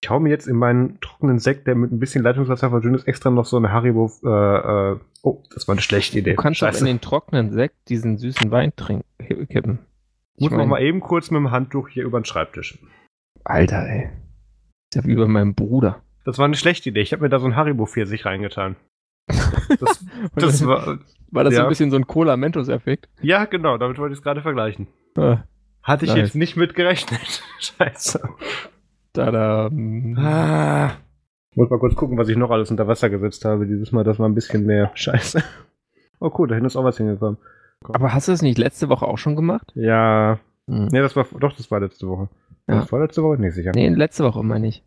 [0.00, 3.08] Ich hau mir jetzt in meinen trockenen Sekt, der mit ein bisschen Leitungswasser verdünnt ist,
[3.08, 4.10] extra noch so eine Haribo.
[4.22, 6.34] Äh, äh, oh, das war eine schlechte Idee.
[6.34, 9.04] Du kannst auch in den trockenen Sekt diesen süßen Wein trinken,
[9.48, 9.80] kippen.
[10.36, 12.78] Ich muss noch mal eben kurz mit dem Handtuch hier über den Schreibtisch.
[13.42, 14.08] Alter, ey.
[14.90, 16.02] Ist ja wie bei meinem Bruder.
[16.24, 17.00] Das war eine schlechte Idee.
[17.00, 18.76] Ich habe mir da so ein Haribo Pfirsich reingetan.
[19.80, 20.02] Das,
[20.34, 20.98] das war,
[21.30, 21.58] war das ja.
[21.58, 23.10] so ein bisschen so ein Cola-Mentos-Effekt?
[23.20, 24.86] Ja, genau, damit wollte ich es gerade vergleichen.
[25.14, 25.44] Ah,
[25.82, 26.20] Hatte ich nice.
[26.20, 27.42] jetzt nicht mit gerechnet.
[27.58, 28.22] Scheiße.
[29.18, 29.70] Tada.
[30.16, 30.92] Ah.
[31.56, 33.66] Muss mal kurz gucken, was ich noch alles unter Wasser gesetzt habe.
[33.66, 34.90] Dieses Mal, das war ein bisschen mehr.
[34.94, 35.42] Scheiße.
[36.20, 37.38] Oh cool, da hinten ist auch was hingekommen.
[37.92, 39.72] Aber hast du das nicht letzte Woche auch schon gemacht?
[39.74, 40.38] Ja.
[40.68, 40.86] Hm.
[40.92, 41.26] Nee, das war.
[41.40, 42.28] Doch, das war letzte Woche.
[42.68, 42.76] Ja.
[42.76, 43.40] Das war letzte Woche?
[43.40, 43.72] Nicht sicher.
[43.74, 44.84] Nee, letzte Woche meine ich.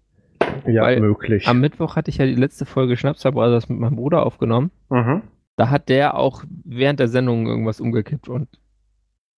[0.66, 1.48] ja, weil möglich.
[1.48, 4.72] Am Mittwoch hatte ich ja die letzte Folge Schnapsar Brothers mit meinem Bruder aufgenommen.
[4.90, 5.24] mhm.
[5.58, 8.48] Da hat der auch während der Sendung irgendwas umgekippt und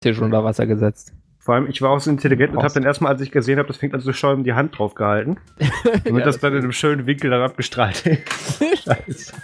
[0.02, 1.14] Tisch unter Wasser gesetzt.
[1.44, 3.68] Vor allem, ich war auch so intelligent und habe dann erstmal, als ich gesehen habe,
[3.68, 5.38] das fängt an zu schäumen, die Hand drauf gehalten.
[6.06, 8.84] Damit Ja, das dann in einem schönen Winkel dann abgestrahlt ist.
[8.86, 9.34] Scheiße.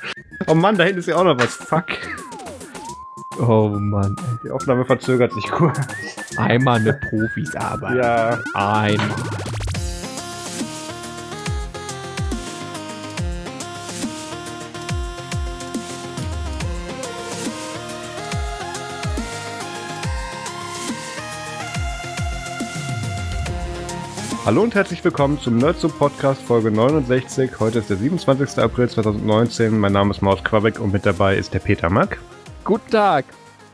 [0.50, 1.56] Oh Mann, da hinten ist ja auch noch was.
[1.56, 1.88] Fuck.
[3.39, 4.16] Oh Mann.
[4.45, 5.78] Die Aufnahme verzögert sich kurz.
[6.38, 7.98] Einmal mit Profis arbeiten.
[7.98, 8.39] Ja.
[8.54, 9.09] Einmal.
[24.48, 27.59] Hallo und herzlich willkommen zum Nerdsub Podcast Folge 69.
[27.59, 28.64] Heute ist der 27.
[28.64, 29.78] April 2019.
[29.78, 32.17] Mein Name ist Maus Quabeck und mit dabei ist der Peter Mack.
[32.64, 33.26] Guten Tag.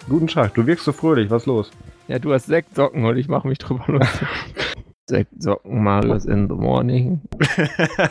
[0.09, 1.71] Guten Tag, du wirkst so fröhlich, was ist los?
[2.07, 4.27] Ja, du hast Sektsocken und ich mache mich drüber lustig.
[5.05, 7.21] Sektsocken Marius in the morning.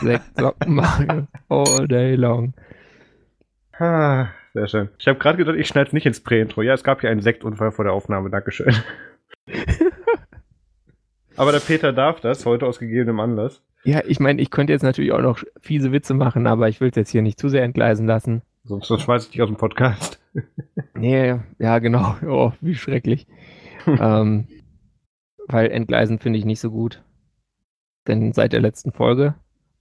[0.01, 2.55] Sektsocken Marius all day long.
[3.77, 4.89] Ah, sehr schön.
[4.99, 6.63] Ich habe gerade gedacht, ich schneide nicht ins Prä-Intro.
[6.63, 8.73] Ja, es gab hier einen Sektunfall vor der Aufnahme, Dankeschön.
[11.37, 13.63] Aber der Peter darf das, heute aus gegebenem Anlass.
[13.85, 16.91] Ja, ich meine, ich könnte jetzt natürlich auch noch fiese Witze machen, aber ich will
[16.91, 18.43] es jetzt hier nicht zu sehr entgleisen lassen.
[18.65, 20.21] Sonst, schmeiß ich dich aus dem Podcast.
[20.95, 22.15] Nee, ja, genau.
[22.25, 23.27] Oh, wie schrecklich.
[23.87, 24.47] ähm,
[25.49, 27.03] weil entgleisen finde ich nicht so gut.
[28.07, 29.35] Denn seit der letzten Folge,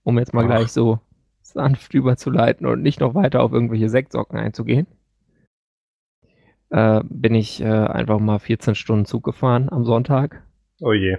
[0.03, 0.47] um jetzt mal Ach.
[0.47, 1.00] gleich so
[1.41, 4.88] sanft überzuleiten und nicht noch weiter auf irgendwelche Sektsocken einzugehen,
[6.69, 10.44] äh, bin ich äh, einfach mal 14 Stunden Zug gefahren am Sonntag.
[10.81, 11.17] Oh je.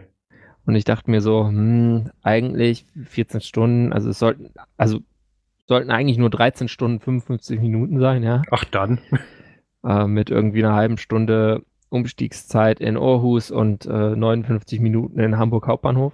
[0.65, 5.01] Und ich dachte mir so, hm, eigentlich 14 Stunden, also es sollten, also
[5.67, 8.43] sollten eigentlich nur 13 Stunden 55 Minuten sein, ja.
[8.51, 9.01] Ach dann.
[9.85, 15.67] Äh, mit irgendwie einer halben Stunde Umstiegszeit in Aarhus und äh, 59 Minuten in Hamburg
[15.67, 16.13] Hauptbahnhof.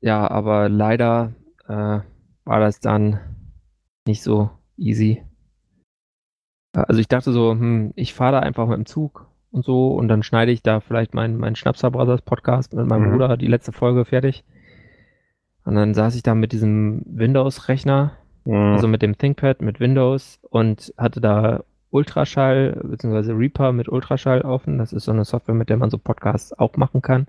[0.00, 1.34] Ja, aber leider
[1.68, 2.00] äh,
[2.44, 3.20] war das dann
[4.08, 5.22] nicht so easy.
[6.74, 9.88] Äh, Also ich dachte so, hm, ich fahre da einfach mit dem Zug und so
[9.88, 13.10] und dann schneide ich da vielleicht meinen mein Schnapser Brothers Podcast mit meinem Mhm.
[13.12, 14.44] Bruder die letzte Folge fertig.
[15.64, 18.12] Und dann saß ich da mit diesem Windows-Rechner
[18.74, 23.32] also mit dem ThinkPad mit Windows und hatte da Ultraschall bzw.
[23.32, 24.78] Reaper mit Ultraschall offen.
[24.78, 27.26] Das ist so eine Software, mit der man so Podcasts auch machen kann.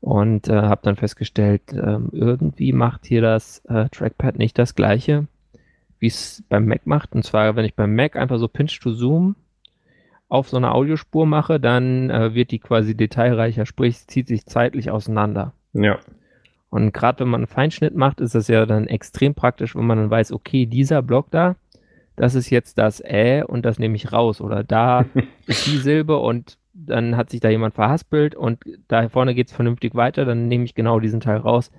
[0.00, 5.26] Und äh, habe dann festgestellt, ähm, irgendwie macht hier das äh, Trackpad nicht das gleiche,
[5.98, 7.14] wie es beim Mac macht.
[7.14, 9.36] Und zwar, wenn ich beim Mac einfach so Pinch to Zoom
[10.34, 14.46] auf so eine Audiospur mache, dann äh, wird die quasi detailreicher, sprich, es zieht sich
[14.46, 15.52] zeitlich auseinander.
[15.72, 15.98] ja.
[16.70, 19.96] Und gerade wenn man einen Feinschnitt macht, ist das ja dann extrem praktisch, wenn man
[19.96, 21.54] dann weiß, okay, dieser Block da,
[22.16, 24.40] das ist jetzt das Ä und das nehme ich raus.
[24.40, 25.04] Oder da
[25.46, 29.52] ist die Silbe und dann hat sich da jemand verhaspelt und da vorne geht es
[29.52, 31.70] vernünftig weiter, dann nehme ich genau diesen Teil raus.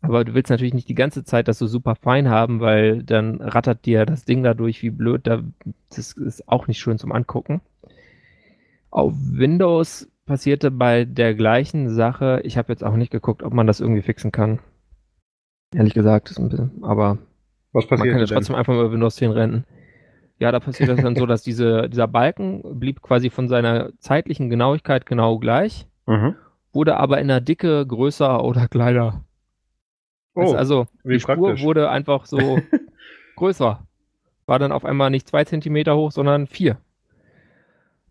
[0.00, 3.38] Aber du willst natürlich nicht die ganze Zeit das so super fein haben, weil dann
[3.40, 5.26] rattert dir das Ding dadurch wie blöd.
[5.26, 5.42] Da,
[5.90, 7.60] das ist auch nicht schön zum Angucken.
[8.92, 12.40] Auf Windows passierte bei der gleichen Sache.
[12.44, 14.60] Ich habe jetzt auch nicht geguckt, ob man das irgendwie fixen kann.
[15.74, 17.18] Ehrlich gesagt, ist ein bisschen, aber
[17.72, 18.34] Was man passiert kann ja denn?
[18.36, 19.64] trotzdem einfach mal Windows 10 rennen.
[20.38, 24.50] Ja, da passiert das dann so, dass diese, dieser Balken blieb quasi von seiner zeitlichen
[24.50, 26.34] Genauigkeit genau gleich, Mhm.
[26.72, 29.24] wurde aber in der Dicke größer oder kleiner.
[30.34, 31.62] Oh, also die Spur praktisch.
[31.62, 32.38] wurde einfach so
[33.36, 33.86] größer.
[34.46, 36.76] War dann auf einmal nicht zwei Zentimeter hoch, sondern vier.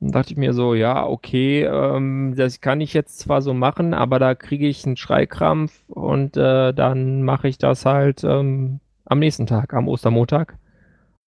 [0.01, 3.93] Dann dachte ich mir so, ja, okay, ähm, das kann ich jetzt zwar so machen,
[3.93, 9.19] aber da kriege ich einen Schreikrampf und äh, dann mache ich das halt ähm, am
[9.19, 10.57] nächsten Tag, am Ostermontag.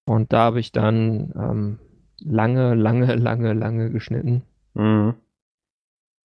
[0.05, 1.79] Und da habe ich dann ähm,
[2.21, 4.43] lange, lange, lange, lange geschnitten.
[4.73, 5.15] Mhm.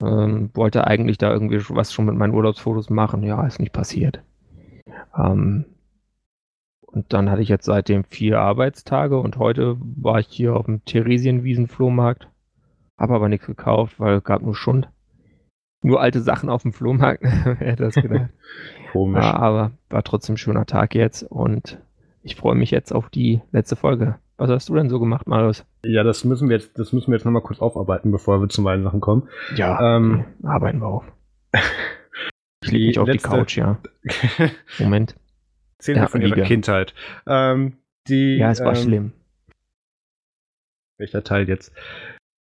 [0.00, 3.24] Ähm, wollte eigentlich da irgendwie was schon mit meinen Urlaubsfotos machen.
[3.24, 4.22] Ja, ist nicht passiert.
[5.18, 5.64] Ähm,
[6.82, 10.84] und dann hatte ich jetzt seitdem vier Arbeitstage und heute war ich hier auf dem
[10.84, 12.28] Theresienwiesen-Flohmarkt.
[12.98, 14.88] Habe aber nichts gekauft, weil es gab nur Schund.
[15.82, 17.22] nur alte Sachen auf dem Flohmarkt.
[17.44, 18.30] Wer hätte das gedacht?
[18.92, 19.22] Komisch.
[19.24, 21.78] Ja, aber war trotzdem ein schöner Tag jetzt und
[22.22, 24.18] ich freue mich jetzt auf die letzte Folge.
[24.38, 25.64] Was hast du denn so gemacht, Marius?
[25.84, 28.60] Ja, das müssen wir jetzt, das müssen wir jetzt nochmal kurz aufarbeiten, bevor wir zu
[28.62, 29.28] meinen Sachen kommen.
[29.56, 31.04] Ja, Ähm, arbeiten wir auf.
[32.64, 33.78] Ich lege mich auf die letzte- Couch, ja.
[34.80, 35.14] Moment.
[35.80, 36.46] Szene Ja, von ihrer Liga.
[36.48, 36.94] Kindheit.
[37.26, 37.76] Ähm,
[38.08, 39.12] die, Ja, es war ähm, schlimm.
[40.98, 41.72] Welcher Teil jetzt?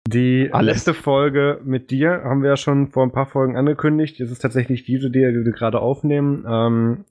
[0.06, 0.74] Die Alles.
[0.76, 4.20] letzte Folge mit dir haben wir ja schon vor ein paar Folgen angekündigt.
[4.20, 6.44] Es ist tatsächlich diese, die wir gerade aufnehmen.
[6.48, 7.04] Ähm,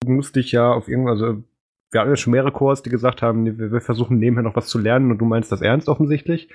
[0.00, 1.42] du musst dich ja auf irgendwas, also
[1.90, 4.78] wir hatten ja schon mehrere Chors, die gesagt haben, wir, versuchen nebenher noch was zu
[4.78, 6.48] lernen und du meinst das ernst offensichtlich.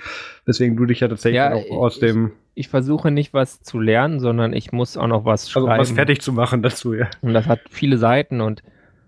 [0.46, 3.80] Weswegen du dich ja tatsächlich Ja, auch aus ich- dem, Ich versuche nicht was zu
[3.80, 5.80] lernen, sondern ich muss auch noch was also schreiben.
[5.80, 7.08] was fertig zu machen dazu, ja.
[7.22, 8.64] Und das hat viele Seiten und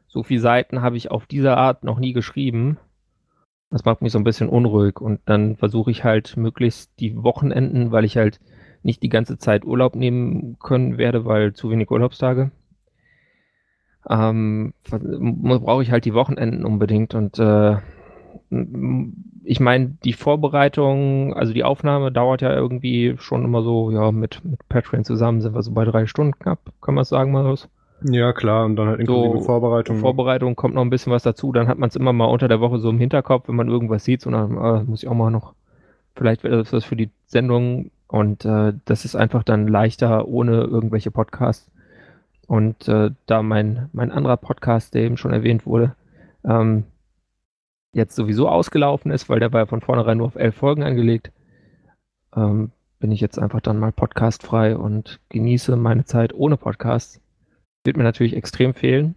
[0.07, 2.77] so viele Seiten habe ich auf diese Art noch nie geschrieben.
[3.71, 7.91] Das macht mich so ein bisschen unruhig und dann versuche ich halt möglichst die Wochenenden,
[7.91, 8.39] weil ich halt
[8.83, 12.51] nicht die ganze Zeit Urlaub nehmen können werde, weil zu wenig Urlaubstage.
[14.09, 17.77] Ähm, brauche ich halt die Wochenenden unbedingt und äh,
[19.43, 24.43] ich meine, die Vorbereitung, also die Aufnahme dauert ja irgendwie schon immer so, ja, mit,
[24.43, 27.69] mit Patreon zusammen sind wir so bei drei Stunden knapp, kann man sagen, Marius?
[28.03, 29.99] Ja, klar, und dann halt inklusive So, Vorbereitung.
[29.99, 31.51] Vorbereitung kommt noch ein bisschen was dazu.
[31.51, 34.03] Dann hat man es immer mal unter der Woche so im Hinterkopf, wenn man irgendwas
[34.03, 34.25] sieht.
[34.25, 35.53] Und dann äh, muss ich auch mal noch,
[36.15, 37.91] vielleicht wäre das was für die Sendung.
[38.07, 41.69] Und äh, das ist einfach dann leichter ohne irgendwelche Podcasts.
[42.47, 45.95] Und äh, da mein, mein anderer Podcast, der eben schon erwähnt wurde,
[46.43, 46.85] ähm,
[47.93, 51.31] jetzt sowieso ausgelaufen ist, weil der war ja von vornherein nur auf elf Folgen angelegt,
[52.35, 57.21] ähm, bin ich jetzt einfach dann mal podcastfrei und genieße meine Zeit ohne Podcasts.
[57.83, 59.15] Wird mir natürlich extrem fehlen.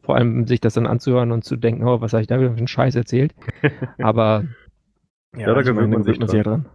[0.00, 2.52] Vor allem sich das dann anzuhören und zu denken, oh, was habe ich da wieder
[2.52, 3.34] für einen Scheiß erzählt.
[3.98, 4.44] Aber
[5.36, 6.66] Ja, da ich gewöhnt man sich gewöhnt ja dran.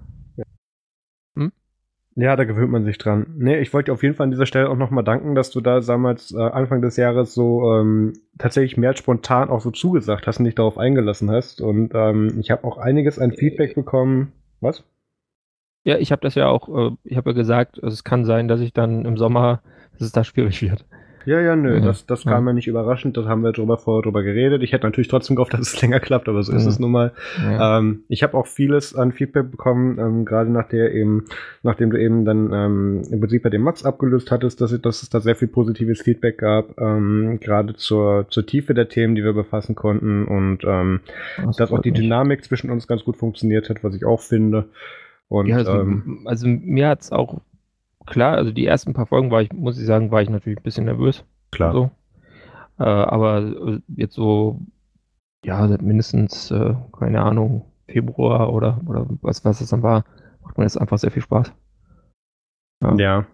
[2.15, 3.25] Ja, da gewöhnt man sich dran.
[3.37, 5.61] Nee, ich wollte dir auf jeden Fall an dieser Stelle auch nochmal danken, dass du
[5.61, 10.37] da damals äh, Anfang des Jahres so ähm, tatsächlich mehr spontan auch so zugesagt hast
[10.37, 11.59] und dich darauf eingelassen hast.
[11.59, 14.31] Und ähm, ich habe auch einiges an Feedback bekommen.
[14.61, 14.83] Was?
[15.85, 18.47] Ja, ich habe das ja auch, äh, ich habe ja gesagt, also es kann sein,
[18.47, 19.63] dass ich dann im Sommer,
[19.93, 20.85] dass es da schwierig wird.
[21.25, 22.51] Ja, ja, nö, Ja, das, das kam ja.
[22.51, 24.61] nicht überraschend, das haben wir drüber vorher drüber geredet.
[24.61, 26.69] Ich hätte natürlich trotzdem gehofft, dass es länger klappt, aber so ist Ja.
[26.69, 27.13] es nun mal.
[27.41, 27.77] Ja.
[27.79, 31.23] Ähm, ich habe auch vieles an Feedback bekommen, ähm, gerade nach der eben,
[31.61, 35.09] nachdem du eben dann ähm, im Prinzip bei dem Max abgelöst hattest, dass, dass es
[35.09, 39.31] da sehr viel positives Feedback gab, ähm, gerade zur, zur Tiefe der Themen, die wir
[39.33, 40.99] befassen konnten und ähm,
[41.41, 41.93] Das dass auch die.
[41.93, 44.65] Dynamik zwischen uns ganz gut funktioniert hat, was ich auch finde.
[45.29, 47.39] Und ja, also, ähm, also mir hat es auch,
[48.05, 50.63] klar, also die ersten paar Folgen war ich, muss ich sagen, war ich natürlich ein
[50.63, 51.23] bisschen nervös.
[51.51, 51.73] klar.
[51.73, 51.91] So.
[52.79, 54.59] Äh, aber äh, jetzt so,
[55.45, 60.05] ja, seit mindestens, äh, keine Ahnung, Februar oder, oder was, was es dann war,
[60.41, 61.53] macht mir jetzt einfach sehr viel Spaß.
[62.97, 63.17] Ja.
[63.19, 63.25] Also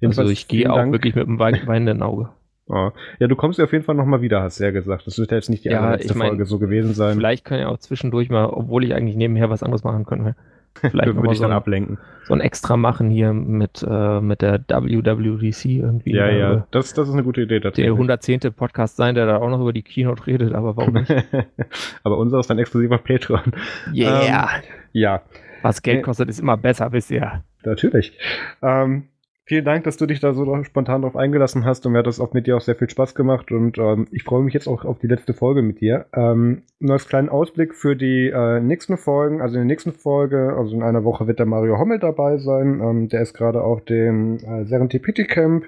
[0.00, 0.92] Jedenfalls ich gehe auch Dank.
[0.92, 2.30] wirklich mit einem wein- weinenden Auge.
[2.68, 2.90] Oh.
[3.20, 5.06] Ja, du kommst ja auf jeden Fall nochmal wieder, hast du ja gesagt.
[5.06, 7.14] Das wird ja jetzt nicht die Ja, allerletzte ich mein, Folge so gewesen sein.
[7.16, 10.34] Vielleicht kann ich auch zwischendurch mal, obwohl ich eigentlich nebenher was anderes machen könnte,
[10.80, 11.98] vielleicht würde ich so dann ein, ablenken.
[12.24, 16.14] so ein Extra machen hier mit, äh, mit der WWDC irgendwie.
[16.14, 17.92] Ja, Äh, ja, das, das ist eine gute Idee Der tatsächlich.
[17.92, 18.40] 110.
[18.54, 21.10] Podcast sein, der da auch noch über die Keynote redet, aber warum nicht?
[22.04, 23.52] Aber unser ist dann exklusiv auf Patreon.
[23.92, 24.48] Yeah!
[24.92, 25.22] Ja,
[25.62, 26.02] Was Geld Nee.
[26.02, 27.42] kostet, ist immer besser, ihr.
[27.64, 28.16] natürlich.
[28.62, 29.08] Ähm,
[29.46, 32.20] vielen Dank, dass du dich da so spontan drauf eingelassen hast und mir hat das
[32.20, 34.84] auch mit dir auch sehr viel Spaß gemacht und ähm, ich freue mich jetzt auch
[34.84, 36.06] auf die letzte Folge mit dir.
[36.12, 40.54] Ähm, nur als kleinen Ausblick für die äh, nächsten Folgen, also in der nächsten Folge,
[40.56, 42.80] also in einer Woche wird der Mario Hommel dabei sein.
[42.82, 45.64] Ähm, der ist gerade auf dem äh, Serendipity Camp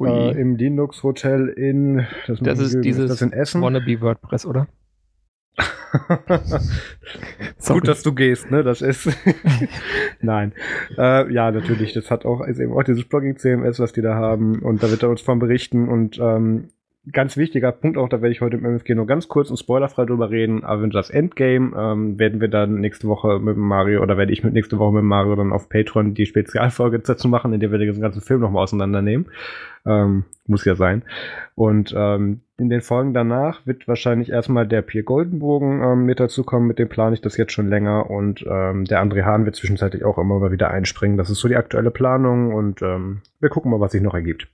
[0.00, 3.60] äh, im Linux Hotel in, Das ich ist dieses das in Essen.
[3.62, 4.68] Wannabe WordPress, oder?
[7.68, 8.62] Gut, dass du gehst, ne?
[8.62, 9.08] Das ist.
[10.20, 10.52] Nein.
[10.96, 11.92] Äh, ja, natürlich.
[11.92, 14.60] Das hat auch, ist eben auch dieses Blogging CMS, was die da haben.
[14.60, 15.88] Und da wird er uns von berichten.
[15.88, 16.68] Und ähm,
[17.10, 20.04] ganz wichtiger Punkt auch, da werde ich heute im MFG nur ganz kurz und spoilerfrei
[20.04, 20.62] drüber reden.
[20.62, 24.78] Avengers Endgame ähm, werden wir dann nächste Woche mit Mario oder werde ich mit nächste
[24.78, 28.22] Woche mit Mario dann auf Patreon die Spezialfolge dazu machen, in der wir den ganzen
[28.22, 29.26] Film nochmal auseinandernehmen.
[29.84, 31.02] Ähm, muss ja sein.
[31.56, 36.68] Und ähm, in den Folgen danach wird wahrscheinlich erstmal der Pierre Goldenbogen ähm, mit dazukommen,
[36.68, 40.04] mit dem plane ich das jetzt schon länger und ähm, der André Hahn wird zwischenzeitlich
[40.04, 41.16] auch immer mal wieder einspringen.
[41.16, 44.46] Das ist so die aktuelle Planung und ähm, wir gucken mal, was sich noch ergibt.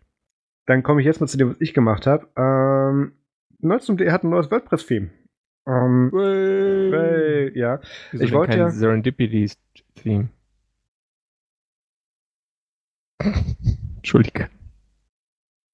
[0.69, 2.29] Dann komme ich jetzt mal zu dem, was ich gemacht habe.
[2.37, 3.13] Ähm,
[3.61, 5.09] Nerds.de hat ein neues WordPress-Theme.
[5.67, 7.81] Ähm, hey, ja.
[8.13, 10.29] Wieso ich wollte ja- Serendipity-Theme?
[13.97, 14.51] Entschuldige.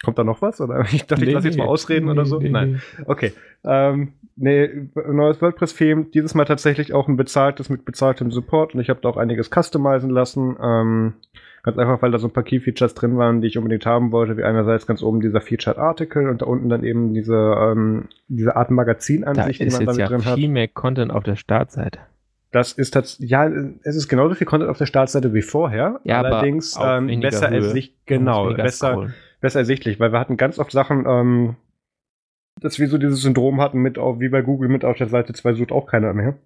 [0.04, 0.60] Kommt da noch was?
[0.60, 2.38] Oder ich dachte, ich lasse jetzt mal ausreden oder so.
[2.38, 2.80] nee, Nein.
[2.98, 3.04] nee.
[3.06, 3.32] Okay.
[3.64, 6.04] Ähm, nee, neues WordPress-Theme.
[6.14, 9.50] Dieses Mal tatsächlich auch ein bezahltes mit bezahltem Support und ich habe da auch einiges
[9.50, 10.56] customizen lassen.
[10.62, 11.14] Ähm,
[11.64, 14.36] Ganz einfach, weil da so ein paar Key-Features drin waren, die ich unbedingt haben wollte,
[14.36, 18.54] wie einerseits ganz oben dieser Featured Article und da unten dann eben diese, ähm, diese
[18.54, 20.34] Art Magazin-Ansicht, die man damit ja drin hat.
[20.34, 22.00] viel mehr Content auf der Startseite.
[22.50, 23.46] Das ist tatsächlich, ja,
[23.82, 26.00] es ist genauso viel Content auf der Startseite wie vorher.
[26.04, 29.08] Ja, allerdings ähm, besser ersichtlich, genau, besser,
[29.40, 31.56] besser ersichtlich, weil wir hatten ganz oft Sachen, ähm,
[32.60, 35.32] dass wir so dieses Syndrom hatten mit, auf, wie bei Google mit auf der Seite
[35.32, 36.36] 2 sucht auch keiner mehr.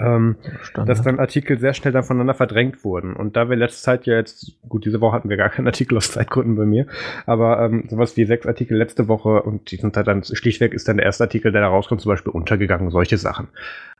[0.00, 0.36] Ähm,
[0.74, 3.14] dass dann Artikel sehr schnell dann voneinander verdrängt wurden.
[3.14, 5.96] Und da wir letzte Zeit ja jetzt, gut, diese Woche hatten wir gar keinen Artikel
[5.96, 6.86] aus Zeitgründen bei mir,
[7.26, 10.88] aber ähm, sowas wie sechs Artikel letzte Woche und die sind halt dann schlichtweg ist
[10.88, 13.48] dann der erste Artikel, der da rauskommt, zum Beispiel untergegangen, solche Sachen.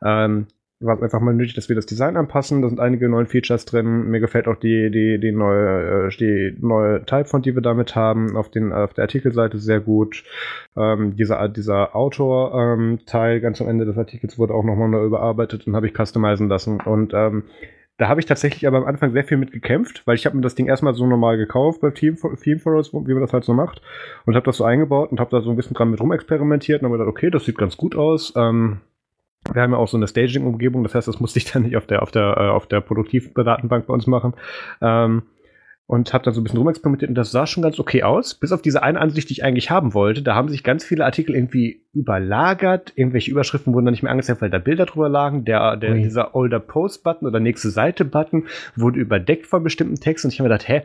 [0.03, 0.47] Ähm,
[0.81, 2.61] war es einfach mal nötig, dass wir das Design anpassen.
[2.61, 4.09] Da sind einige neue Features drin.
[4.09, 8.35] Mir gefällt auch die, die, die neue, äh, die neue Typefont, die wir damit haben,
[8.35, 10.23] auf, den, auf der Artikelseite sehr gut.
[10.75, 15.67] Ähm, dieser, dieser Autor-Teil ähm, ganz am Ende des Artikels wurde auch nochmal neu überarbeitet
[15.67, 16.79] und habe ich customizen lassen.
[16.81, 17.43] Und ähm,
[18.01, 20.41] da habe ich tatsächlich aber am Anfang sehr viel mit gekämpft, weil ich habe mir
[20.41, 23.53] das Ding erstmal so normal gekauft bei Team, Team Forest, wie man das halt so
[23.53, 23.83] macht,
[24.25, 26.87] und habe das so eingebaut und habe da so ein bisschen dran mit rumexperimentiert und
[26.87, 28.33] habe gedacht, okay, das sieht ganz gut aus.
[28.35, 28.79] Ähm,
[29.53, 31.85] wir haben ja auch so eine Staging-Umgebung, das heißt, das musste ich dann nicht auf
[31.85, 34.33] der, auf der, äh, auf der Produktivdatenbank bei uns machen.
[34.81, 35.23] Ähm,
[35.91, 38.33] und habe dann so ein bisschen rumexperimentiert und das sah schon ganz okay aus.
[38.33, 40.21] Bis auf diese eine Ansicht, die ich eigentlich haben wollte.
[40.21, 42.93] Da haben sich ganz viele Artikel irgendwie überlagert.
[42.95, 45.43] Irgendwelche Überschriften wurden dann nicht mehr angezeigt, weil da Bilder drüber lagen.
[45.43, 48.45] Der, der, dieser Older Post-Button oder nächste Seite-Button
[48.77, 50.27] wurde überdeckt von bestimmten Texten.
[50.27, 50.83] Und ich habe mir gedacht, hä,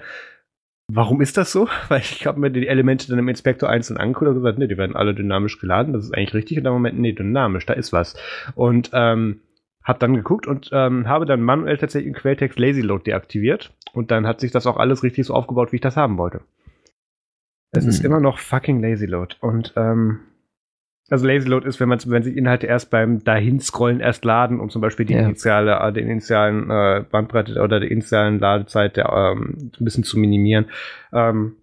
[0.89, 1.69] Warum ist das so?
[1.89, 4.79] Weil ich habe mir die Elemente dann im Inspektor einzeln angeguckt und gesagt, nee, die
[4.79, 6.59] werden alle dynamisch geladen, das ist eigentlich richtig.
[6.59, 8.17] Und dann Moment, nee, dynamisch, da ist was.
[8.55, 9.41] Und ähm,
[9.83, 13.73] habe dann geguckt und ähm, habe dann manuell tatsächlich im Quelltext Lazy Load deaktiviert.
[13.93, 16.41] Und dann hat sich das auch alles richtig so aufgebaut, wie ich das haben wollte.
[17.73, 17.91] Es hm.
[17.91, 19.37] ist immer noch fucking Lazy Load.
[19.41, 20.21] Und ähm,
[21.09, 24.71] also Lazy Load ist, wenn man wenn sich Inhalte erst beim Dahinscrollen erst laden, um
[24.71, 25.21] zum Beispiel die ja.
[25.21, 30.19] initiale, äh, den initialen äh, Bandbreite oder die initialen Ladezeit der, ähm, ein bisschen zu
[30.19, 30.67] minimieren.
[31.13, 31.57] Ähm,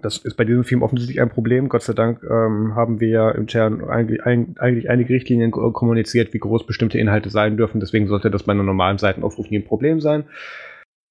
[0.00, 1.68] das ist bei diesem Film offensichtlich ein Problem.
[1.68, 6.32] Gott sei Dank ähm, haben wir ja im Chern eigentlich, ein, eigentlich einige Richtlinien kommuniziert,
[6.32, 7.80] wie groß bestimmte Inhalte sein dürfen.
[7.80, 10.24] Deswegen sollte das bei einer normalen Seitenaufruf nie ein Problem sein.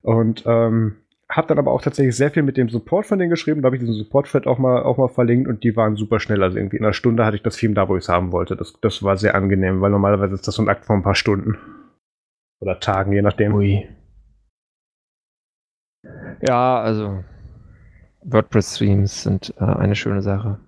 [0.02, 0.96] Und ähm,
[1.30, 3.62] habe dann aber auch tatsächlich sehr viel mit dem Support von denen geschrieben.
[3.62, 6.42] Da habe ich diesen Support-Thread auch mal, auch mal verlinkt und die waren super schnell.
[6.42, 8.56] Also irgendwie in einer Stunde hatte ich das Theme da, wo ich es haben wollte.
[8.56, 11.16] Das, das war sehr angenehm, weil normalerweise ist das so ein Akt von ein paar
[11.16, 11.58] Stunden.
[12.60, 13.54] Oder Tagen, je nachdem.
[13.54, 13.88] Ui.
[16.48, 17.24] Ja, also
[18.24, 20.60] WordPress-Streams sind äh, eine schöne Sache.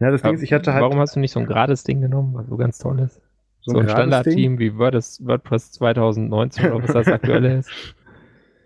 [0.00, 0.82] Ja, das Ding ist, ich hatte halt.
[0.82, 3.22] Warum hast du nicht so ein gerades Ding genommen, was so ganz toll ist?
[3.60, 7.70] So, so ein, ein Standard-Team wie WordPress 2019 oder was das aktuelle ist.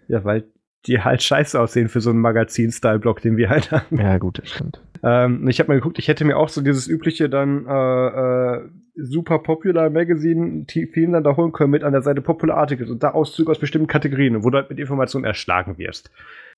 [0.09, 0.45] Ja, weil
[0.87, 3.99] die halt scheiße aussehen für so einen Magazin-Style-Block, den wir halt haben.
[3.99, 4.81] Ja, gut, das stimmt.
[5.03, 8.69] Ähm, ich habe mal geguckt, ich hätte mir auch so dieses übliche dann äh, äh,
[8.97, 13.11] super popular Magazine-Theme dann da holen können mit an der Seite Popular Articles und da
[13.11, 16.11] Auszüge aus bestimmten Kategorien, wo du halt mit Informationen erschlagen wirst.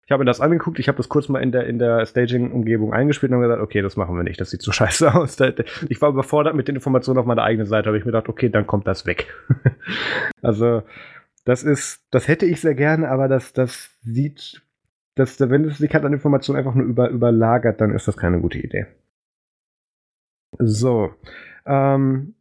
[0.06, 2.92] Ich habe mir das angeguckt, ich habe das kurz mal in der, in der Staging-Umgebung
[2.92, 5.36] eingespielt und habe gesagt, okay, das machen wir nicht, das sieht so scheiße aus.
[5.88, 8.48] Ich war überfordert mit den Informationen auf meiner eigenen Seite, habe ich mir gedacht, okay,
[8.48, 9.34] dann kommt das weg.
[10.42, 10.82] also,
[11.50, 14.62] das ist, das hätte ich sehr gerne, aber das, das sieht,
[15.16, 18.40] das, wenn es sich halt an Informationen einfach nur über, überlagert, dann ist das keine
[18.40, 18.86] gute Idee.
[20.60, 21.12] So.
[21.66, 22.36] Ähm,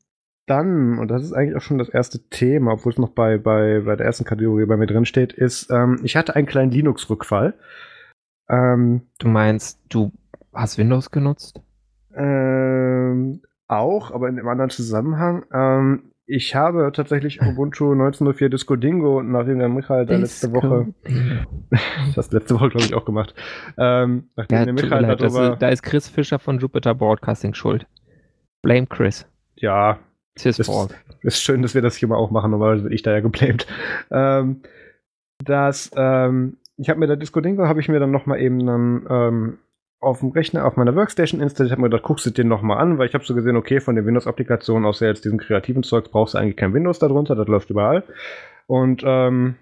[0.46, 3.82] dann, und das ist eigentlich auch schon das erste Thema, obwohl es noch bei, bei,
[3.84, 7.56] bei der ersten Kategorie bei mir drin steht, ist, ähm, ich hatte einen kleinen Linux-Rückfall.
[8.48, 10.12] Ähm, du meinst, du
[10.54, 11.60] hast Windows genutzt?
[12.14, 15.46] Ähm, auch, aber in einem anderen Zusammenhang.
[15.52, 20.94] Ähm, ich habe tatsächlich Ubuntu 1904 Disco Dingo, nachdem der Michael da letzte Woche,
[21.72, 23.34] das hast du letzte Woche, glaube ich, auch gemacht,
[23.78, 27.56] ähm, nachdem ja, der Michael leid, darüber, ist, da ist Chris Fischer von Jupiter Broadcasting
[27.56, 27.88] schuld.
[28.62, 29.26] Blame Chris.
[29.56, 29.98] Ja,
[30.36, 30.60] ist,
[31.24, 33.66] ist schön, dass wir das hier mal auch machen, normalerweise bin ich da ja geblamed.
[34.12, 34.62] Ähm,
[35.44, 39.08] das, ähm, ich habe mir da Disco Dingo, habe ich mir dann nochmal eben dann
[39.10, 39.58] ähm,
[40.00, 42.98] auf dem Rechner, auf meiner Workstation installiert, habe mir gedacht, guckst du den nochmal an,
[42.98, 46.34] weil ich habe so gesehen, okay, von den Windows-Applikationen, außer jetzt diesem kreativen Zeugs, brauchst
[46.34, 48.04] du eigentlich kein Windows darunter, das läuft überall.
[48.68, 49.56] Und ähm,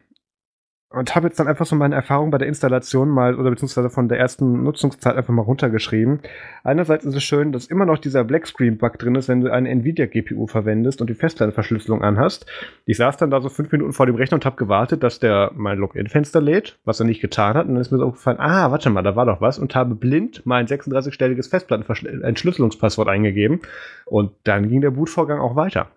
[0.89, 4.07] und habe jetzt dann einfach so meine Erfahrung bei der Installation mal oder beziehungsweise von
[4.07, 6.21] der ersten Nutzungszeit einfach mal runtergeschrieben.
[6.63, 10.47] Einerseits ist es schön, dass immer noch dieser Blackscreen-Bug drin ist, wenn du eine Nvidia-GPU
[10.47, 12.45] verwendest und die Festplattenverschlüsselung anhast.
[12.85, 15.51] Ich saß dann da so fünf Minuten vor dem Rechner und habe gewartet, dass der
[15.55, 17.67] mein Login-Fenster lädt, was er nicht getan hat.
[17.67, 19.93] Und dann ist mir so aufgefallen, ah, warte mal, da war doch was und habe
[19.93, 23.59] blind mein 36-stelliges Festplattenentschlüsselungspasswort eingegeben
[24.05, 25.87] und dann ging der Bootvorgang auch weiter.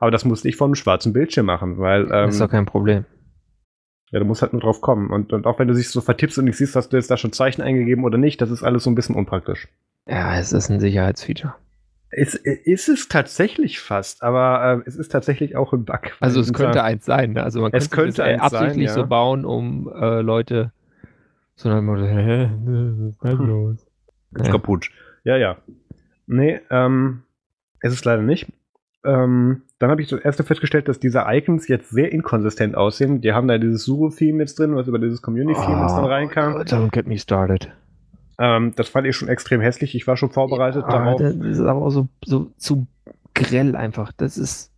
[0.00, 2.02] Aber das musste ich von einem schwarzen Bildschirm machen, weil.
[2.04, 3.04] Ähm, das ist doch kein Problem.
[4.10, 5.10] Ja, du musst halt nur drauf kommen.
[5.10, 7.16] Und, und auch wenn du dich so vertippst und nicht siehst, hast du jetzt da
[7.16, 9.68] schon Zeichen eingegeben oder nicht, das ist alles so ein bisschen unpraktisch.
[10.06, 11.54] Ja, es ist ein Sicherheitsfeature.
[12.12, 16.10] Es ist es tatsächlich fast, aber äh, es ist tatsächlich auch ein Bug.
[16.18, 17.34] Also es könnte eins sein.
[17.34, 17.44] Ne?
[17.44, 18.94] Also man es könnte es, äh, absichtlich sein, ja.
[18.94, 20.72] so bauen, um äh, Leute
[21.64, 23.86] immer so, hä, was ist denn los?
[24.32, 24.52] Ist Ja.
[24.52, 24.90] kaputt.
[25.24, 25.58] Ja, ja.
[26.26, 27.22] Nee, ähm,
[27.80, 28.46] es ist leider nicht.
[29.04, 33.22] Ähm, dann habe ich zuerst festgestellt, dass diese Icons jetzt sehr inkonsistent aussehen.
[33.22, 36.56] Die haben da dieses Suro-Theme jetzt drin, was über dieses Community-Theme jetzt dann reinkam.
[36.58, 37.72] Don't get me started.
[38.38, 39.94] Ähm, das fand ich schon extrem hässlich.
[39.94, 41.20] Ich war schon vorbereitet Ah, darauf.
[41.20, 42.86] Das ist aber auch so, so zu
[43.34, 44.12] grell einfach.
[44.12, 44.70] Das ist,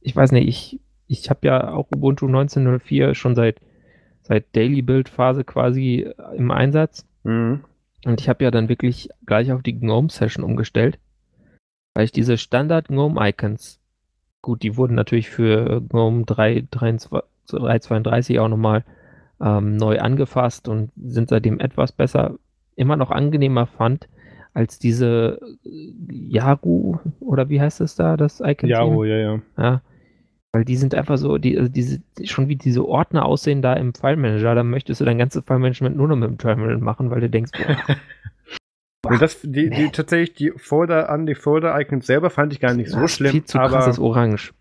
[0.00, 3.60] ich weiß nicht, ich, ich habe ja auch Ubuntu 19.04 schon seit,
[4.22, 7.06] seit Daily Build Phase quasi im Einsatz.
[7.22, 7.64] Mhm.
[8.06, 10.98] Und ich habe ja dann wirklich gleich auf die GNOME Session umgestellt,
[11.92, 13.77] weil ich diese Standard GNOME Icons,
[14.42, 18.84] gut, die wurden natürlich für GNOME 3, 332 auch nochmal
[19.40, 22.38] ähm, neu angefasst und sind seitdem etwas besser,
[22.76, 24.08] immer noch angenehmer fand
[24.54, 28.70] als diese äh, Yaru oder wie heißt es da, das Icon?
[28.72, 29.40] Oh, ja, ja.
[29.56, 29.82] Ja.
[30.52, 33.94] Weil die sind einfach so, die, also diese, schon wie diese Ordner aussehen da im
[33.94, 37.10] File Manager, da möchtest du dein ganzes File Management nur noch mit dem Terminal machen,
[37.10, 37.76] weil du denkst, boah,
[39.14, 42.90] Und das, die, die, tatsächlich, die Folder an die Folder-Icons selber fand ich gar nicht
[42.90, 43.32] so das schlimm.
[43.32, 44.52] Viel zu aber krasses Orange.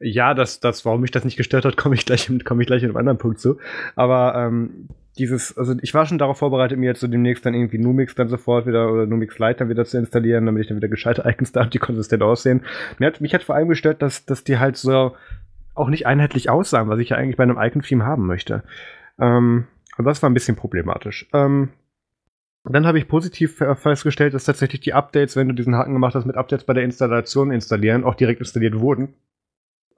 [0.00, 2.82] Ja, das, das, warum mich das nicht gestört hat, komme ich gleich, komme ich gleich
[2.82, 3.58] in einem anderen Punkt zu.
[3.94, 4.88] Aber ähm,
[5.18, 8.28] dieses, also ich war schon darauf vorbereitet, mir jetzt so demnächst dann irgendwie Numix dann
[8.28, 11.52] sofort wieder oder Numix Lite dann wieder zu installieren, damit ich dann wieder gescheite Icons
[11.52, 12.62] da habe, die konsistent aussehen.
[12.98, 15.14] Mir hat, mich hat vor allem gestört, dass, dass die halt so
[15.74, 18.62] auch nicht einheitlich aussahen, was ich ja eigentlich bei einem Icon-Theme haben möchte.
[19.18, 19.66] Ähm,
[19.96, 21.28] und das war ein bisschen problematisch.
[21.32, 21.70] Ähm,
[22.64, 26.14] dann habe ich positiv fe- festgestellt, dass tatsächlich die Updates, wenn du diesen Haken gemacht
[26.14, 29.14] hast, mit Updates bei der Installation installieren, auch direkt installiert wurden.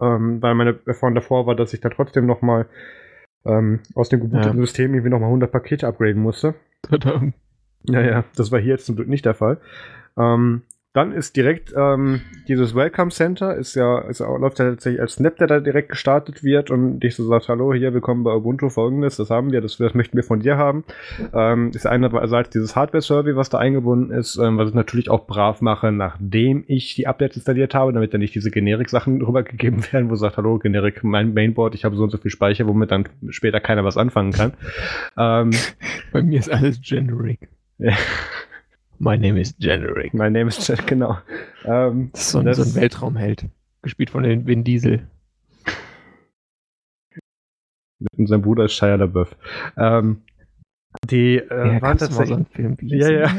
[0.01, 2.67] Ähm, weil meine Erfahrung davor war, dass ich da trotzdem noch mal
[3.45, 4.67] ähm, aus dem gebooteten Ja.
[4.67, 6.55] System irgendwie noch mal 100 Pakete upgraden musste.
[7.87, 9.59] Ja, ja, das war hier jetzt zum Glück nicht der Fall.
[10.17, 10.63] Ähm,
[10.95, 15.37] dann ist direkt ähm, dieses Welcome Center, ist ja, ist läuft ja tatsächlich als Snap,
[15.39, 19.17] der da direkt gestartet wird und dich so sagt, hallo, hier, willkommen bei Ubuntu, folgendes,
[19.17, 20.85] das haben wir, das, das möchten wir von dir haben.
[21.35, 25.61] Ähm, ist einerseits dieses Hardware-Survey, was da eingebunden ist, ähm, was ich natürlich auch brav
[25.61, 30.15] mache, nachdem ich die Updates installiert habe, damit dann nicht diese Generik-Sachen rübergegeben werden, wo
[30.15, 33.59] sagt, hallo, Generik, mein Mainboard, ich habe so und so viel Speicher, womit dann später
[33.59, 34.53] keiner was anfangen kann.
[35.19, 35.51] ähm,
[36.13, 37.49] Bei mir ist alles generic.
[37.79, 37.95] Ja.
[39.05, 40.15] My name is generic.
[40.15, 41.19] mein Name ist Chat, genau.
[41.67, 43.45] Ähm, Das ist so ein, Das- so ein Weltraumheld.
[43.83, 45.07] Gespielt von den Vin Diesel.
[48.17, 49.37] und sein Bruder ist Shia LaBeouf.
[49.77, 50.23] Ähm,
[51.11, 52.47] die äh, ja, waren so tatsächlich.
[52.81, 53.31] Wie Ja, ja.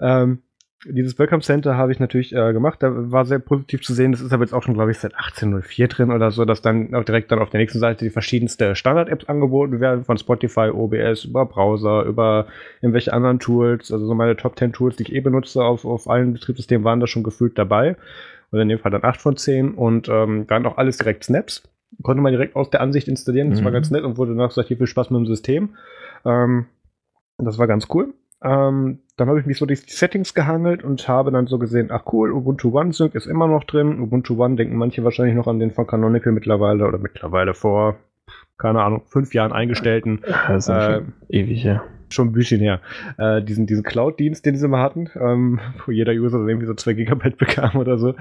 [0.00, 0.42] Ähm,
[0.84, 2.82] dieses Welcome Center habe ich natürlich äh, gemacht.
[2.82, 4.12] Da war sehr positiv zu sehen.
[4.12, 6.94] Das ist aber jetzt auch schon, glaube ich, seit 1804 drin oder so, dass dann
[6.94, 11.24] auch direkt dann auf der nächsten Seite die verschiedenste Standard-Apps angeboten werden, von Spotify, OBS,
[11.24, 12.46] über Browser, über
[12.80, 13.90] irgendwelche anderen Tools.
[13.90, 17.00] Also so meine Top 10 Tools, die ich eh benutze auf, auf allen Betriebssystemen, waren
[17.00, 17.96] da schon gefühlt dabei.
[18.52, 21.62] Oder in dem Fall dann 8 von 10 und ähm, dann auch alles direkt Snaps.
[22.02, 23.50] Konnte man direkt aus der Ansicht installieren.
[23.50, 23.74] Das war Mhm.
[23.74, 25.70] ganz nett und wurde danach gesagt, hier viel Spaß mit dem System.
[26.24, 26.66] Ähm,
[27.38, 28.14] das war ganz cool.
[28.42, 31.88] Ähm, dann habe ich mich so durch die Settings gehangelt und habe dann so gesehen,
[31.90, 34.00] ach cool, Ubuntu One Sync ist immer noch drin.
[34.00, 37.96] Ubuntu One denken manche wahrscheinlich noch an den von Canonical mittlerweile oder mittlerweile vor,
[38.56, 40.20] keine Ahnung, fünf Jahren eingestellten.
[40.46, 41.82] Das ist Äh, ewig, ja.
[42.10, 42.80] schon ein bisschen her.
[43.18, 46.92] Äh, diesen diesen Cloud-Dienst, den sie mal hatten, ähm, wo jeder User irgendwie so 2
[46.92, 48.14] Gigabyte bekam oder so,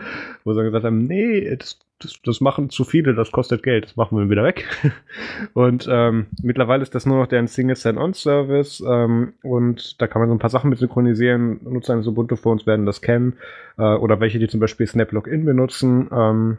[0.43, 3.85] wo sie dann gesagt haben, nee, das, das, das machen zu viele, das kostet Geld,
[3.85, 4.65] das machen wir wieder weg.
[5.53, 10.29] und ähm, mittlerweile ist das nur noch deren Single Sign-On-Service ähm, und da kann man
[10.29, 11.59] so ein paar Sachen mit synchronisieren.
[11.63, 13.37] Nutzer eines Ubuntu-Phones werden das kennen
[13.77, 16.09] äh, oder welche, die zum Beispiel Snap Login benutzen.
[16.11, 16.57] Ähm,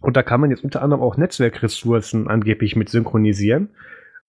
[0.00, 3.70] und da kann man jetzt unter anderem auch Netzwerkressourcen angeblich mit synchronisieren.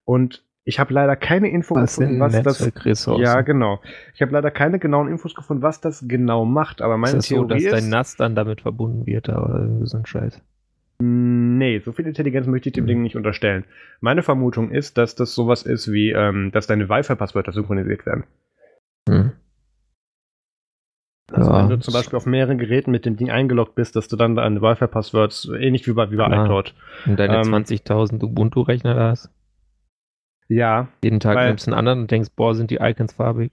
[0.03, 2.71] Und ich habe leider keine Info Was gefunden, was das.
[3.19, 3.81] Ja, genau.
[4.13, 6.81] Ich habe leider keine genauen Infos gefunden, was das genau macht.
[6.81, 9.67] Aber Ist meine das so, Theorie dass dein ist, NAS dann damit verbunden wird, aber
[9.83, 10.39] so ein Scheiß.
[11.01, 12.87] nee, so viel Intelligenz möchte ich dem Mhm.
[12.87, 13.65] Ding nicht unterstellen.
[13.99, 18.23] Meine Vermutung ist, dass das sowas ist wie, ähm, dass deine Wi-Fi-Passwörter synchronisiert werden.
[19.09, 19.31] Hm.
[21.31, 21.59] Also Ja.
[21.61, 24.35] wenn du zum Beispiel auf mehreren Geräten mit dem Ding eingeloggt bist, dass du dann
[24.35, 26.45] deine Wi-Fi-Passwörter, ähnlich wie bei, wie bei Klar.
[26.45, 26.73] iCloud.
[27.05, 29.29] Und deine Ähm, 20.000 Ubuntu-Rechner hast.
[30.49, 33.51] Ja, Jeden Tag weil- nimmst du einen anderen und denkst, boah, sind die Icons farbig.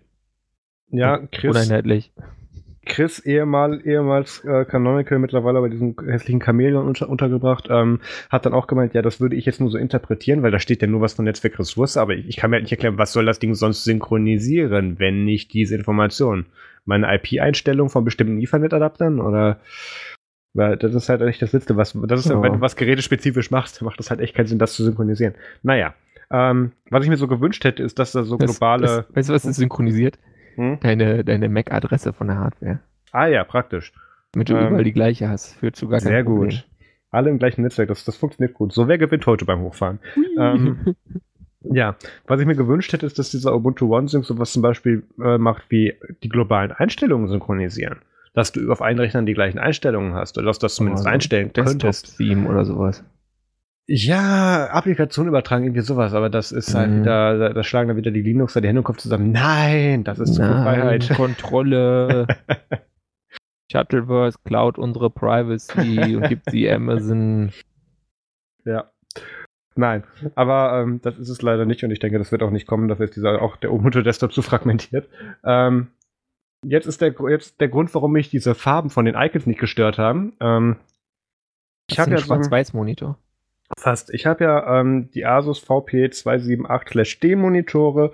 [0.91, 2.11] ja, Chris, Uneinheitlich.
[2.87, 8.55] Chris, ehemal, ehemals äh, Canonical, mittlerweile bei diesem hässlichen Chamäleon unter, untergebracht, ähm, hat dann
[8.55, 11.01] auch gemeint, ja, das würde ich jetzt nur so interpretieren, weil da steht ja nur
[11.01, 13.55] was von Netzwerkressource, aber ich, ich kann mir halt nicht erklären, was soll das Ding
[13.55, 16.47] sonst synchronisieren, wenn nicht diese Information?
[16.85, 19.59] Meine IP-Einstellung von bestimmten Ethernet-Adaptern oder
[20.55, 22.31] weil das ist halt echt das Letzte, was das ist.
[22.31, 22.41] Ja.
[22.41, 25.35] wenn du was gerätespezifisch machst, macht das halt echt keinen Sinn, das zu synchronisieren.
[25.63, 25.95] Naja.
[26.31, 28.83] Ähm, was ich mir so gewünscht hätte, ist, dass da so Das- globale.
[28.83, 30.19] Das, weißt du, was ist synchronisiert?
[30.57, 30.79] hm?
[30.81, 32.81] Deine, deine MAC-Adresse von der Hardware.
[33.13, 33.93] Ah ja, praktisch.
[34.33, 35.55] Damit du Ähm, überall die gleiche hast.
[35.57, 36.51] Führt zu gar Sehr Problem.
[36.51, 36.67] gut.
[37.11, 38.73] Alle im gleichen Netzwerk, das, das funktioniert gut.
[38.73, 39.99] So, wer gewinnt heute beim Hochfahren?
[40.39, 40.79] Ähm,
[41.69, 41.97] Ja,
[42.29, 45.37] was ich mir gewünscht hätte, ist, dass dieser Ubuntu One Sync sowas zum Beispiel äh,
[45.37, 47.99] macht wie die globalen Einstellungen synchronisieren.
[48.35, 51.15] Dass du auf allen Rechnern die gleichen Einstellungen hast oder dass du das zumindest Also
[51.15, 51.83] einstellen könntest.
[51.83, 53.03] Desktop-Theme oder sowas.
[53.89, 57.01] Ja, Applikation übertragen, irgendwie sowas, aber das ist halt Mhm.
[57.03, 59.31] wieder, da, da schlagen dann wieder die Linux da die Hände im Kopf zusammen.
[59.31, 61.09] Nein, das ist Nein, Freiheit.
[61.17, 62.27] Kontrolle.
[63.71, 67.53] Shuttleverse klaut unsere Privacy und gibt sie Amazon.
[68.65, 68.91] Ja.
[69.77, 70.05] Nein,
[70.37, 72.89] aber ähm, das ist es leider nicht und ich denke, das wird auch nicht kommen.
[72.89, 75.09] Dafür ist dieser auch der Ubuntu Desktop zu fragmentiert.
[75.45, 75.89] Ähm,
[76.65, 79.99] jetzt ist der jetzt der Grund, warum mich diese Farben von den Icons nicht gestört
[79.99, 80.33] haben.
[80.41, 80.77] Ähm,
[81.91, 83.19] ich habe ja so einen- Schwarz-Weiß-Monitor.
[83.77, 84.15] Fast.
[84.15, 88.13] Ich habe ja ähm, die Asus VP278-D Monitore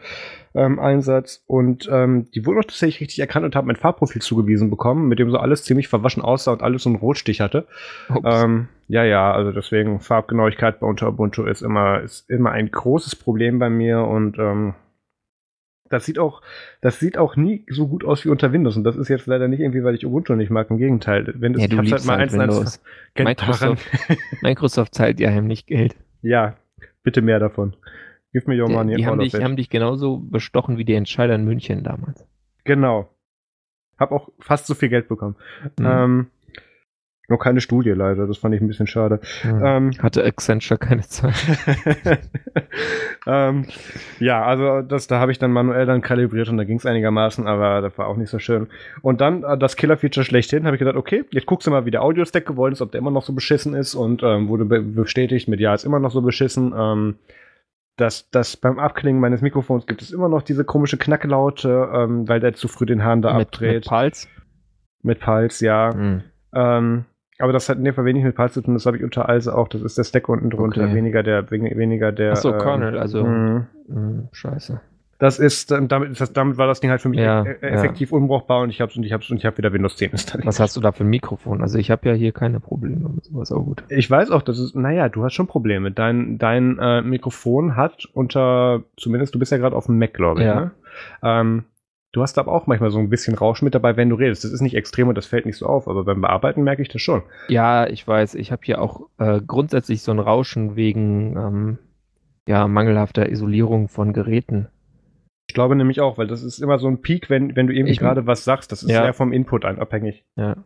[0.55, 4.71] ähm, Einsatz und ähm, die wurden auch tatsächlich richtig erkannt und haben mein Farbprofil zugewiesen
[4.71, 7.67] bekommen, mit dem so alles ziemlich verwaschen aussah und alles so einen Rotstich hatte.
[8.25, 13.17] Ähm, ja, ja, also deswegen Farbgenauigkeit bei unter Ubuntu ist immer, ist immer ein großes
[13.17, 14.75] Problem bei mir und ähm,
[15.93, 16.43] das sieht auch,
[16.81, 19.49] das sieht auch nie so gut aus wie unter Windows und das ist jetzt leider
[19.49, 20.71] nicht irgendwie, weil ich Ubuntu nicht mag.
[20.71, 22.83] Im Gegenteil, wenn ja, du hab's liebst halt eins in eins Windows.
[23.15, 23.87] ver- Microsoft.
[24.43, 25.95] Microsoft zahlt ja heimlich Geld.
[26.23, 26.57] ja,
[27.03, 27.75] bitte mehr davon.
[28.33, 31.35] Give me your Die, money die, haben dich, haben dich genauso bestochen wie die Entscheider
[31.35, 32.27] in München damals.
[32.65, 33.11] Genau.
[33.99, 35.37] Hab auch fast so viel Geld bekommen.
[35.79, 35.87] Mhm.
[35.87, 36.27] Ähm,
[37.33, 39.21] noch keine Studie leider, das fand ich ein bisschen schade.
[39.43, 39.63] Mhm.
[39.65, 41.35] Ähm, Hatte Accenture keine Zeit.
[43.27, 43.67] ähm,
[44.21, 47.47] ja, also das, da habe ich dann manuell dann kalibriert und da ging es einigermaßen,
[47.47, 48.69] aber das war auch nicht so schön.
[49.03, 51.91] Und dann äh, das Killer-Feature schlechthin, habe ich gedacht, okay, jetzt guckst du mal, wie
[51.91, 54.81] der Audio-Stack gewollt ist, ob der immer noch so beschissen ist und ähm, wurde be
[54.81, 56.73] bestätigt mit ja, ist immer noch so beschissen.
[56.77, 57.17] Ähm,
[57.97, 62.41] dass, dass beim Abklingen meines Mikrofons gibt es immer noch diese komische Knacklaute, ähm, weil
[62.41, 63.75] der zu früh den Hahn da mit, abdreht.
[63.75, 64.29] mit Pulse.
[65.03, 65.93] Mit Pulse, ja.
[65.95, 66.23] Mhm.
[66.55, 67.05] Ähm,
[67.43, 69.29] aber das hat in dem Fall wenig mit Pulse zu tun, das habe ich unter
[69.29, 70.95] also auch, das ist der Stack unten drunter, Okay.
[70.95, 72.33] weniger der, wen- weniger der.
[72.33, 73.25] Achso, ähm, Kernel, also.
[73.25, 73.67] mh.
[73.89, 74.81] mh, scheiße.
[75.19, 77.57] Das ist, ähm, damit, das, damit war das Ding halt für mich Ja, e- e-
[77.63, 77.69] ja.
[77.69, 80.49] effektiv unbrauchbar und ich hab's und ich hab's und ich habe wieder Windows 10 installiert.
[80.49, 81.63] Was hast du da für ein Mikrofon?
[81.63, 83.85] Also ich habe ja hier keine Probleme mit sowas, auch gut.
[83.89, 85.93] Ich weiß auch, dass es, naja, du hast schon Probleme.
[85.93, 90.41] Dein, dein äh, Mikrofon hat unter, zumindest du bist ja gerade auf dem Mac, glaube
[90.41, 90.55] ich, Ja.
[90.61, 90.71] ne?
[91.23, 91.65] Ähm,
[92.13, 94.45] du hast aber auch manchmal so ein bisschen Rausch mit dabei, wenn du redest.
[94.45, 96.89] Das ist nicht extrem und das fällt nicht so auf, aber beim Bearbeiten merke ich
[96.89, 97.23] das schon.
[97.49, 101.79] Ja, ich weiß, ich habe hier auch äh, grundsätzlich so ein Rauschen wegen ähm,
[102.47, 104.69] ja, mangelhafter Isolierung von Geräten.
[105.49, 107.93] Ich glaube nämlich auch, weil das ist immer so ein Peak, wenn, wenn du irgendwie
[107.93, 108.73] Ich- gerade was sagst.
[108.73, 109.03] Das ist Ja.
[109.03, 110.25] sehr vom Input abhängig.
[110.37, 110.57] Ja.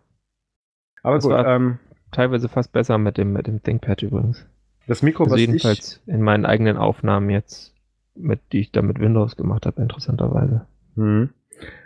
[1.03, 1.79] Aber Das gut, war- ähm,
[2.13, 4.47] Teilweise fast besser mit dem, mit dem ThinkPad übrigens.
[4.87, 7.75] das Mikro, Also was ich, jedenfalls in meinen eigenen Aufnahmen jetzt,
[8.15, 10.67] mit, die ich da mit Windows gemacht habe, interessanterweise.
[10.97, 11.31] Hm.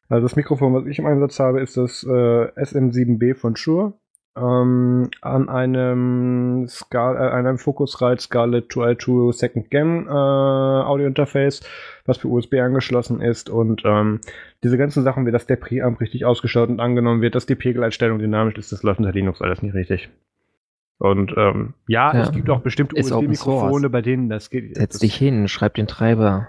[0.09, 3.93] Also das Mikrofon, was ich im Einsatz habe, ist das äh, SM7B von Shure.
[4.37, 11.63] Ähm, an einem, Skal äh, einem Focusrite Scarlett 2i2 Second Gen äh, Audio Interface,
[12.07, 14.21] was per USB angeschlossen ist und ähm,
[14.63, 18.21] diese ganzen Sachen, wie das der Preamp richtig ausgestattet und angenommen wird, dass die Pegeleinstellung
[18.21, 20.09] dynamisch ist, das läuft unter Linux alles nicht richtig.
[20.99, 22.23] Und ähm, ja, Ja.
[22.23, 22.95] es gibt auch bestimmte.
[23.01, 24.77] USB-Mikrofone, bei denen das geht.
[24.77, 26.47] Setz das, dich hin, schreib den Treiber.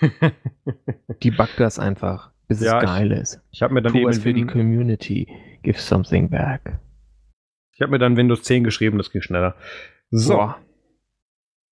[1.22, 3.40] Debug das einfach, bis Ja, es ich- geil ist.
[3.50, 5.28] Ich habe mir dann Tu eben was für die Community.
[5.62, 6.78] Give something back.
[7.72, 9.54] Ich habe mir dann Windows 10 geschrieben, das ging schneller.
[10.10, 10.58] So, Boah.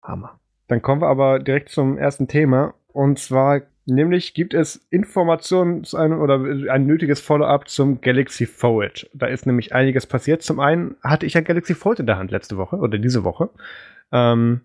[0.02, 0.38] Hammer.
[0.68, 2.74] dann kommen wir aber direkt zum ersten Thema.
[2.88, 6.34] Und zwar, nämlich gibt es Informationen zu einem oder
[6.70, 9.08] ein nötiges Follow-up zum Galaxy Fold.
[9.14, 10.42] Da ist nämlich einiges passiert.
[10.42, 13.48] Zum einen hatte ich ja Galaxy Fold in der Hand letzte Woche oder diese Woche.
[14.12, 14.60] Ähm,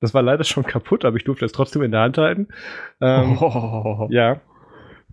[0.00, 2.48] das war leider schon kaputt, aber ich durfte es trotzdem in der Hand halten.
[3.00, 4.40] Ähm, oh, Ja.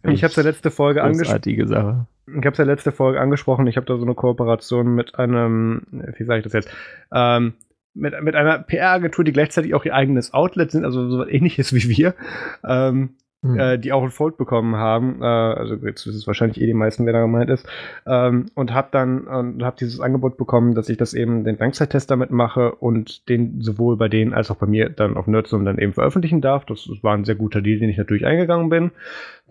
[0.04, 1.42] Ich habe es ja letzte Folge angesprochen.
[2.28, 3.68] Ich habe es ja letzte Folge angesprochen.
[3.68, 5.82] Ich habe da so eine Kooperation mit einem,
[6.18, 6.70] wie sage ich das jetzt,
[7.12, 7.56] ähm,
[7.94, 11.74] mit, mit einer PR-Agentur, die gleichzeitig auch ihr eigenes Outlet sind, also so was ähnliches
[11.74, 12.14] wie wir,
[12.64, 13.60] ähm, Hm.
[13.60, 15.22] äh, die auch ein Fold bekommen haben.
[15.22, 17.68] Äh, also jetzt ist es wahrscheinlich eh die meisten, wer da gemeint ist.
[18.08, 22.10] Ähm, und habe dann und hab dieses Angebot bekommen, dass ich das eben den Langzeittest
[22.10, 25.78] damit mache und den sowohl bei denen als auch bei mir dann auf Nerdsum dann
[25.78, 26.66] eben veröffentlichen darf.
[26.66, 28.90] Das war ein sehr guter Deal, den ich natürlich eingegangen bin,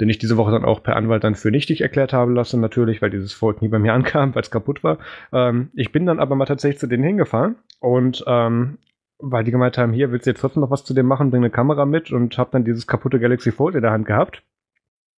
[0.00, 3.00] den ich diese Woche dann auch per Anwalt dann für nichtig erklärt habe lassen, natürlich,
[3.02, 4.98] weil dieses Fold nie bei mir ankam, weil es kaputt war.
[5.32, 8.78] Ähm, ich bin dann aber mal tatsächlich zu denen hingefahren und ähm,
[9.18, 11.42] weil die gemeint haben, hier willst du jetzt trotzdem noch was zu dem machen, bring
[11.42, 14.42] eine Kamera mit und habe dann dieses kaputte Galaxy Fold in der Hand gehabt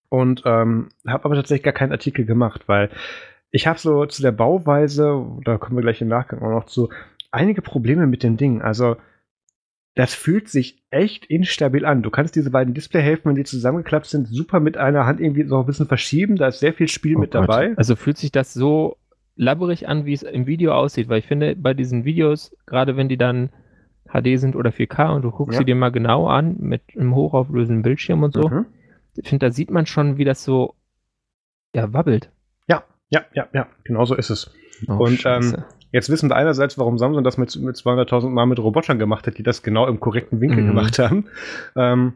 [0.09, 2.91] und ähm, habe aber tatsächlich gar keinen Artikel gemacht, weil
[3.51, 6.91] ich habe so zu der Bauweise, da kommen wir gleich im Nachgang auch noch zu,
[7.31, 8.63] einige Probleme mit dem Ding.
[8.63, 8.97] Also
[9.95, 12.03] das fühlt sich echt instabil an.
[12.03, 15.59] Du kannst diese beiden Displayhälften, wenn die zusammengeklappt sind, super mit einer Hand irgendwie so
[15.59, 16.37] ein bisschen verschieben.
[16.37, 17.49] Da ist sehr viel Spiel Oh mit Gott.
[17.49, 17.75] dabei.
[17.77, 18.97] Also fühlt sich das so
[19.35, 23.09] labberig an, wie es im Video aussieht, weil ich finde, bei diesen Videos, gerade wenn
[23.09, 23.51] die dann
[24.09, 25.59] HD sind oder 4K und du guckst ja.
[25.59, 28.49] sie dir mal genau an mit einem hochauflösenden Bildschirm und so.
[28.49, 28.67] Mhm.
[29.17, 30.75] Ich finde, da sieht man schon, wie das so
[31.75, 32.31] ja, wabbelt.
[32.69, 34.55] Ja, ja, ja, ja, genau so ist es.
[34.87, 35.57] Oh, und ähm,
[35.93, 39.39] jetzt wissen wir einerseits, warum Samsung das mit, mit 200.000 Mal mit Robotern gemacht hat,
[39.39, 40.69] die das genau im korrekten Winkel mhm.
[40.69, 41.27] gemacht haben.
[41.77, 42.15] Ähm,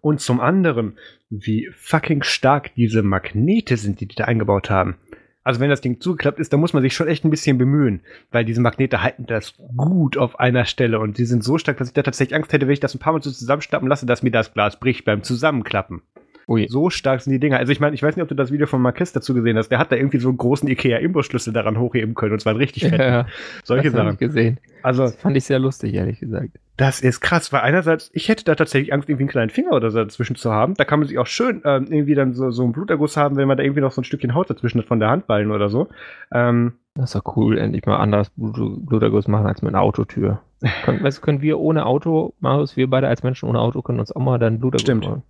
[0.00, 0.98] und zum anderen,
[1.30, 4.96] wie fucking stark diese Magnete sind, die die da eingebaut haben.
[5.44, 8.00] Also wenn das Ding zugeklappt ist, dann muss man sich schon echt ein bisschen bemühen,
[8.30, 11.88] weil diese Magnete halten das gut auf einer Stelle und die sind so stark, dass
[11.88, 14.22] ich da tatsächlich Angst hätte, wenn ich das ein paar Mal so zusammenstappen lasse, dass
[14.22, 16.02] mir das Glas bricht beim Zusammenklappen.
[16.48, 16.66] Ui.
[16.68, 17.58] So stark sind die Dinger.
[17.58, 19.68] Also ich meine, ich weiß nicht, ob du das Video von Marquez dazu gesehen hast.
[19.68, 23.00] Der hat da irgendwie so einen großen Ikea-Imbusschlüssel daran hochheben können und zwar richtig fett.
[23.00, 23.26] Ja,
[23.64, 24.14] Solche Sachen.
[24.14, 24.58] Ich gesehen.
[24.82, 26.58] Also, das fand ich sehr lustig, ehrlich gesagt.
[26.76, 29.90] Das ist krass, weil einerseits, ich hätte da tatsächlich Angst, irgendwie einen kleinen Finger oder
[29.90, 30.74] so dazwischen zu haben.
[30.74, 33.46] Da kann man sich auch schön ähm, irgendwie dann so, so einen Bluterguss haben, wenn
[33.46, 35.88] man da irgendwie noch so ein Stückchen Haut dazwischen hat von der Handballen oder so.
[36.32, 40.40] Ähm, das ist doch cool, endlich mal anders Bluterguss machen als mit einer Autotür.
[40.84, 44.12] Können, weißt, können wir ohne Auto, Marius, wir beide als Menschen ohne Auto können uns
[44.12, 45.04] auch mal dann Bluterguss Stimmt.
[45.04, 45.22] machen.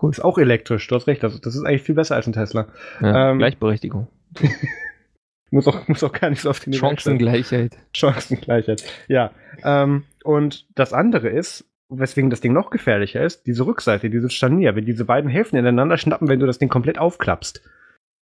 [0.00, 0.10] Cool.
[0.10, 1.22] Ist auch elektrisch, du hast recht.
[1.22, 2.66] Das, das ist eigentlich viel besser als ein Tesla.
[3.00, 4.06] Ja, ähm, Gleichberechtigung.
[5.50, 7.76] muss, auch, muss auch gar nicht so auf den Chancengleichheit.
[7.92, 9.30] Chancengleichheit, ja.
[9.64, 14.76] Ähm, und das andere ist, weswegen das Ding noch gefährlicher ist, diese Rückseite, dieses Scharnier.
[14.76, 17.66] Wenn diese beiden Hälften ineinander schnappen, wenn du das Ding komplett aufklappst,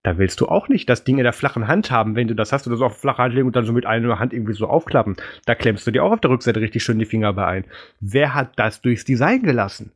[0.03, 2.51] da willst du auch nicht das Ding in der flachen Hand haben, wenn du das
[2.51, 4.67] hast oder so auf flache Hand legen und dann so mit einer Hand irgendwie so
[4.67, 5.15] aufklappen.
[5.45, 7.65] Da klemmst du dir auch auf der Rückseite richtig schön die Finger bei ein.
[8.01, 9.93] Wer hat das durchs Design gelassen?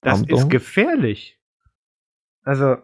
[0.00, 0.38] Das Ampung.
[0.38, 1.40] ist gefährlich.
[2.44, 2.76] Also,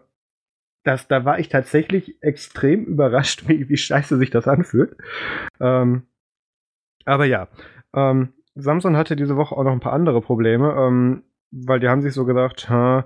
[0.83, 4.97] das, da war ich tatsächlich extrem überrascht, wie, wie scheiße sich das anfühlt.
[5.61, 6.03] Ähm,
[7.05, 7.47] aber ja,
[7.95, 12.01] ähm, Samsung hatte diese Woche auch noch ein paar andere Probleme, ähm, weil die haben
[12.01, 13.05] sich so gedacht, ha,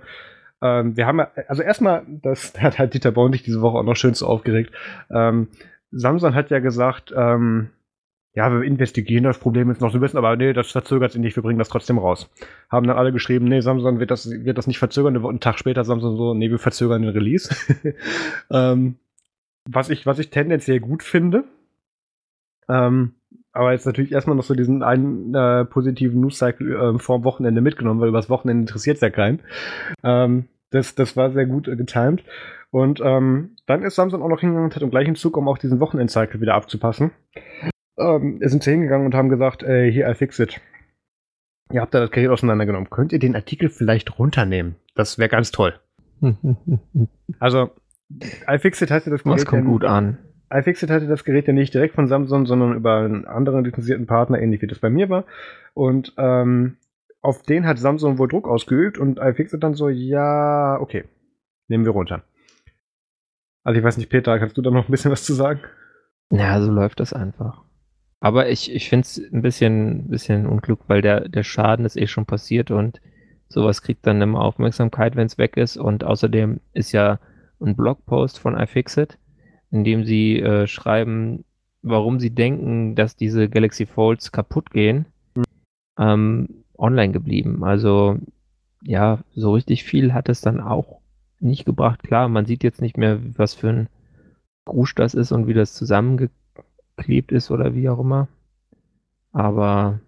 [0.62, 4.14] ähm, wir haben, also erstmal, das hat halt Dieter Bauer diese Woche auch noch schön
[4.14, 4.74] so aufgeregt.
[5.12, 5.50] Ähm,
[5.92, 7.70] Samsung hat ja gesagt, ähm,
[8.36, 11.22] ja, wir investigieren das Problem jetzt noch so ein bisschen, aber nee, das verzögert sich
[11.22, 12.32] nicht, wir bringen das trotzdem raus.
[12.70, 15.84] Haben dann alle geschrieben, nee, Samsung wird das, wird das nicht verzögern, einen Tag später
[15.84, 17.56] Samsung so, nee, wir verzögern den Release.
[18.50, 18.96] ähm,
[19.70, 21.44] was ich, was ich tendenziell gut finde.
[22.68, 23.14] Ähm,
[23.54, 28.02] aber jetzt natürlich erstmal noch so diesen einen äh, positiven News-Cycle äh, vor Wochenende mitgenommen,
[28.02, 29.42] weil übers Wochenende interessiert es ja keinen.
[30.04, 32.24] Ähm, das, das war sehr gut äh, getimed.
[32.72, 35.60] Und ähm, dann ist Samsung auch noch hingegangen und hat im gleichen Zug, um auch
[35.60, 37.12] diesen Wochenend-Cycle wieder abzupassen,
[38.00, 40.60] ähm, sind sie hingegangen und haben gesagt, äh, hier, I fix it.
[41.72, 42.90] Ihr habt da das Gerät auseinandergenommen.
[42.90, 44.76] Könnt ihr den Artikel vielleicht runternehmen?
[44.96, 45.74] Das wäre ganz toll.
[47.40, 47.72] also,
[48.48, 49.40] iFixit heißt ja das Gerät.
[49.40, 50.18] Das kommt gut an.
[50.54, 54.40] iFixit hatte das Gerät ja nicht direkt von Samsung, sondern über einen anderen lizenzierten Partner,
[54.40, 55.26] ähnlich wie das bei mir war.
[55.74, 56.78] Und ähm,
[57.22, 61.06] auf den hat Samsung wohl Druck ausgeübt und iFixit dann so, ja, okay,
[61.68, 62.24] nehmen wir runter.
[63.64, 65.62] Also ich weiß nicht, Peter, kannst du da noch ein bisschen was zu sagen?
[66.32, 67.64] Ja, so läuft das einfach.
[68.20, 72.08] Aber ich, ich finde es ein bisschen, bisschen unklug, weil der, der Schaden ist eh
[72.08, 73.02] schon passiert und
[73.50, 75.78] sowas kriegt dann immer Aufmerksamkeit, wenn es weg ist.
[75.78, 77.20] Und außerdem ist ja
[77.62, 79.18] ein Blogpost von iFixit,
[79.74, 81.46] in dem sie äh, schreiben,
[81.82, 85.44] warum sie denken, dass diese Galaxy Folds kaputt gehen, mhm.
[85.98, 87.64] ähm, online geblieben.
[87.64, 88.20] Also
[88.84, 91.00] ja, so richtig viel hat es dann auch
[91.40, 92.04] nicht gebracht.
[92.04, 93.90] Klar, man sieht jetzt nicht mehr, was für ein
[94.66, 96.30] Grusch das ist und wie das zusammenge
[96.96, 98.28] geklebt ist oder wie auch immer.
[99.32, 100.00] Aber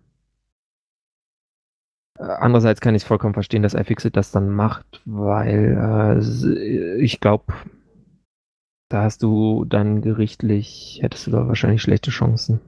[2.19, 7.19] äh, andererseits kann ich es vollkommen verstehen, dass iFixit das dann macht, weil äh, ich
[7.19, 7.45] glaube,
[8.89, 12.61] da hast du dann gerichtlich, hättest du da wahrscheinlich schlechte Chancen.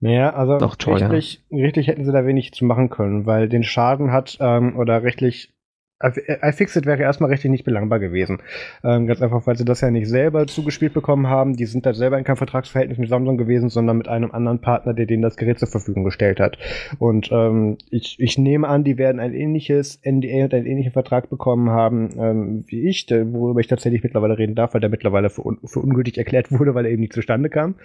[0.00, 4.12] Naja, also Doch, rechtlich, rechtlich hätten sie da wenig zu machen können, weil den Schaden
[4.12, 5.55] hat ähm, oder rechtlich
[6.02, 8.42] iFixit wäre erstmal richtig nicht belangbar gewesen.
[8.84, 11.56] Ähm, ganz einfach, weil sie das ja nicht selber zugespielt bekommen haben.
[11.56, 14.92] Die sind da selber in keinem Vertragsverhältnis mit Samsung gewesen, sondern mit einem anderen Partner,
[14.92, 16.58] der denen das Gerät zur Verfügung gestellt hat.
[16.98, 21.30] Und ähm, ich, ich nehme an, die werden ein ähnliches NDA und einen ähnlichen Vertrag
[21.30, 25.30] bekommen haben ähm, wie ich, der, worüber ich tatsächlich mittlerweile reden darf, weil der mittlerweile
[25.30, 27.76] für, un für ungültig erklärt wurde, weil er eben nicht zustande kam.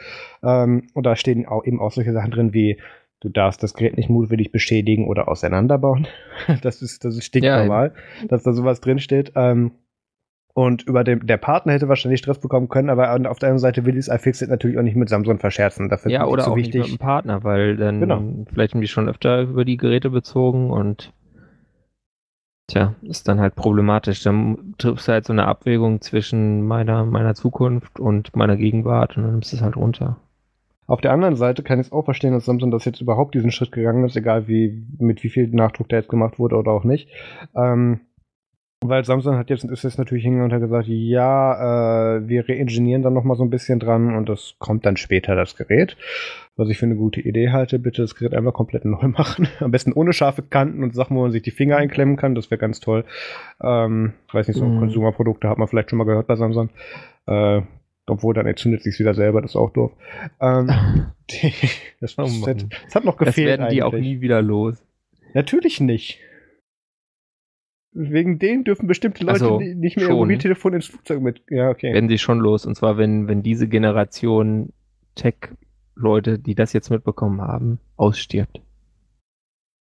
[0.43, 2.77] Ähm, und da stehen auch eben auch solche Sachen drin wie
[3.21, 6.07] Du darfst das Gerät nicht mutwillig beschädigen oder auseinanderbauen.
[6.63, 9.33] Das ist, das ist stinknormal, ja, dass da sowas drinsteht.
[9.35, 9.73] Ähm,
[10.53, 13.85] und über dem, der Partner hätte wahrscheinlich Stress bekommen können, aber auf der anderen Seite
[13.85, 15.87] will ich es iFixit natürlich auch nicht mit Samsung verscherzen.
[15.87, 16.81] Dafür ja, oder so auch wichtig.
[16.81, 18.23] nicht mit dem Partner, weil dann genau.
[18.51, 21.13] vielleicht haben die schon öfter über die Geräte bezogen und
[22.67, 24.23] tja, ist dann halt problematisch.
[24.23, 29.23] Dann triffst du halt so eine Abwägung zwischen meiner, meiner Zukunft und meiner Gegenwart und
[29.23, 30.17] dann nimmst du es halt runter.
[30.91, 33.49] Auf der anderen Seite kann ich es auch verstehen, dass Samsung das jetzt überhaupt diesen
[33.49, 36.83] Schritt gegangen ist, egal wie, mit wie viel Nachdruck der jetzt gemacht wurde oder auch
[36.83, 37.07] nicht.
[37.55, 38.01] Ähm,
[38.81, 43.03] Weil Samsung hat jetzt, ist jetzt natürlich hingegangen und hat gesagt, ja, äh, wir reingenieren
[43.03, 45.95] dann nochmal so ein bisschen dran und das kommt dann später, das Gerät.
[46.57, 49.47] Was ich für eine gute Idee halte, bitte das Gerät einfach komplett neu machen.
[49.61, 52.51] Am besten ohne scharfe Kanten und Sachen, wo man sich die Finger einklemmen kann, das
[52.51, 53.05] wäre ganz toll.
[53.63, 54.79] Ähm, weiß nicht, so mm.
[54.79, 56.69] Konsumerprodukte hat man vielleicht schon mal gehört bei Samsung.
[57.27, 57.61] Äh,
[58.11, 59.91] obwohl dann entzündet sich wieder selber, das ist auch doof.
[60.39, 60.67] Ähm,
[61.31, 61.53] die,
[61.99, 63.37] das, oh das, das, hat noch gefehlt.
[63.37, 63.83] Das werden die eigentlich.
[63.83, 64.83] auch nie wieder los.
[65.33, 66.19] Natürlich nicht.
[67.93, 71.43] Wegen denen dürfen bestimmte Leute also, nicht mehr ihr Mobiltelefon ins Flugzeug mit.
[71.49, 71.93] Ja, okay.
[71.93, 72.65] Werden sie schon los.
[72.65, 74.71] Und zwar, wenn, wenn diese Generation
[75.15, 78.61] Tech-Leute, die das jetzt mitbekommen haben, ausstirbt.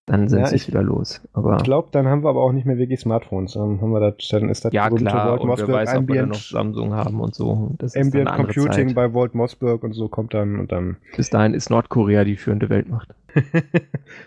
[0.09, 1.21] Dann sind ja, sie ich, wieder los.
[1.35, 3.53] Aber ich glaube, dann haben wir aber auch nicht mehr wirklich Smartphones.
[3.53, 5.39] Dann haben wir das, dann ist das ja klar.
[5.39, 7.75] Und wer weiß, Ambient, ob wir noch Samsung haben und so.
[7.77, 8.95] Das Ambient Computing Zeit.
[8.95, 10.97] bei Volt Mossberg und so kommt dann und dann.
[11.17, 13.15] Bis dahin ist Nordkorea die führende Weltmacht.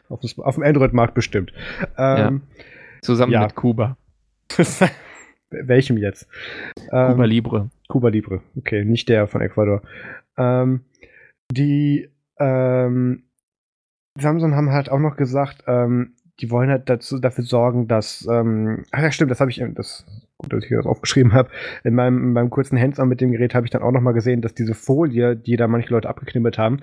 [0.09, 1.51] auf, auf, dem Android-Markt bestimmt.
[1.97, 2.31] Ähm, ja.
[3.01, 3.97] Zusammen mit Kuba.
[5.49, 6.27] Welchem jetzt?
[6.89, 7.69] Kuba ähm, Libre.
[7.87, 9.81] Kuba Libre, okay, nicht der von Ecuador.
[10.37, 10.81] Ähm,
[11.51, 12.07] die
[12.39, 13.23] ähm,
[14.19, 18.83] Samsung haben halt auch noch gesagt, ähm, die wollen halt dazu, dafür sorgen, dass, ähm,
[18.91, 20.05] ach ja, stimmt, das habe ich, das,
[20.37, 21.49] gut, dass ich das aufgeschrieben habe.
[21.83, 24.13] In meinem, in meinem kurzen Hands-on mit dem Gerät habe ich dann auch noch mal
[24.13, 26.79] gesehen, dass diese Folie, die da manche Leute abgeknibbelt haben,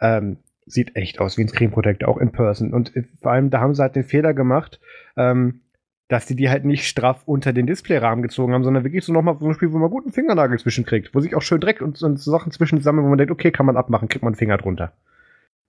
[0.00, 2.74] ähm, sieht echt aus wie ein Screen Protector, auch in Person.
[2.74, 4.80] Und vor allem, da haben sie halt den Fehler gemacht,
[5.16, 5.60] ähm,
[6.08, 9.36] dass die die halt nicht straff unter den Displayrahmen gezogen haben, sondern wirklich so nochmal
[9.38, 12.18] so ein Spiel, wo man guten Fingernagel zwischenkriegt, wo sich auch schön Dreck und, und
[12.18, 14.58] so Sachen zwischen sammeln, wo man denkt, okay, kann man abmachen, kriegt man einen Finger
[14.58, 14.92] drunter.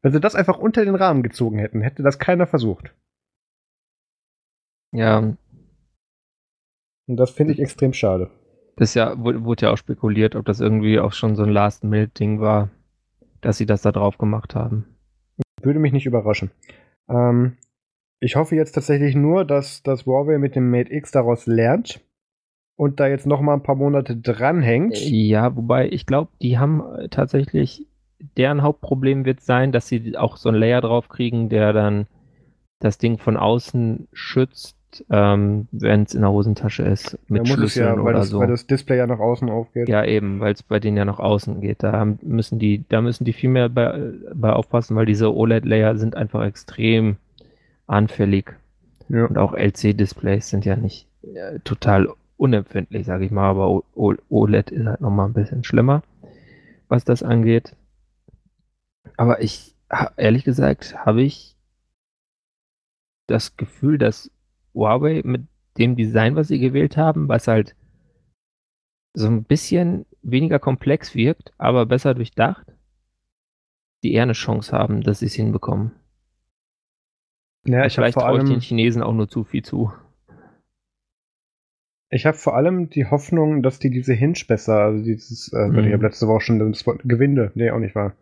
[0.02, 2.94] Wenn sie das einfach unter den Rahmen gezogen hätten, hätte das keiner versucht.
[4.92, 5.18] Ja.
[7.08, 8.30] Und das finde ich extrem schade.
[8.76, 12.70] Das ja, wurde ja auch spekuliert, ob das irgendwie auch schon so ein Last-Minute-Ding war,
[13.42, 14.86] dass sie das da drauf gemacht haben.
[15.62, 16.52] Würde mich nicht überraschen.
[17.10, 17.58] Ähm,
[18.20, 22.02] ich hoffe jetzt tatsächlich nur, dass das Huawei mit dem Mate X daraus lernt
[22.76, 25.00] und da jetzt noch mal ein paar Monate dranhängt.
[25.00, 27.88] Ja, wobei ich glaube, die haben tatsächlich
[28.38, 32.08] deren Hauptproblem wird sein, dass sie auch so einen Layer drauf kriegen, der dann
[32.80, 34.77] das Ding von außen schützt,
[35.10, 38.39] ähm, wenn es in der Hosentasche ist, mit ja, Schlüsseln ja, weil oder das, so.
[38.39, 39.89] Weil das Display ja nach außen aufgeht.
[39.89, 41.84] Ja, eben, weil es bei denen ja nach außen geht.
[41.84, 46.15] Da müssen die, da müssen die viel mehr bei, bei aufpassen, weil diese OLED-Layer sind
[46.15, 47.17] einfach extrem
[47.86, 48.56] anfällig.
[49.10, 49.25] Ja.
[49.25, 53.84] Und auch LC-Displays sind ja nicht äh, total unempfindlich, sage ich mal, aber o
[54.30, 56.03] OLED ist halt nochmal ein bisschen schlimmer,
[56.88, 57.75] was das angeht.
[59.17, 59.75] Aber ich,
[60.15, 61.56] ehrlich gesagt, habe ich
[63.27, 64.32] das Gefühl, dass
[64.73, 67.75] Huawei mit dem Design, was sie gewählt haben, was halt
[69.13, 72.67] so ein bisschen weniger komplex wirkt, aber besser durchdacht,
[74.03, 75.91] die eher eine Chance haben, dass sie es hinbekommen.
[77.65, 79.91] Ja, ich Vielleicht traue ich den Chinesen auch nur zu viel zu.
[82.10, 85.80] Ich habe vor allem die Hoffnung, dass die diese Hinge besser, also dieses, äh, mhm.
[85.80, 88.15] ich habe letzte Woche schon das Wort Gewinde, nee, auch nicht wahr.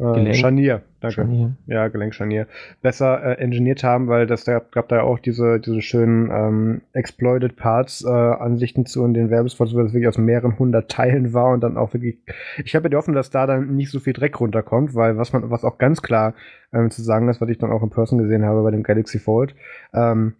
[0.00, 1.14] Äh, Scharnier, danke.
[1.14, 1.56] Scharnier.
[1.66, 2.46] Ja, Gelenkscharnier.
[2.80, 6.80] Besser äh, engineert haben, weil das da gab da ja auch diese, diese schönen ähm,
[6.94, 11.34] Exploited Parts äh, Ansichten zu in den Werbespots, wo das wirklich aus mehreren hundert Teilen
[11.34, 12.18] war und dann auch wirklich.
[12.64, 15.34] Ich habe ja die Hoffnung, dass da dann nicht so viel Dreck runterkommt, weil was
[15.34, 16.34] man, was auch ganz klar
[16.72, 19.18] ähm, zu sagen ist, was ich dann auch in Person gesehen habe bei dem Galaxy
[19.18, 19.54] Fold,
[19.92, 20.34] ähm,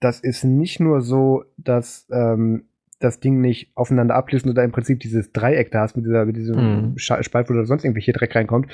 [0.00, 2.64] das ist nicht nur so, dass ähm,
[3.04, 6.36] das Ding nicht aufeinander ablesen oder im Prinzip dieses Dreieck da hast mit, dieser, mit
[6.36, 6.98] diesem mhm.
[6.98, 8.72] Spalt, wo da sonst irgendwelche Dreck reinkommt.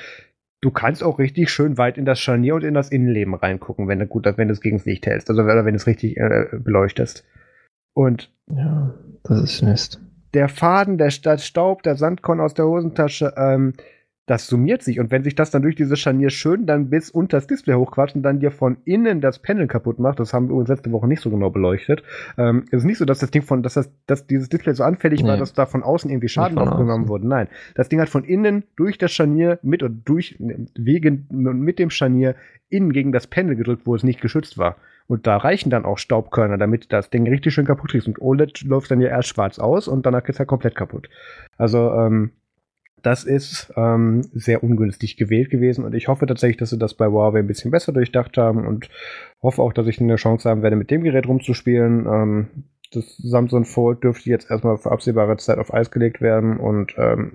[0.62, 3.98] Du kannst auch richtig schön weit in das Scharnier und in das Innenleben reingucken, wenn
[3.98, 6.46] du gut, wenn du es gegen das Licht hältst, also wenn du es richtig äh,
[6.52, 7.24] beleuchtest.
[7.94, 10.00] Und ja, das ist Mist.
[10.34, 13.72] Der Faden, der, der Staub, der Sandkorn aus der Hosentasche, ähm,
[14.30, 15.00] das summiert sich.
[15.00, 18.14] Und wenn sich das dann durch dieses Scharnier schön dann bis unter das Display hochquatscht
[18.14, 21.08] und dann dir von innen das Panel kaputt macht, das haben wir uns letzte Woche
[21.08, 22.04] nicht so genau beleuchtet.
[22.38, 24.84] Ähm, es ist nicht so, dass das Ding von, dass das, dass dieses Display so
[24.84, 25.28] anfällig nee.
[25.28, 27.26] war, dass da von außen irgendwie Schaden aufgenommen wurde.
[27.26, 27.48] Nein.
[27.74, 32.36] Das Ding hat von innen durch das Scharnier mit oder durch, wegen, mit dem Scharnier
[32.68, 34.76] innen gegen das Panel gedrückt, wo es nicht geschützt war.
[35.08, 38.06] Und da reichen dann auch Staubkörner, damit das Ding richtig schön kaputt kriegst.
[38.06, 41.10] Und OLED läuft dann ja erst schwarz aus und danach ist er komplett kaputt.
[41.58, 42.30] Also, ähm,
[43.02, 47.06] das ist ähm, sehr ungünstig gewählt gewesen und ich hoffe tatsächlich, dass sie das bei
[47.06, 48.88] Huawei ein bisschen besser durchdacht haben und
[49.42, 52.06] hoffe auch, dass ich eine Chance haben werde, mit dem Gerät rumzuspielen.
[52.06, 52.48] Ähm,
[52.92, 57.34] das Samsung Fold dürfte jetzt erstmal für absehbare Zeit auf Eis gelegt werden und ähm,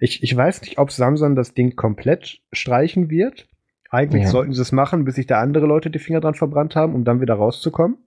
[0.00, 3.46] ich, ich weiß nicht, ob Samsung das Ding komplett streichen wird.
[3.90, 4.28] Eigentlich ja.
[4.28, 7.04] sollten sie es machen, bis sich da andere Leute die Finger dran verbrannt haben, um
[7.04, 7.98] dann wieder rauszukommen.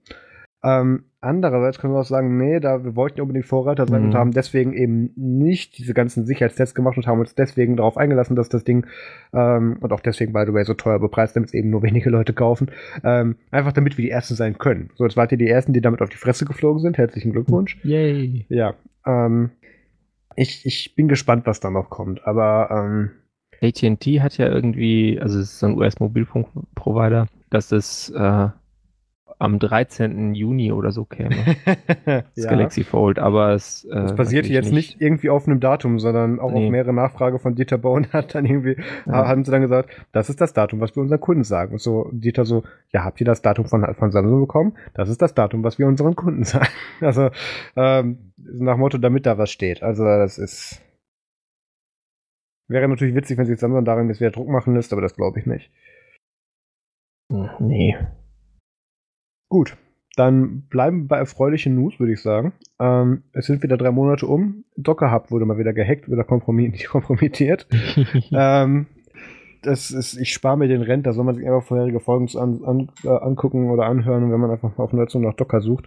[0.64, 4.08] Ähm, Andererseits können wir auch sagen, nee, da wir wollten unbedingt Vorreiter sein mhm.
[4.08, 8.36] und haben deswegen eben nicht diese ganzen Sicherheitstests gemacht und haben uns deswegen darauf eingelassen,
[8.36, 8.86] dass das Ding
[9.32, 12.10] ähm, und auch deswegen, by the way, so teuer bepreist, damit es eben nur wenige
[12.10, 12.70] Leute kaufen.
[13.02, 14.90] Ähm, einfach damit wir die Ersten sein können.
[14.96, 16.98] So, jetzt wart ihr die Ersten, die damit auf die Fresse geflogen sind.
[16.98, 17.78] Herzlichen Glückwunsch.
[17.84, 18.44] Yay.
[18.50, 18.74] Ja.
[19.06, 19.50] Ähm,
[20.36, 23.10] ich, ich bin gespannt, was da noch kommt, aber ähm,
[23.62, 28.48] AT&T hat ja irgendwie, also es ist so ein US-Mobilfunkprovider, dass es äh,
[29.38, 30.34] am 13.
[30.34, 31.34] Juni oder so käme.
[32.04, 32.50] das ja.
[32.50, 33.84] Galaxy Fold, aber es.
[33.84, 34.94] Äh, das basiert jetzt nicht.
[34.94, 35.00] nicht.
[35.00, 36.64] irgendwie auf einem Datum, sondern auch nee.
[36.64, 38.76] auf mehrere Nachfrage von Dieter Bauen hat dann irgendwie,
[39.06, 39.26] ja.
[39.26, 41.72] haben sie dann gesagt, das ist das Datum, was wir unseren Kunden sagen.
[41.72, 44.74] Und so Dieter so, ja, habt ihr das Datum von, von Samsung bekommen?
[44.94, 46.68] Das ist das Datum, was wir unseren Kunden sagen.
[47.00, 47.30] Also,
[47.76, 49.82] ähm, nach Motto, damit da was steht.
[49.82, 50.80] Also, das ist.
[52.66, 55.38] Wäre natürlich witzig, wenn sich Samsung darin jetzt wieder Druck machen lässt, aber das glaube
[55.38, 55.70] ich nicht.
[57.58, 57.96] Nee.
[59.54, 59.76] Gut,
[60.16, 62.54] dann bleiben wir bei erfreulichen News, würde ich sagen.
[62.80, 64.64] Ähm, es sind wieder drei Monate um.
[64.76, 66.24] Docker Hub wurde mal wieder gehackt, wieder
[66.90, 67.68] kompromittiert.
[68.32, 68.86] ähm,
[69.62, 72.64] das ist, ich spare mir den Rent, da soll man sich einfach vorherige Folgen an,
[72.64, 75.86] an, äh, angucken oder anhören, wenn man einfach auf Nerds nach Docker sucht.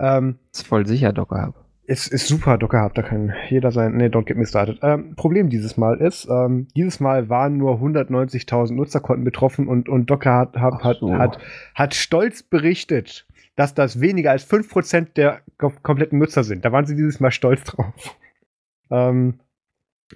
[0.00, 1.63] Ähm, ist voll sicher Docker Hub.
[1.86, 3.96] Ist, ist super, Docker Hub, da kann jeder sein.
[3.96, 4.78] Nee, don't get me started.
[4.82, 10.08] Ähm, Problem dieses Mal ist, ähm, dieses Mal waren nur 190.000 Nutzerkonten betroffen und, und
[10.08, 11.12] Docker Hub hat, so.
[11.12, 11.38] hat,
[11.74, 13.26] hat stolz berichtet,
[13.56, 15.42] dass das weniger als 5% der
[15.82, 16.64] kompletten Nutzer sind.
[16.64, 18.16] Da waren sie dieses Mal stolz drauf.
[18.90, 19.40] Ähm,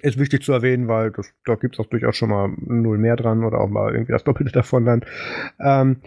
[0.01, 3.15] ist wichtig zu erwähnen, weil das, da gibt es auch durchaus schon mal null mehr
[3.15, 5.05] dran oder auch mal irgendwie das Doppelte davon dann.
[5.59, 5.97] Ähm,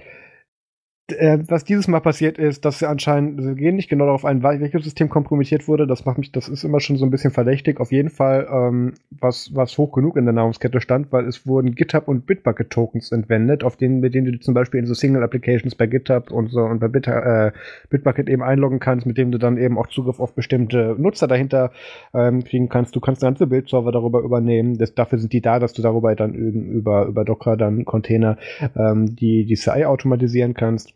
[1.09, 4.43] äh, was dieses Mal passiert ist, dass sie anscheinend, sie gehen nicht genau darauf ein,
[4.43, 5.87] welches System kompromittiert wurde.
[5.87, 7.81] Das macht mich, das ist immer schon so ein bisschen verdächtig.
[7.81, 11.75] Auf jeden Fall, ähm, was, was hoch genug in der Nahrungskette stand, weil es wurden
[11.75, 15.23] GitHub und Bitbucket Tokens entwendet, auf denen, mit denen du zum Beispiel in so Single
[15.23, 17.53] Applications bei GitHub und so und bei Bit, äh,
[17.91, 21.73] Bitbucket eben einloggen kannst, mit dem du dann eben auch Zugriff auf bestimmte Nutzer dahinter
[22.15, 22.95] ähm, kriegen kannst.
[22.97, 24.79] Du kannst ganze Bildserver darüber übernehmen.
[24.79, 28.37] Das, dafür sind die da, dass du darüber dann über, über Docker dann Container
[28.77, 30.95] ähm, die, die CI automatisieren kannst.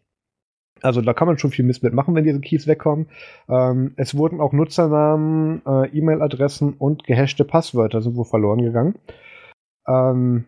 [0.82, 3.06] Also da kann man schon viel Mist mitmachen, wenn diese Keys wegkommen.
[3.48, 8.94] Ähm, es wurden auch Nutzernamen, äh, E-Mail-Adressen und gehashte Passwörter sind wohl verloren gegangen.
[9.88, 10.44] Ähm,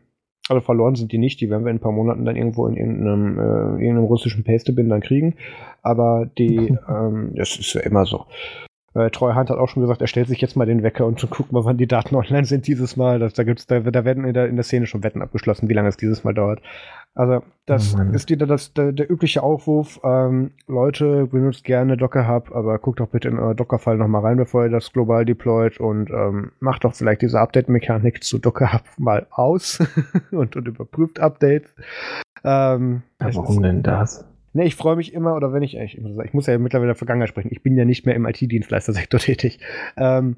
[0.49, 2.77] also verloren sind die nicht, die werden wir in ein paar Monaten dann irgendwo in
[2.77, 5.35] irgendeinem, äh, irgendeinem russischen Paste-Bin dann kriegen.
[5.83, 8.27] Aber die, ähm, das ist ja immer so.
[8.95, 11.53] Äh, Treuhand hat auch schon gesagt, er stellt sich jetzt mal den Wecker und guckt
[11.53, 13.19] mal, wann die Daten online sind dieses Mal.
[13.19, 15.75] Das, da, gibt's, da, da werden in der, in der Szene schon Wetten abgeschlossen, wie
[15.75, 16.61] lange es dieses Mal dauert.
[17.19, 19.99] Also, das oh ist wieder das, der, der übliche Aufruf.
[20.05, 24.37] Ähm, Leute, benutzt gerne Docker Hub, aber guckt doch bitte in euer Docker-File nochmal rein,
[24.37, 28.83] bevor ihr das global deployt und ähm, macht doch vielleicht diese Update-Mechanik zu Docker Hub
[28.99, 29.81] mal aus
[30.31, 31.75] und, und überprüft Updates.
[32.45, 34.25] Ähm, ja, warum ist, denn das?
[34.53, 37.31] Ne, ich freue mich immer, oder wenn ich, ich, ich muss ja mittlerweile der Vergangenheit
[37.31, 39.59] sprechen, ich bin ja nicht mehr im IT-Dienstleistersektor tätig.
[39.97, 40.37] Ähm,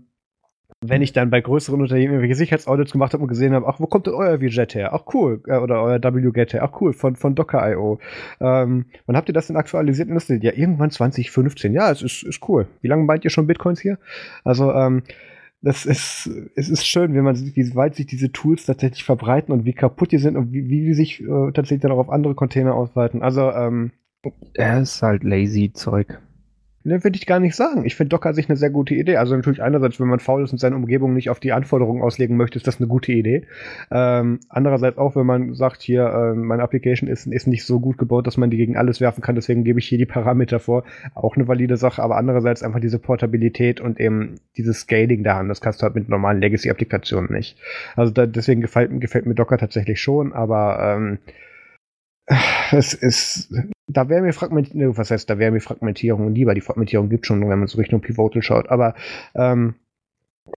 [0.82, 3.86] wenn ich dann bei größeren Unternehmen irgendwelche Sicherheitsaudits gemacht habe und gesehen habe, ach, wo
[3.86, 4.94] kommt denn euer VJet her?
[4.94, 5.42] Ach, cool.
[5.46, 6.62] Äh, oder euer WGET her?
[6.62, 7.98] Ach, cool, von, von Docker.io.
[8.40, 10.08] Ähm, wann habt ihr das denn aktualisiert?
[10.08, 11.74] Ja, irgendwann 2015.
[11.74, 12.66] Ja, es ist, ist cool.
[12.80, 13.98] Wie lange meint ihr schon Bitcoins hier?
[14.42, 15.02] Also, ähm,
[15.60, 19.52] das ist, es ist schön, wenn man sieht, wie weit sich diese Tools tatsächlich verbreiten
[19.52, 22.08] und wie kaputt die sind und wie, wie die sich äh, tatsächlich dann auch auf
[22.08, 23.22] andere Container ausweiten.
[23.22, 23.92] Also, ähm,
[24.54, 26.20] er ist halt lazy Zeug.
[26.82, 27.84] Ne, würde ich gar nicht sagen.
[27.84, 29.18] Ich finde Docker sich eine sehr gute Idee.
[29.18, 32.38] Also natürlich einerseits, wenn man faul ist und seine Umgebung nicht auf die Anforderungen auslegen
[32.38, 33.46] möchte, ist das eine gute Idee.
[33.90, 37.98] Ähm, andererseits auch, wenn man sagt, hier, äh, meine Application ist, ist nicht so gut
[37.98, 40.84] gebaut, dass man die gegen alles werfen kann, deswegen gebe ich hier die Parameter vor.
[41.14, 45.48] Auch eine valide Sache, aber andererseits einfach diese Portabilität und eben dieses Scaling da haben.
[45.48, 47.58] Das kannst du halt mit normalen Legacy-Applikationen nicht.
[47.94, 51.18] Also da, deswegen gefällt, gefällt mir Docker tatsächlich schon, aber ähm,
[52.72, 53.52] es ist,
[53.93, 56.55] da wäre mir Fragmentierung, was heißt, da wäre mir Fragmentierung lieber.
[56.55, 58.70] Die Fragmentierung gibt schon, wenn man so Richtung Pivotal schaut.
[58.70, 58.95] Aber
[59.34, 59.74] ähm,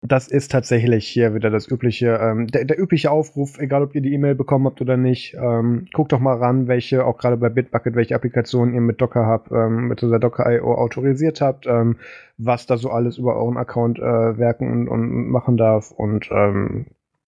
[0.02, 4.00] das ist tatsächlich hier wieder das übliche, ähm, der, der, übliche Aufruf, egal ob ihr
[4.00, 5.34] die E-Mail bekommen habt oder nicht.
[5.34, 9.26] Ähm, guckt doch mal ran, welche, auch gerade bei Bitbucket, welche Applikationen ihr mit Docker
[9.26, 11.96] habt, ähm, mit dieser Docker.io autorisiert habt, ähm,
[12.38, 15.90] was da so alles über euren Account äh, werken und, und machen darf.
[15.90, 16.86] Und ähm,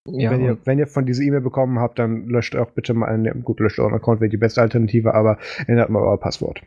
[0.09, 3.07] ja, wenn, ihr, wenn ihr von dieser E-Mail bekommen habt, dann löscht auch bitte mal
[3.07, 6.63] einen, gut, löscht euren Account, wäre die beste Alternative, aber ändert mal euer Passwort.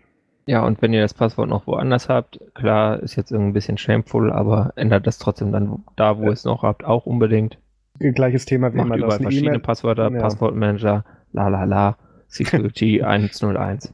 [0.46, 3.78] Ja, und wenn ihr das Passwort noch woanders habt, klar, ist jetzt irgendwie ein bisschen
[3.78, 7.60] shameful, aber ändert das trotzdem dann da, wo ihr es noch habt, auch unbedingt.
[8.00, 10.20] Gleiches Thema wie Macht immer überall das verschiedene e Passwörter, ja.
[10.20, 13.94] Passwortmanager, la la la, Security 101.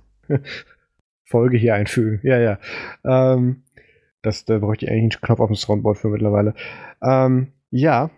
[1.25, 2.57] Folge hier einfügen, ja, ja.
[3.03, 3.63] Ähm,
[4.21, 6.53] das, da bräuchte ich eigentlich einen Knopf auf dem Soundboard für mittlerweile.
[7.01, 8.11] Ähm, ja,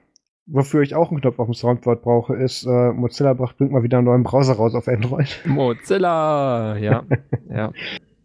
[0.50, 3.98] Wofür ich auch einen Knopf auf dem Soundboard brauche, ist, äh, Mozilla bringt mal wieder
[3.98, 5.42] einen neuen Browser raus auf Android.
[5.46, 7.04] Mozilla, ja.
[7.50, 7.74] ja.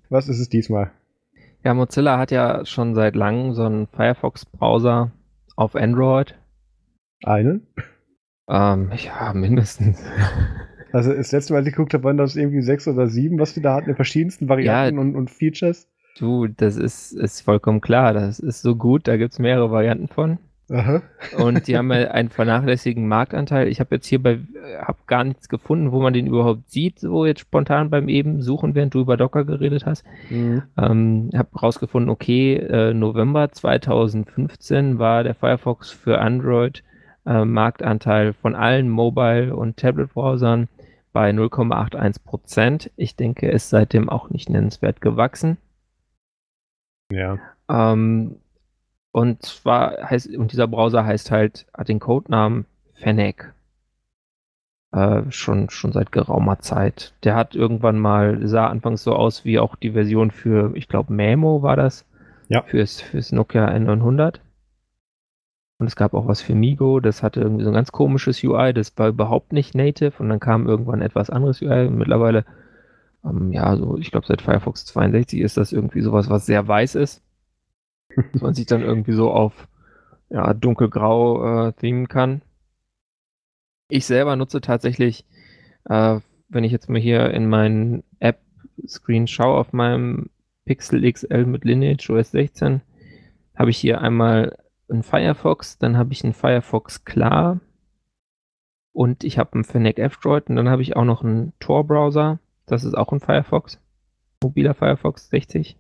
[0.09, 0.93] Was ist es diesmal?
[1.65, 5.11] Ja, Mozilla hat ja schon seit langem so einen Firefox-Browser
[5.57, 6.37] auf Android.
[7.25, 7.67] Einen?
[8.49, 10.03] Ähm, ja, mindestens.
[10.95, 13.57] Also das letzte Mal, als ich geguckt habe, waren das irgendwie sechs oder sieben, was
[13.57, 15.89] wir da hatten, in verschiedensten Varianten ja, und, und Features.
[16.19, 18.13] Du, das ist, ist vollkommen klar.
[18.13, 20.37] Das ist so gut, da gibt es mehrere Varianten von.
[20.73, 21.03] Aha.
[21.37, 23.69] Und die haben einen vernachlässigen Marktanteil.
[23.69, 24.41] Ich habe jetzt hier bei,
[24.81, 28.75] habe gar nichts gefunden, wo man den überhaupt sieht, so jetzt spontan beim eben suchen,
[28.75, 30.05] während du über Docker geredet hast.
[30.31, 30.63] Mhm.
[30.79, 36.83] Ähm, habe rausgefunden, okay, äh, November 2015 war der Firefox für Android
[37.27, 40.69] äh, Marktanteil von allen Mobile- und Tablet-Browsern
[41.13, 42.91] bei 0,81 Prozent.
[42.97, 45.59] Ich denke, ist seitdem auch nicht nennenswert gewachsen.
[47.13, 47.39] Ja.
[47.69, 48.37] Ähm,
[49.13, 53.53] und zwar heißt, und dieser Browser heißt halt, hat den Codenamen Fennec.
[54.91, 57.15] Äh, schon, schon seit geraumer Zeit.
[57.23, 61.13] Der hat irgendwann mal, sah anfangs so aus wie auch die Version für, ich glaube,
[61.13, 62.07] Memo war das.
[62.49, 62.63] Ja.
[62.63, 64.41] Fürs, fürs Nokia N900.
[65.79, 68.73] Und es gab auch was für Migo, das hatte irgendwie so ein ganz komisches UI,
[68.73, 71.87] das war überhaupt nicht native und dann kam irgendwann etwas anderes UI.
[71.89, 72.45] Und mittlerweile,
[73.25, 76.95] ähm, ja, so, ich glaube, seit Firefox 62 ist das irgendwie sowas, was sehr weiß
[76.95, 77.23] ist
[78.33, 79.69] dass man sich dann irgendwie so auf
[80.31, 82.43] ja, dunkelgrau äh, themen kann.
[83.89, 85.27] Ich selber nutze tatsächlich,
[85.85, 90.31] äh, wenn ich jetzt mal hier in meinen App-Screen schaue auf meinem
[90.65, 92.81] Pixel XL mit Lineage OS 16,
[93.55, 94.57] habe ich hier einmal
[94.89, 97.61] einen Firefox, dann habe ich einen Firefox Klar
[98.93, 102.85] und ich habe einen Fennec F-Droid und dann habe ich auch noch einen Tor-Browser, das
[102.85, 103.79] ist auch ein Firefox,
[104.43, 105.77] mobiler Firefox 60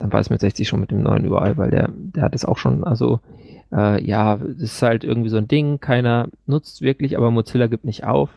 [0.00, 2.44] dann war es mit 60 schon mit dem neuen überall, weil der, der hat es
[2.44, 3.20] auch schon, also
[3.70, 7.84] äh, ja, das ist halt irgendwie so ein Ding, keiner nutzt wirklich, aber Mozilla gibt
[7.84, 8.30] nicht auf.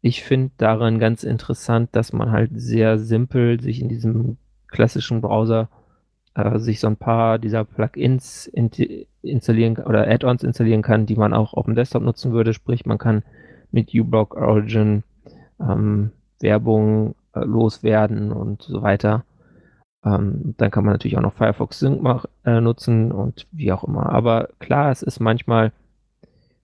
[0.00, 4.36] Ich finde daran ganz interessant, dass man halt sehr simpel sich in diesem
[4.68, 5.68] klassischen Browser
[6.34, 8.70] äh, sich so ein paar dieser Plugins in,
[9.22, 12.54] installieren oder Add-ons installieren kann, die man auch auf dem Desktop nutzen würde.
[12.54, 13.22] Sprich, man kann
[13.72, 15.02] mit uBlock Origin
[15.60, 19.24] ähm, Werbung äh, loswerden und so weiter.
[20.04, 23.84] Ähm, dann kann man natürlich auch noch Firefox Sync mach, äh, nutzen und wie auch
[23.84, 24.10] immer.
[24.10, 25.72] Aber klar, es ist manchmal,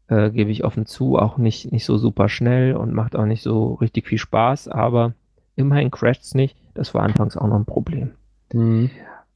[0.09, 3.43] äh, gebe ich offen zu, auch nicht, nicht so super schnell und macht auch nicht
[3.43, 5.14] so richtig viel Spaß, aber
[5.55, 6.57] immerhin crasht es nicht.
[6.74, 8.12] Das war anfangs auch noch ein Problem.
[8.53, 8.91] Mhm.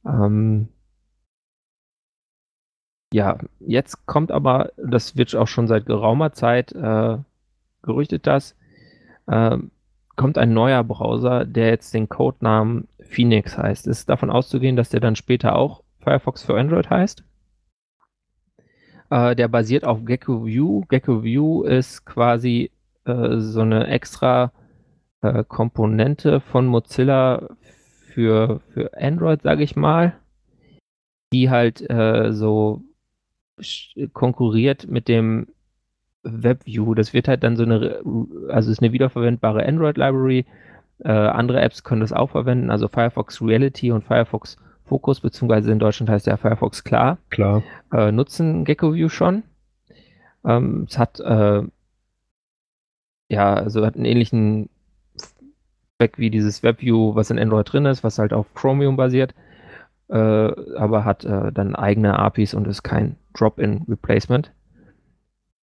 [0.05, 0.67] Ähm,
[3.13, 7.17] ja, jetzt kommt aber, das wird auch schon seit geraumer Zeit äh,
[7.83, 8.55] gerüchtet, dass
[9.27, 9.57] äh,
[10.15, 13.87] kommt ein neuer Browser, der jetzt den Codenamen Phoenix heißt.
[13.87, 17.23] Ist davon auszugehen, dass der dann später auch Firefox für Android heißt?
[19.09, 20.81] Äh, der basiert auf Gecko View.
[20.89, 22.71] Gecko View ist quasi
[23.05, 24.51] äh, so eine extra
[25.21, 27.49] äh, Komponente von Mozilla
[28.13, 30.13] für, für Android, sage ich mal,
[31.31, 32.81] die halt äh, so
[34.13, 35.47] konkurriert mit dem
[36.23, 36.93] WebView.
[36.93, 38.01] Das wird halt dann so eine,
[38.49, 40.45] also ist eine wiederverwendbare Android-Library.
[40.99, 45.79] Äh, andere Apps können das auch verwenden, also Firefox Reality und Firefox Focus, beziehungsweise in
[45.79, 47.17] Deutschland heißt der Firefox Klar.
[47.29, 47.63] Klar.
[47.91, 49.43] Äh, nutzen GeckoView schon.
[50.45, 51.63] Ähm, es hat äh,
[53.33, 54.69] ja, also hat einen ähnlichen
[55.97, 59.33] Zweck wie dieses WebView, was in Android drin ist, was halt auf Chromium basiert,
[60.09, 64.51] äh, aber hat äh, dann eigene APIs und ist kein Drop-in-Replacement.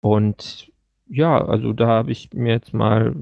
[0.01, 0.73] Und
[1.09, 3.15] ja, also da habe ich mir jetzt mal,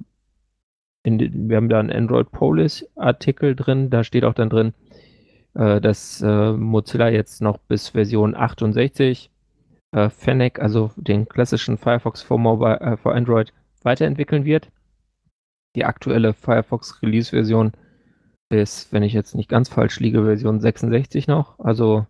[1.03, 4.75] in, wir haben da einen Android Police Artikel drin, da steht auch dann drin,
[5.55, 9.31] äh, dass äh, Mozilla jetzt noch bis Version 68
[9.93, 14.71] äh, Fennec, also den klassischen Firefox for, Mobile, äh, for Android, weiterentwickeln wird.
[15.77, 17.73] Die aktuelle Firefox Release Version
[18.51, 21.59] ist, wenn ich jetzt nicht ganz falsch liege, Version 66 noch.
[21.59, 22.07] Also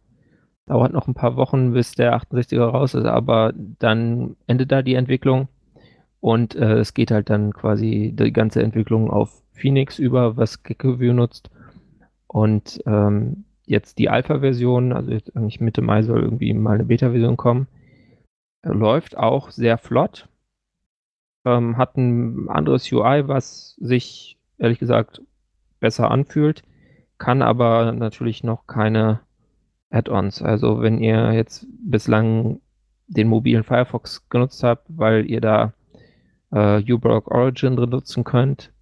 [0.68, 4.94] Dauert noch ein paar Wochen, bis der 68er raus ist, aber dann endet da die
[4.94, 5.48] Entwicklung
[6.20, 11.12] und äh, es geht halt dann quasi die ganze Entwicklung auf Phoenix über, was GeckoView
[11.12, 11.50] nutzt.
[12.26, 17.36] Und ähm, jetzt die Alpha-Version, also jetzt eigentlich Mitte Mai soll irgendwie mal eine Beta-Version
[17.36, 17.68] kommen,
[18.62, 20.28] läuft auch sehr flott.
[21.44, 25.22] Ähm, hat ein anderes UI, was sich ehrlich gesagt
[25.80, 26.62] besser anfühlt,
[27.18, 29.20] kann aber natürlich noch keine
[29.90, 30.42] Add-ons.
[30.42, 32.60] Also wenn ihr jetzt bislang
[33.06, 35.72] den mobilen Firefox genutzt habt, weil ihr da
[36.50, 38.72] äh, uBlock Origin nutzen könnt,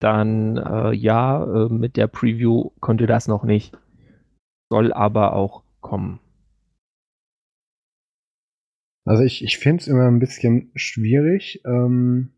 [0.00, 3.76] dann äh, ja, äh, mit der Preview könnt ihr das noch nicht.
[4.70, 6.20] Soll aber auch kommen.
[9.04, 12.34] Also ich, ich finde es immer ein bisschen schwierig, ähm,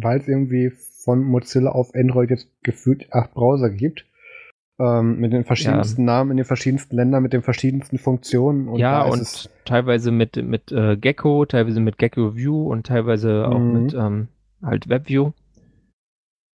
[0.00, 4.06] weil es irgendwie von Mozilla auf Android jetzt gefühlt acht Browser gibt
[4.78, 6.06] ähm, mit den verschiedensten ja.
[6.06, 8.68] Namen in den verschiedensten Ländern, mit den verschiedensten Funktionen.
[8.68, 13.58] Und ja, und teilweise mit, mit äh, Gecko, teilweise mit Gecko View und teilweise auch
[13.58, 13.72] mhm.
[13.72, 14.28] mit ähm,
[14.62, 15.32] halt WebView.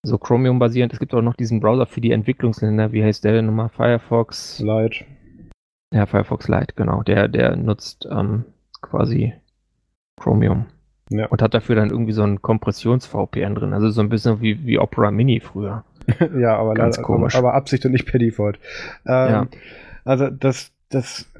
[0.05, 0.93] So Chromium basierend.
[0.93, 2.91] Es gibt auch noch diesen Browser für die Entwicklungsländer.
[2.91, 3.69] Wie heißt der denn nochmal?
[3.69, 4.59] Firefox.
[4.59, 5.05] Lite.
[5.93, 7.03] Ja, Firefox Lite, genau.
[7.03, 8.45] Der, der nutzt ähm,
[8.81, 9.33] quasi
[10.19, 10.65] Chromium.
[11.09, 11.27] Ja.
[11.27, 13.73] Und hat dafür dann irgendwie so ein Kompressions-VPN drin.
[13.73, 15.83] Also so ein bisschen wie, wie Opera Mini früher.
[16.39, 17.35] ja, aber, Ganz leider, komisch.
[17.35, 18.59] aber Absicht und nicht per Default.
[19.05, 19.47] Ähm, ja.
[20.05, 21.31] Also das, das,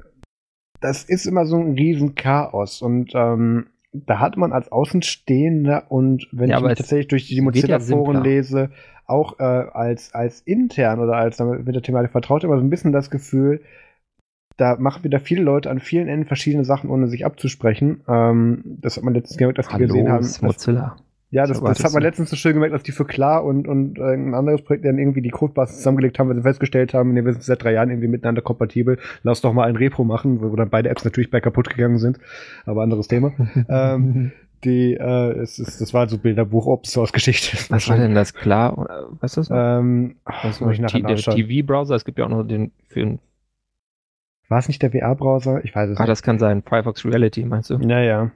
[0.79, 6.27] das ist immer so ein riesen Chaos und ähm, da hat man als Außenstehender und
[6.31, 8.71] wenn ja, ich mich tatsächlich durch die Mozilla-Foren ja lese,
[9.05, 12.91] auch äh, als, als intern oder als mit der Thematik vertraut, immer so ein bisschen
[12.91, 13.61] das Gefühl,
[14.57, 18.01] da machen wieder viele Leute an vielen Enden verschiedene Sachen, ohne sich abzusprechen.
[18.07, 20.27] Ähm, das hat man letztens gemerkt, als wir gesehen haben.
[20.41, 20.95] Mozilla.
[21.33, 23.97] Ja, das, das hat man letztens so schön gemerkt, dass die für Klar und, und
[23.97, 27.25] äh, ein anderes Projekt dann irgendwie die Codebasis zusammengelegt haben, weil sie festgestellt haben, nee,
[27.25, 30.55] wir sind seit drei Jahren irgendwie miteinander kompatibel, lass doch mal ein Repo machen, wo
[30.55, 32.19] dann beide Apps natürlich bei kaputt gegangen sind,
[32.67, 33.33] aber anderes Thema.
[33.67, 34.31] ähm,
[34.63, 37.57] die, äh, es ist, das war so Bilderbuch Open Source Geschichte.
[37.69, 39.07] Was war denn das klar?
[39.19, 39.57] Was ist das?
[39.75, 43.17] Ähm, Was ich nachher der TV-Browser, es gibt ja auch noch den für
[44.49, 45.65] war es nicht der VR-Browser?
[45.65, 46.01] Ich weiß es ah, nicht.
[46.01, 46.61] Ah, das kann sein.
[46.61, 47.79] Firefox Reality, meinst du?
[47.79, 48.29] Naja.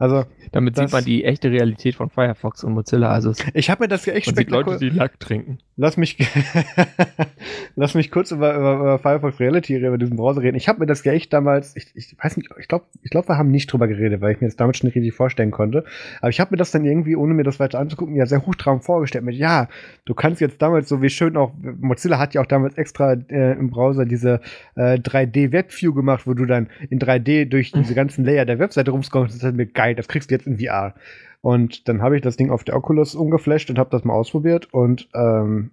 [0.00, 3.10] Also, Damit sieht man die echte Realität von Firefox und Mozilla.
[3.10, 5.58] Also ich habe mir das ja echt sieht Leute, die Lack trinken.
[5.76, 6.16] Lass mich,
[7.76, 10.56] lass mich kurz über, über, über Firefox Reality über diesen Browser reden.
[10.56, 13.28] Ich habe mir das ja echt damals, ich, ich weiß nicht, ich glaube, ich glaube,
[13.28, 15.84] wir haben nicht drüber geredet, weil ich mir das damals schon nicht richtig vorstellen konnte.
[16.22, 18.82] Aber ich habe mir das dann irgendwie, ohne mir das weiter anzugucken, ja sehr hochtrabend
[18.82, 19.68] vorgestellt mit, ja,
[20.06, 23.52] du kannst jetzt damals so wie schön auch, Mozilla hat ja auch damals extra äh,
[23.52, 24.40] im Browser diese
[24.76, 29.36] äh, 3D-Webview gemacht, wo du dann in 3D durch diese ganzen Layer der Webseite rumscrollst.
[29.36, 30.94] Das halt mir geil, das kriegst du jetzt in VR.
[31.42, 34.72] Und dann habe ich das Ding auf der Oculus umgeflasht und habe das mal ausprobiert.
[34.72, 35.70] Und ähm,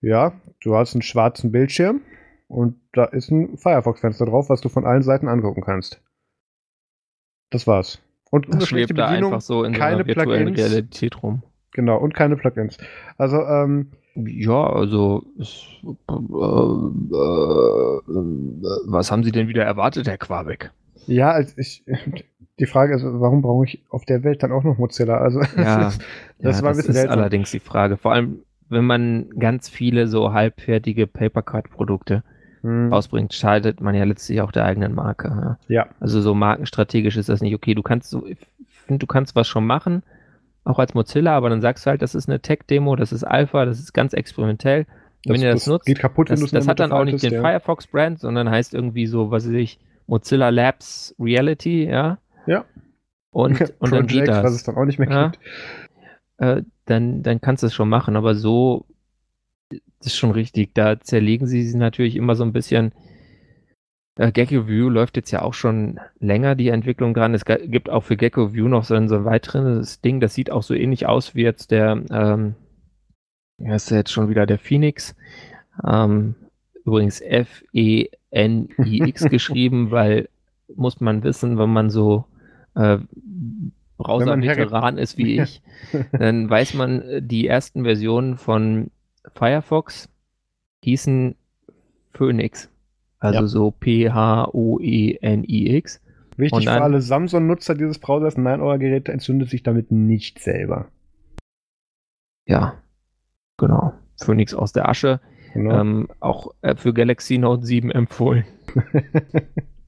[0.00, 0.32] ja,
[0.62, 2.02] du hast einen schwarzen Bildschirm
[2.48, 6.02] und da ist ein Firefox-Fenster drauf, was du von allen Seiten angucken kannst.
[7.50, 8.02] Das war's.
[8.30, 11.42] Und das schwebt da einfach so in keine so virtuellen Realität rum.
[11.72, 12.78] Genau, und keine Plugins.
[13.16, 15.96] Also, ähm, ja, also es, äh, äh,
[18.86, 20.70] was haben Sie denn wieder erwartet, Herr Quabeck?
[21.06, 21.84] Ja, also ich,
[22.60, 25.16] die Frage ist, warum brauche ich auf der Welt dann auch noch Mozilla?
[25.16, 25.98] Also ja, das,
[26.38, 27.96] das ja, war ein bisschen das ist allerdings die Frage.
[27.96, 32.22] Vor allem, wenn man ganz viele so halbfertige Papercard-Produkte
[32.60, 32.92] hm.
[32.92, 35.58] ausbringt, schaltet man ja letztlich auch der eigenen Marke.
[35.68, 35.74] Ja.
[35.74, 35.86] ja.
[36.00, 37.74] Also so markenstrategisch ist das nicht okay.
[37.74, 38.26] Du kannst so,
[38.88, 40.02] du kannst was schon machen,
[40.64, 43.64] auch als Mozilla, aber dann sagst du halt, das ist eine Tech-Demo, das ist Alpha,
[43.64, 44.84] das ist ganz experimentell.
[45.24, 47.32] Das, wenn ihr das, das nutzt, geht kaputt, das, das hat dann auch nicht den
[47.32, 47.40] ja.
[47.40, 52.18] Firefox-Brand, sondern heißt irgendwie so, was weiß ich, Mozilla Labs Reality, ja.
[52.46, 52.64] Ja.
[53.30, 54.44] Und, und dann geht das.
[54.44, 55.28] was es dann auch nicht mehr ja.
[55.28, 55.44] gibt.
[56.38, 58.86] Äh, dann, dann kannst du es schon machen, aber so
[59.70, 60.74] das ist schon richtig.
[60.74, 62.92] Da zerlegen sie sie natürlich immer so ein bisschen.
[64.16, 67.34] Äh, Gecko View läuft jetzt ja auch schon länger die Entwicklung dran.
[67.34, 70.50] Es gibt auch für Gecko View noch so ein, so ein weiteres Ding, das sieht
[70.50, 72.54] auch so ähnlich aus wie jetzt der, ähm,
[73.58, 75.14] ja, ist ja jetzt schon wieder der Phoenix.
[75.86, 76.34] Ähm,
[76.84, 80.28] übrigens F-E-N-I-X geschrieben, weil
[80.74, 82.24] muss man wissen, wenn man so
[82.80, 82.98] äh,
[83.98, 85.62] Browser-Veteran ist wie ich,
[86.12, 88.90] dann weiß man, äh, die ersten Versionen von
[89.34, 90.08] Firefox
[90.82, 91.36] hießen
[92.12, 92.70] Phoenix.
[93.18, 93.46] Also ja.
[93.46, 94.40] so P-H-O-E-N-I-X.
[96.36, 100.88] Wichtig dann, für alle Samsung-Nutzer dieses Browsers, nein, euer Gerät entzündet sich damit nicht selber.
[102.46, 102.78] Ja,
[103.58, 103.92] genau.
[104.16, 105.20] Phoenix aus der Asche.
[105.52, 105.80] Genau.
[105.80, 108.46] Ähm, auch für Galaxy Note 7 empfohlen.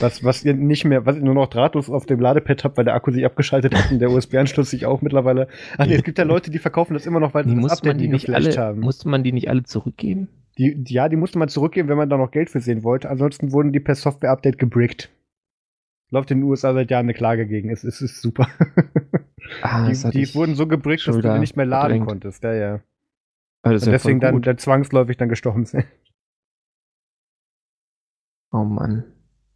[0.00, 2.86] Was, was ihr nicht mehr, was ihr nur noch drahtlos auf dem Ladepad habt, weil
[2.86, 5.46] der Akku sich abgeschaltet hat und der USB-Anschluss sich auch mittlerweile.
[5.76, 8.00] Ach nee, es gibt ja Leute, die verkaufen das immer noch, weil sie das Update
[8.00, 8.80] die nicht alle, haben.
[8.80, 10.28] Musste man die nicht alle zurückgeben?
[10.56, 13.10] Die, die, ja, die musste man zurückgeben, wenn man da noch Geld für sehen wollte.
[13.10, 15.10] Ansonsten wurden die per Software-Update gebrickt.
[16.10, 17.70] Läuft in den USA seit Jahren eine Klage gegen.
[17.70, 18.48] Es, es ist super.
[19.62, 22.06] Ah, die, die wurden so gebrickt, dass du nicht mehr laden gedrängt.
[22.06, 22.44] konntest.
[22.44, 22.80] Ja, ja.
[23.62, 25.86] Also und deswegen dann, dann zwangsläufig dann gestorben sind.
[28.52, 29.04] Oh Mann.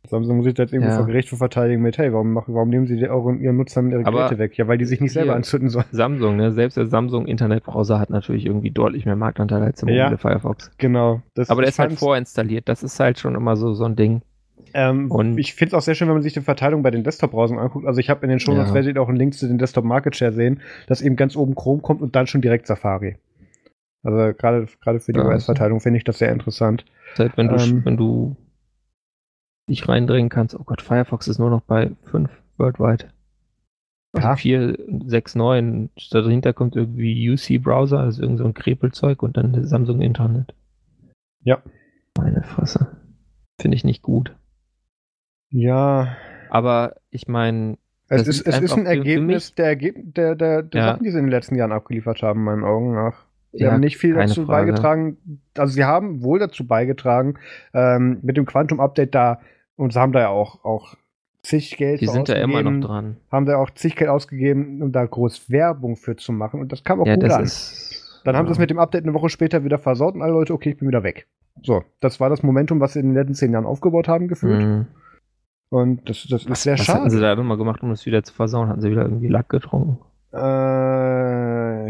[0.09, 0.97] Samsung muss sich jetzt irgendwie ja.
[0.97, 4.25] vor Gericht verteidigen mit, hey, warum, machen, warum nehmen sie euren, ihren Nutzern ihre Aber
[4.25, 4.59] Geräte weg?
[4.59, 5.87] Ja, weil die sich nicht selber anzünden sollen.
[5.93, 6.53] Samsung, ne?
[6.53, 10.73] Selbst der Samsung Internetbrowser hat natürlich irgendwie deutlich mehr Marktanteil als der mobile ja, Firefox.
[10.79, 11.23] Genau.
[11.35, 12.69] Das Aber der ist halt vorinstalliert.
[12.69, 14.23] Das ist halt schon immer so, so ein Ding.
[14.75, 17.05] Ähm, und ich finde es auch sehr schön, wenn man sich die Verteilung bei den
[17.05, 17.87] Desktop-Browsern anguckt.
[17.87, 18.75] Also ich habe in den Show Notes ja.
[18.75, 21.55] werdet ihr auch einen Link zu den Desktop Market Share sehen, dass eben ganz oben
[21.55, 23.17] Chrome kommt und dann schon direkt Safari.
[24.03, 26.85] Also gerade gerade für die ja, US-Verteilung finde ich das sehr interessant.
[27.19, 28.37] Heißt, wenn du, ähm, wenn du
[29.69, 30.55] dich reindrängen kannst.
[30.55, 33.09] Oh Gott, Firefox ist nur noch bei 5 worldwide.
[34.13, 34.37] Also ja.
[34.37, 35.91] 4, 6, 9.
[36.11, 40.55] Dahinter kommt irgendwie UC-Browser, also irgend so ein Krepelzeug und dann Samsung Internet.
[41.45, 41.63] Ja.
[42.17, 42.99] Meine Fresse.
[43.61, 44.35] Finde ich nicht gut.
[45.51, 46.17] Ja.
[46.51, 47.79] Aber ich meine.
[48.09, 50.87] Es ist, es ist ein Ergebnis der, der, der, der ja.
[50.89, 53.25] Sachen, die sie in den letzten Jahren abgeliefert haben, in meinen Augen nach.
[53.53, 54.73] Sie ja, haben nicht viel dazu Frage.
[54.73, 55.17] beigetragen.
[55.57, 57.35] Also sie haben wohl dazu beigetragen,
[57.75, 59.41] ähm, mit dem Quantum-Update da,
[59.77, 60.97] und sie haben da ja auch, auch
[61.43, 63.17] zig Geld Die sind da immer noch dran.
[63.31, 66.61] Haben da auch zig Geld ausgegeben, um da groß Werbung für zu machen.
[66.61, 67.43] Und das kam auch ja, gut an.
[67.43, 70.33] Ist, Dann haben sie es mit dem Update eine Woche später wieder versaut und alle
[70.33, 71.27] Leute, okay, ich bin wieder weg.
[71.63, 74.63] So, das war das Momentum, was sie in den letzten zehn Jahren aufgebaut haben, gefühlt.
[74.63, 74.87] Mhm.
[75.69, 76.99] Und das, das was, ist sehr was schade.
[76.99, 78.69] Was hatten sie da nochmal gemacht, um es wieder zu versauen?
[78.69, 79.99] Hatten sie wieder irgendwie Lack getrunken?
[80.33, 80.39] Äh,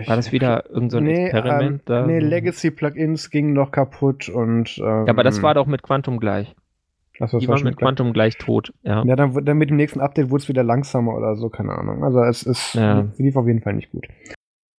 [0.06, 1.82] war das wieder irgendein so nee, Experiment?
[1.88, 2.06] Ähm?
[2.06, 4.78] Nee, Legacy-Plugins gingen noch kaputt und.
[4.78, 6.54] Ähm, ja, aber das war doch mit Quantum gleich.
[7.20, 9.04] Achso, die waren mit Quantum gleich tot, ja.
[9.04, 12.02] Ja, dann, dann mit dem nächsten Update wurde es wieder langsamer oder so, keine Ahnung.
[12.02, 13.06] Also es ist ja.
[13.18, 14.08] lief auf jeden Fall nicht gut.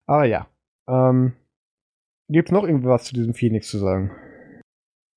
[0.07, 0.47] Aber ja.
[0.87, 1.33] Ähm,
[2.29, 4.11] Gibt es noch irgendwas zu diesem Phoenix zu sagen?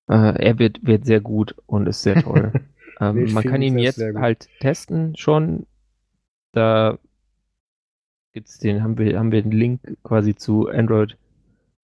[0.09, 2.53] Äh, er wird, wird sehr gut und ist sehr toll.
[3.01, 5.67] ähm, man kann ihn jetzt halt testen schon.
[6.53, 6.99] Da
[8.37, 11.17] gibt's den, haben wir, haben wir den Link quasi zu Android.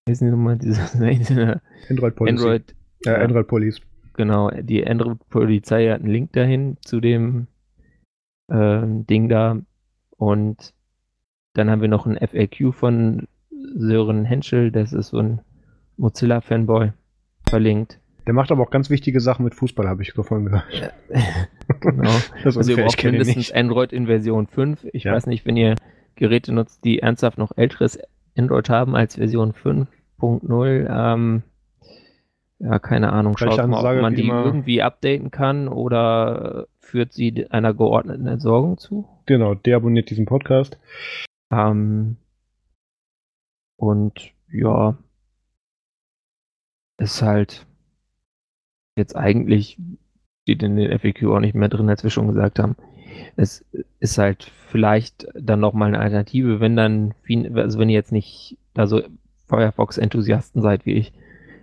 [0.05, 0.93] Wie ist nochmal dieses
[1.89, 2.37] Android Policy.
[2.37, 2.75] Android,
[3.05, 3.81] ja, Android Police.
[4.13, 7.47] Genau, die Android-Polizei hat einen Link dahin zu dem
[8.49, 9.61] äh, Ding da.
[10.15, 10.75] Und
[11.53, 15.41] dann haben wir noch ein FAQ von Sören Henschel, das ist so ein
[15.97, 16.91] Mozilla-Fanboy,
[17.49, 17.99] verlinkt.
[18.27, 20.65] Der macht aber auch ganz wichtige Sachen mit Fußball, habe ich davon gehört.
[21.79, 22.11] Genau.
[22.43, 24.85] also ihr braucht mindestens Android in Version 5.
[24.91, 25.13] Ich ja.
[25.13, 25.75] weiß nicht, wenn ihr
[26.15, 27.99] Geräte nutzt, die ernsthaft noch älteres
[28.37, 30.87] Android haben als Version 5.0.
[30.89, 31.43] Ähm,
[32.59, 33.37] ja, keine Ahnung.
[33.37, 39.07] Schaut mal, ob man die irgendwie updaten kann oder führt sie einer geordneten Entsorgung zu.
[39.25, 40.77] Genau, deabonniert diesen Podcast.
[41.51, 42.17] Ähm,
[43.75, 44.97] und ja,
[46.97, 47.65] ist halt
[48.95, 49.77] jetzt eigentlich,
[50.43, 52.75] steht in den FAQ auch nicht mehr drin, als wir schon gesagt haben.
[53.35, 53.65] Es
[53.99, 57.13] ist halt vielleicht dann nochmal eine Alternative, wenn dann,
[57.55, 59.01] also wenn ihr jetzt nicht da so
[59.47, 61.13] Firefox-Enthusiasten seid wie ich,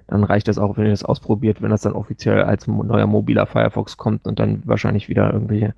[0.07, 3.46] dann reicht das auch, wenn ihr das ausprobiert, wenn das dann offiziell als neuer mobiler
[3.46, 5.74] Firefox kommt und dann wahrscheinlich wieder irgendwelche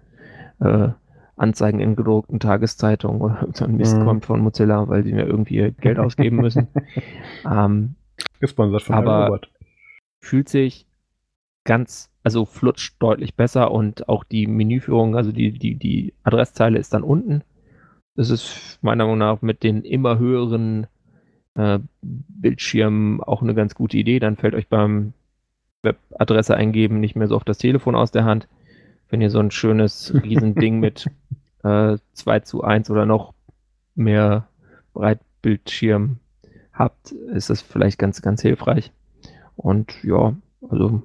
[0.60, 0.88] äh,
[1.36, 4.04] Anzeigen in gedruckten Tageszeitungen oder so ein Mist mhm.
[4.04, 6.68] kommt von Mozilla, weil sie mir irgendwie Geld ausgeben müssen.
[7.50, 7.94] ähm,
[8.40, 9.50] Gesponsert von aber Robert.
[10.20, 10.86] fühlt sich
[11.64, 16.94] ganz, also flutscht deutlich besser und auch die Menüführung, also die, die, die Adresszeile ist
[16.94, 17.42] dann unten.
[18.14, 20.86] Das ist meiner Meinung nach mit den immer höheren
[21.54, 24.18] äh, Bildschirm auch eine ganz gute Idee.
[24.18, 25.14] Dann fällt euch beim
[25.82, 28.48] Webadresse eingeben nicht mehr so oft das Telefon aus der Hand.
[29.08, 31.10] Wenn ihr so ein schönes Riesending mit
[31.64, 33.34] äh, 2 zu 1 oder noch
[33.94, 34.48] mehr
[34.94, 36.18] Breitbildschirm
[36.72, 38.92] habt, ist das vielleicht ganz, ganz hilfreich.
[39.56, 40.34] Und ja,
[40.68, 41.02] also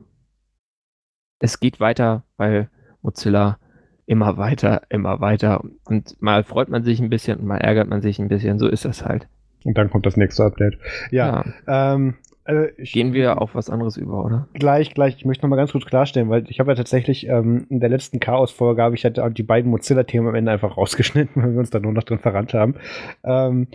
[1.39, 2.69] es geht weiter, weil
[3.01, 3.59] Mozilla
[4.05, 5.63] immer weiter, immer weiter.
[5.85, 8.57] Und mal freut man sich ein bisschen und mal ärgert man sich ein bisschen.
[8.57, 9.27] So ist das halt.
[9.63, 10.77] Und dann kommt das nächste Update.
[11.11, 11.43] Ja.
[11.67, 11.93] ja.
[11.93, 12.15] Ähm,
[12.45, 14.47] also ich, Gehen wir auf was anderes über, oder?
[14.53, 15.17] Gleich, gleich.
[15.17, 17.89] Ich möchte noch mal ganz kurz klarstellen, weil ich habe ja tatsächlich ähm, in der
[17.89, 21.71] letzten Chaos-Folge habe ich halt die beiden Mozilla-Themen am Ende einfach rausgeschnitten, weil wir uns
[21.71, 22.75] da nur noch drin verrannt haben.
[23.25, 23.67] Ähm,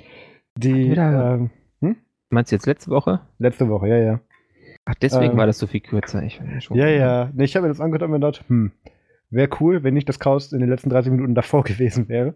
[0.56, 0.92] die.
[0.92, 1.50] Ähm,
[1.80, 1.96] hm?
[2.30, 3.20] Meinst du jetzt letzte Woche?
[3.38, 4.20] Letzte Woche, ja, ja.
[4.84, 6.22] Ach, deswegen ähm, war das so viel kürzer.
[6.22, 7.30] Ich ja, ja.
[7.32, 8.72] Nee, ich habe mir das angehört und mir gedacht, hm,
[9.32, 12.34] Wäre cool, wenn nicht das Chaos in den letzten 30 Minuten davor gewesen wäre.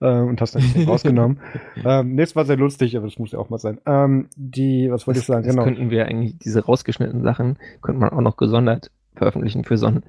[0.00, 1.38] Äh, und hast dann nicht rausgenommen.
[1.84, 3.80] ähm, nee, es war sehr lustig, aber das muss ja auch mal sein.
[3.86, 5.44] Ähm, die, was wollte ich sagen?
[5.44, 5.64] Das genau.
[5.64, 10.02] könnten wir eigentlich, diese rausgeschnittenen Sachen, könnte man auch noch gesondert veröffentlichen für so ein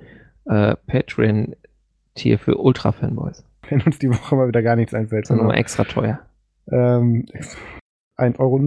[0.46, 3.46] äh, Patreon-Tier für Ultra-Fanboys.
[3.70, 5.28] Wenn uns die Woche mal wieder gar nichts einfällt.
[5.28, 6.20] Sondern extra teuer.
[6.72, 7.28] Ähm,
[8.18, 8.58] 1,99 Euro.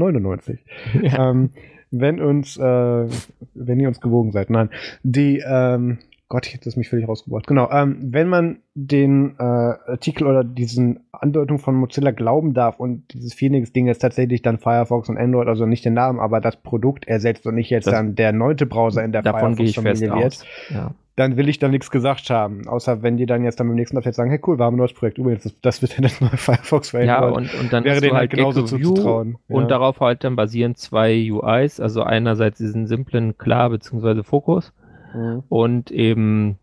[1.03, 1.31] Ja.
[1.31, 1.51] Ähm,
[1.91, 3.07] wenn uns, äh,
[3.55, 4.51] wenn ihr uns gewogen seid.
[4.51, 4.71] Nein,
[5.03, 7.47] die, ähm, Gott, ich hätte das mich völlig rausgebracht.
[7.47, 13.13] Genau, ähm, wenn man den äh, Artikel oder diesen Andeutung von Mozilla glauben darf und
[13.13, 17.07] dieses Phoenix-Ding ist tatsächlich dann Firefox und Android, also nicht der Name, aber das Produkt
[17.07, 20.91] ersetzt und nicht jetzt das, dann der neunte Browser in der Firefox-Familie wird, ja.
[21.17, 22.69] Dann will ich da nichts gesagt haben.
[22.69, 24.79] Außer wenn die dann jetzt dann beim nächsten Update sagen, hey cool, wir haben ein
[24.79, 27.85] neues Projekt, übrigens, das, das wird dann das neue Firefox für Ja, und, und dann
[27.85, 29.39] wäre denen halt genauso zuzutrauen.
[29.49, 29.69] Und ja.
[29.69, 34.23] darauf halt dann basieren zwei UIs, also einerseits diesen simplen Klar bzw.
[34.23, 34.73] Fokus
[35.15, 35.43] mhm.
[35.49, 36.59] und eben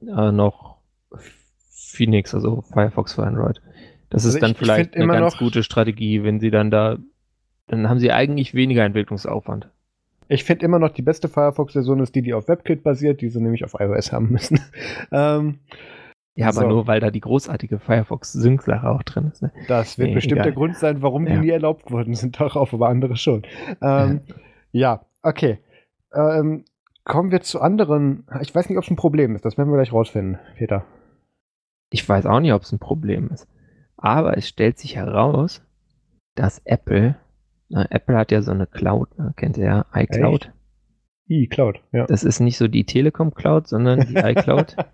[0.00, 0.78] äh, noch
[1.70, 3.60] Phoenix, also Firefox für Android.
[4.08, 6.96] Das also ist dann ich, vielleicht ich eine ganz gute Strategie, wenn sie dann da,
[7.66, 9.68] dann haben sie eigentlich weniger Entwicklungsaufwand.
[10.30, 13.40] Ich finde immer noch die beste Firefox-Version ist die, die auf WebKit basiert, die sie
[13.40, 14.60] nämlich auf iOS haben müssen.
[15.12, 15.58] ähm,
[16.36, 16.68] ja, aber so.
[16.68, 19.42] nur weil da die großartige Firefox-Sync-Sache auch drin ist.
[19.42, 19.50] Ne?
[19.66, 20.44] Das wird nee, bestimmt egal.
[20.44, 21.34] der Grund sein, warum ja.
[21.34, 23.42] die nie erlaubt worden sind, doch auch aber andere schon.
[23.82, 24.20] Ähm,
[24.70, 24.80] ja.
[24.92, 25.58] ja, okay.
[26.14, 26.64] ähm,
[27.02, 28.24] kommen wir zu anderen.
[28.40, 29.44] Ich weiß nicht, ob es ein Problem ist.
[29.44, 30.84] Das werden wir gleich rausfinden, Peter.
[31.90, 33.48] Ich weiß auch nicht, ob es ein Problem ist.
[33.96, 35.60] Aber es stellt sich heraus,
[36.36, 37.16] dass Apple,
[37.70, 40.52] Apple hat ja so eine Cloud, ne, kennt ihr ja, iCloud.
[41.28, 42.06] iCloud, ja.
[42.06, 44.76] Das ist nicht so die Telekom Cloud, sondern die iCloud.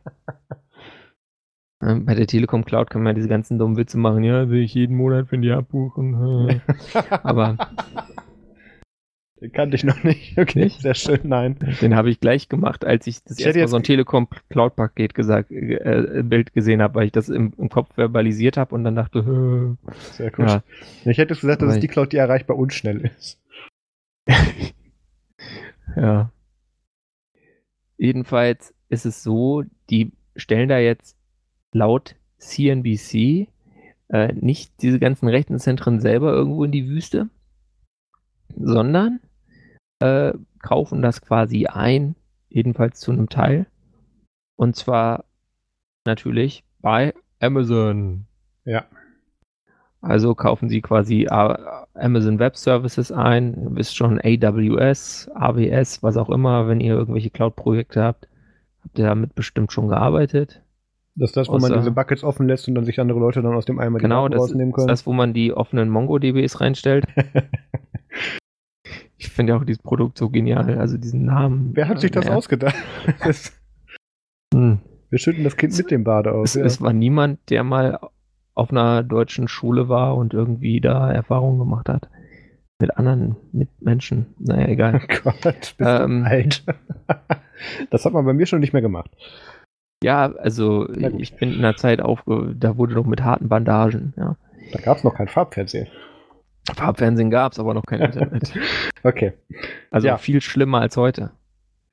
[1.83, 4.25] Ähm, Bei der Telekom Cloud kann man diese ganzen dummen Witze machen.
[4.25, 6.63] Ja, will ich jeden Monat für die abbuchen.
[7.23, 7.59] Aber
[9.41, 10.39] Den kannte ich noch nicht.
[10.39, 10.81] Okay, Nicht?
[10.81, 11.57] sehr schön, nein.
[11.83, 14.77] den habe ich gleich gemacht, als ich das Ich erste Mal so ein Telekom Cloud
[14.77, 18.85] Paket gesagt, äh, Bild gesehen habe, weil ich das im, im Kopf verbalisiert habe und
[18.85, 20.49] dann dachte, äh, Sehr gut.
[20.49, 20.63] ja,
[21.05, 23.41] Ich hätte gesagt, dass es die Cloud, die erreichbar unschnell ist.
[25.97, 26.31] Ja.
[27.97, 31.17] Jedenfalls ist es so, die stellen da jetzt
[31.73, 33.49] laut CNBC
[34.09, 37.31] äh, nicht diese ganzen Rechenzentren selber irgendwo in die Wüste,
[38.55, 39.21] sondern
[40.01, 40.33] äh,
[40.63, 42.15] kaufen das quasi ein,
[42.49, 43.67] jedenfalls zu einem Teil.
[44.57, 45.25] Und zwar
[46.05, 48.27] natürlich bei Amazon.
[48.65, 48.85] Ja.
[50.01, 51.57] Also kaufen sie quasi äh,
[51.95, 57.31] Amazon Web Services ein, ihr wisst schon AWS, AWS, was auch immer, wenn ihr irgendwelche
[57.31, 58.29] Cloud-Projekte habt,
[58.85, 60.63] habt ihr damit bestimmt schon gearbeitet.
[61.17, 63.43] Das ist das, wo man Außer- diese Buckets offen lässt und dann sich andere Leute
[63.43, 64.89] dann aus dem Eimer die Genau, Daten das rausnehmen ist können.
[64.89, 67.07] das, wo man die offenen MongoDBs reinstellt.
[69.19, 71.71] ich finde ja auch dieses Produkt so genial, also diesen Namen.
[71.75, 72.35] Wer hat sich das Ja.
[72.35, 72.75] ausgedacht?
[73.25, 73.53] Das,
[74.55, 74.79] Hm.
[75.11, 76.51] wir schütten das Kind mit dem Bade aus.
[76.51, 76.65] Es, ja.
[76.65, 77.99] es war niemand, der mal
[78.55, 82.09] auf einer deutschen Schule war und irgendwie da Erfahrungen gemacht hat.
[82.79, 84.35] Mit anderen Mitmenschen.
[84.39, 85.01] Naja, egal.
[85.03, 86.25] Oh Gott, bist Ähm.
[86.25, 86.65] du alt.
[87.91, 89.11] das hat man bei mir schon nicht mehr gemacht.
[90.03, 92.55] Ja, also ich bin in einer Zeit aufge...
[92.55, 94.37] Da wurde noch mit harten Bandagen, ja.
[94.73, 95.89] Da gab es noch kein Farbfernsehen.
[96.75, 98.53] Farbfernsehen gab es, aber noch kein Internet.
[99.03, 99.35] Okay.
[99.93, 100.17] Also Ja.
[100.17, 101.31] viel schlimmer als heute.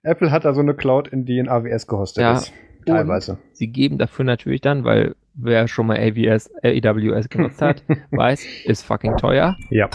[0.02, 2.34] Apple hat da so eine Cloud, in die in AWS gehostet Ja.
[2.34, 2.52] ist.
[2.88, 3.38] Teilweise.
[3.54, 8.82] Sie geben dafür natürlich dann, weil wer schon mal AWS, AWS genutzt hat, weiß, ist
[8.84, 9.56] fucking teuer.
[9.70, 9.90] Ja.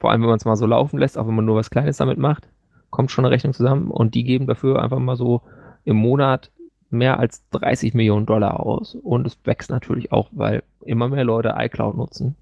[0.00, 1.98] Vor allem, wenn man es mal so laufen lässt, auch wenn man nur was Kleines
[1.98, 2.48] damit macht,
[2.90, 5.42] kommt schon eine Rechnung zusammen und die geben dafür einfach mal so
[5.84, 6.50] im Monat
[6.90, 8.96] mehr als 30 Millionen Dollar aus.
[8.96, 12.34] Und es wächst natürlich auch, weil immer mehr Leute iCloud nutzen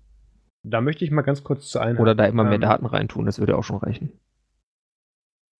[0.64, 2.00] Da möchte ich mal ganz kurz zu einhaken.
[2.02, 3.26] oder da immer mehr Ähm, Daten reintun.
[3.26, 4.12] Das würde auch schon reichen.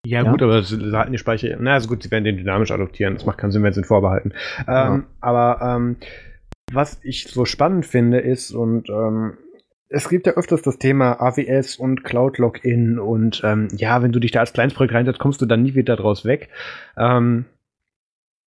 [0.06, 0.30] Ja, Ja.
[0.30, 1.56] gut, aber das halten die Speicher.
[1.58, 3.14] Na, also gut, sie werden den dynamisch adoptieren.
[3.14, 4.32] Das macht keinen Sinn, wenn sie ihn vorbehalten.
[4.66, 5.96] Ähm, Aber ähm,
[6.72, 9.38] was ich so spannend finde, ist, und ähm,
[9.88, 14.20] es gibt ja öfters das Thema AWS und Cloud Login und ähm, ja, wenn du
[14.20, 16.50] dich da als Kleinstprojekt reinsetzt, kommst du dann nie wieder draus weg.
[16.96, 17.46] Ähm,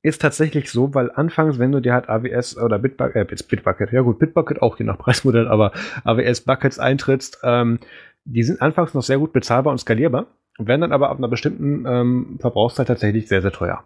[0.03, 4.01] ist tatsächlich so, weil anfangs, wenn du dir halt AWS oder Bitbucket, äh, Bitbucket, ja
[4.01, 5.71] gut, Bitbucket auch je nach Preismodell, aber
[6.03, 7.79] AWS Buckets eintrittst, ähm,
[8.25, 10.27] die sind anfangs noch sehr gut bezahlbar und skalierbar,
[10.57, 13.83] werden dann aber ab einer bestimmten ähm, Verbrauchszeit tatsächlich sehr, sehr teuer.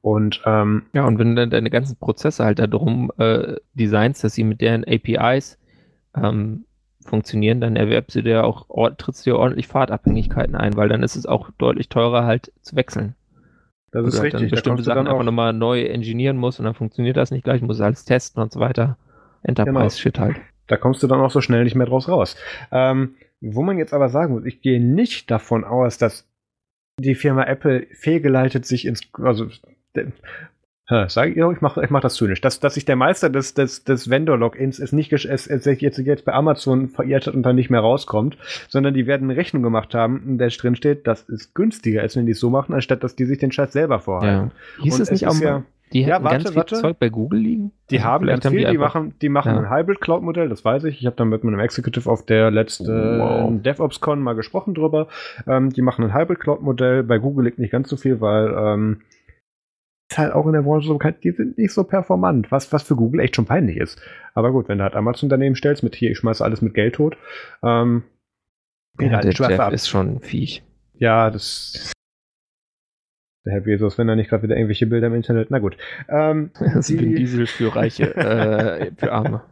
[0.00, 4.34] Und ähm, Ja, und wenn du dann deine ganzen Prozesse halt darum äh, designst, dass
[4.34, 5.58] sie mit deren APIs
[6.14, 6.64] ähm,
[7.04, 11.26] funktionieren, dann erwerbst du dir auch, trittst dir ordentlich Fahrtabhängigkeiten ein, weil dann ist es
[11.26, 13.14] auch deutlich teurer halt zu wechseln.
[13.90, 14.40] Das ist halt richtig.
[14.40, 17.30] dann Da bestimmte du Sachen dann einfach nochmal neu engineeren musst und dann funktioniert das
[17.30, 18.96] nicht gleich, musst du alles testen und so weiter.
[19.42, 20.36] Enterprise-Shit halt.
[20.66, 22.36] da kommst du dann auch so schnell nicht mehr draus raus.
[22.70, 26.28] Ähm, wo man jetzt aber sagen muss, ich gehe nicht davon aus, dass
[27.00, 29.46] die Firma Apple fehlgeleitet sich ins, also
[31.08, 32.40] Sag ich, ich mache ich mach das zynisch.
[32.40, 36.24] Dass, dass sich der Meister des, des, des Vendor-Logins es nicht es, es jetzt, jetzt
[36.24, 39.94] bei Amazon verirrt hat und dann nicht mehr rauskommt, sondern die werden eine Rechnung gemacht
[39.94, 43.04] haben, in der drin steht, dass es günstiger ist, wenn die es so machen, anstatt
[43.04, 44.50] dass die sich den Scheiß selber vorhalten.
[44.78, 44.82] Ja.
[44.84, 45.62] Hieß Und es nicht auch ist mal, ja,
[45.92, 46.74] die Ja, hätten warte, ganz viel warte.
[46.76, 47.72] Zeug bei Google liegen?
[47.90, 49.58] Die Also haben vielleicht ganz viel, die einfach- machen, die machen Ja.
[49.60, 51.00] ein Hybrid-Cloud-Modell, das weiß ich.
[51.00, 53.52] Ich habe dann mit meinem Executive auf der letzten Wow.
[53.62, 55.08] DevOps-Con mal gesprochen drüber.
[55.46, 57.02] Ähm, die machen ein Hybrid-Cloud-Modell.
[57.02, 59.00] Bei Google liegt nicht ganz so viel, weil ähm,
[60.10, 62.82] ist halt auch in der Branche so bekannt, die sind nicht so performant, was, was
[62.82, 64.00] für Google echt schon peinlich ist.
[64.34, 66.94] Aber gut, wenn du halt Amazon daneben stellst, mit hier, ich schmeiße alles mit Geld
[66.94, 67.16] tot,
[67.62, 68.04] ähm,
[69.00, 69.72] Ja, halt der Jeff ab.
[69.72, 70.62] ist schon ein Viech.
[70.94, 71.92] Ja, das.
[73.44, 75.50] Der Herr Bezos, wenn er nicht gerade wieder irgendwelche Bilder im Internet.
[75.50, 75.76] Na gut.
[76.08, 79.42] Ähm, Das ist Die- Diesel für Reiche, äh, für Arme.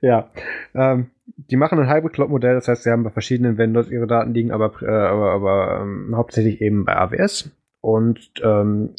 [0.00, 0.30] Ja,
[0.74, 4.06] ähm, die machen ein Hybrid Cloud Modell, das heißt, sie haben bei verschiedenen Vendors ihre
[4.06, 7.50] Daten liegen, aber, äh, aber, aber ähm, hauptsächlich eben bei AWS.
[7.80, 8.90] Und ähm,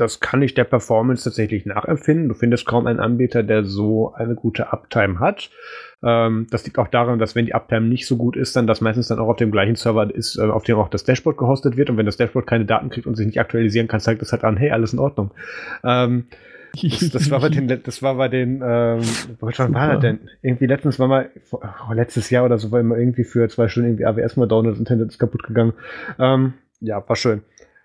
[0.00, 2.28] das kann ich der Performance tatsächlich nachempfinden.
[2.28, 5.50] Du findest kaum einen Anbieter, der so eine gute Uptime hat.
[6.02, 8.80] Ähm, das liegt auch daran, dass wenn die Uptime nicht so gut ist, dann das
[8.80, 11.76] meistens dann auch auf dem gleichen Server ist, äh, auf dem auch das Dashboard gehostet
[11.76, 11.90] wird.
[11.90, 14.44] Und wenn das Dashboard keine Daten kriegt und sich nicht aktualisieren kann, zeigt das halt
[14.44, 15.30] an, hey, alles in Ordnung.
[15.84, 16.24] Ähm,
[16.82, 19.00] das, das war bei den, das war bei den, ähm,
[19.40, 20.20] wann war das denn?
[20.42, 23.90] Irgendwie letztens war mal, oh, letztes Jahr oder so, war immer irgendwie für zwei Stunden
[23.90, 25.72] irgendwie AWS mal down und das Internet ist kaputt gegangen.
[26.18, 27.42] Ähm, ja, war schön.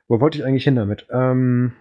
[0.07, 1.07] Wo wollte ich eigentlich hin damit?
[1.09, 1.73] Ähm,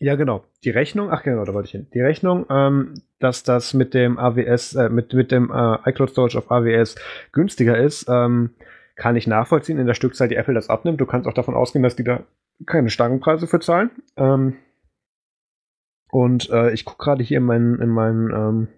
[0.00, 0.44] ja, genau.
[0.64, 1.86] Die Rechnung, ach genau, da wollte ich hin.
[1.94, 6.38] Die Rechnung, ähm, dass das mit dem AWS, äh, mit, mit dem äh, iCloud Storage
[6.38, 6.96] auf AWS
[7.32, 8.50] günstiger ist, ähm,
[8.96, 11.00] kann ich nachvollziehen in der Stückzahl, die Apple das abnimmt.
[11.00, 12.24] Du kannst auch davon ausgehen, dass die da
[12.66, 13.90] keine Stangenpreise für zahlen.
[14.16, 14.56] Ähm,
[16.10, 18.68] und äh, ich gucke gerade hier in meinen, in meinen ähm,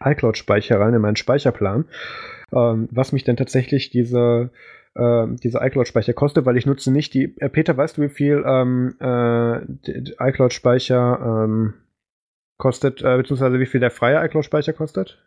[0.00, 1.86] iCloud-Speicher rein, in meinen Speicherplan,
[2.52, 4.50] ähm, was mich denn tatsächlich diese,
[4.94, 7.36] äh, diese iCloud-Speicher kostet, weil ich nutze nicht die.
[7.38, 9.58] Äh, Peter, weißt du, wie viel ähm, äh,
[10.28, 11.74] iCloud-Speicher ähm,
[12.58, 15.22] kostet, äh, beziehungsweise wie viel der freie iCloud-Speicher kostet?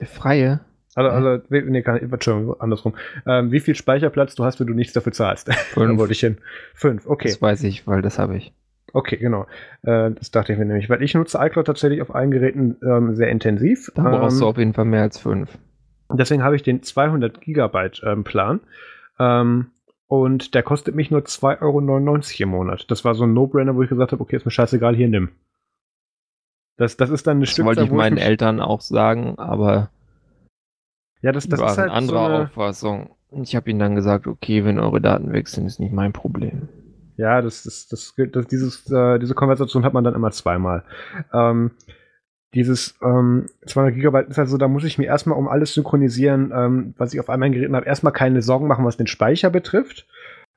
[0.00, 0.60] Der freie?
[0.94, 2.94] Also, also nee, kann, Entschuldigung, andersrum.
[3.26, 5.52] Ähm, wie viel Speicherplatz du hast, wenn du nichts dafür zahlst?
[5.54, 5.98] Fünf.
[5.98, 6.38] wollte ich hin.
[6.74, 7.28] Fünf, okay.
[7.28, 8.54] Das weiß ich, weil das habe ich.
[8.94, 9.46] Okay, genau.
[9.82, 13.14] Äh, das dachte ich mir nämlich, weil ich nutze iCloud tatsächlich auf allen Geräten ähm,
[13.14, 13.90] sehr intensiv.
[13.94, 15.58] Da brauchst ähm, du auf jeden Fall mehr als fünf.
[16.12, 18.60] Deswegen habe ich den 200 Gigabyte ähm, Plan.
[19.18, 19.70] Ähm,
[20.08, 22.90] und der kostet mich nur 2,99 Euro im Monat.
[22.90, 25.30] Das war so ein No-Brainer, wo ich gesagt habe, okay, ist mir scheißegal, hier nimm.
[26.76, 29.90] Das, das ist dann eine das Stückzahl, wollte ich meinen ich Eltern auch sagen, aber
[31.22, 32.42] ja, das, das ist halt eine andere so eine...
[32.44, 33.10] Auffassung.
[33.42, 36.68] Ich habe ihnen dann gesagt, okay, wenn eure Daten wechseln, ist nicht mein Problem.
[37.16, 40.84] Ja, das, das, das, das dieses, äh, diese Konversation hat man dann immer zweimal.
[41.32, 41.72] Ähm,
[42.54, 46.52] dieses ähm, 200 Gigabyte ist halt so, da muss ich mir erstmal um alles synchronisieren,
[46.54, 49.50] ähm, was ich auf all meinen Geräten habe, erstmal keine Sorgen machen, was den Speicher
[49.50, 50.06] betrifft.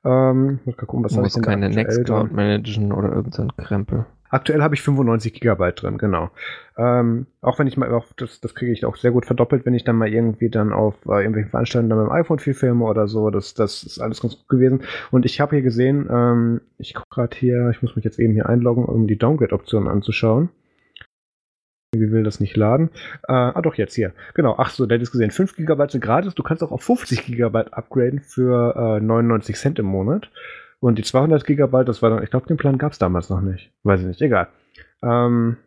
[0.05, 4.05] Ähm, muss gucken, was du musst keine Nextcloud managen oder irgendein Krempel.
[4.31, 6.29] Aktuell habe ich 95 Gigabyte drin, genau.
[6.77, 9.73] Ähm, auch wenn ich mal, auch das, das kriege ich auch sehr gut verdoppelt, wenn
[9.73, 12.85] ich dann mal irgendwie dann auf äh, irgendwelchen Veranstaltungen dann mit dem iPhone viel filme
[12.85, 13.31] oder so.
[13.31, 14.83] Das, das ist alles ganz gut gewesen.
[15.09, 18.33] Und ich habe hier gesehen, ähm, ich gucke gerade hier, ich muss mich jetzt eben
[18.33, 20.49] hier einloggen, um die Downgrade-Option anzuschauen.
[21.91, 22.91] Wie will das nicht laden?
[23.27, 24.13] Äh, ah, doch, jetzt hier.
[24.35, 24.55] Genau.
[24.57, 25.31] Ach so, hat es gesehen.
[25.31, 26.35] 5 GB sind gratis.
[26.35, 30.29] Du kannst auch auf 50 GB upgraden für äh, 99 Cent im Monat.
[30.79, 33.41] Und die 200 GB, das war dann, ich glaube, den Plan gab es damals noch
[33.41, 33.71] nicht.
[33.83, 34.47] Weiß ich nicht, egal.
[35.01, 35.57] Ähm,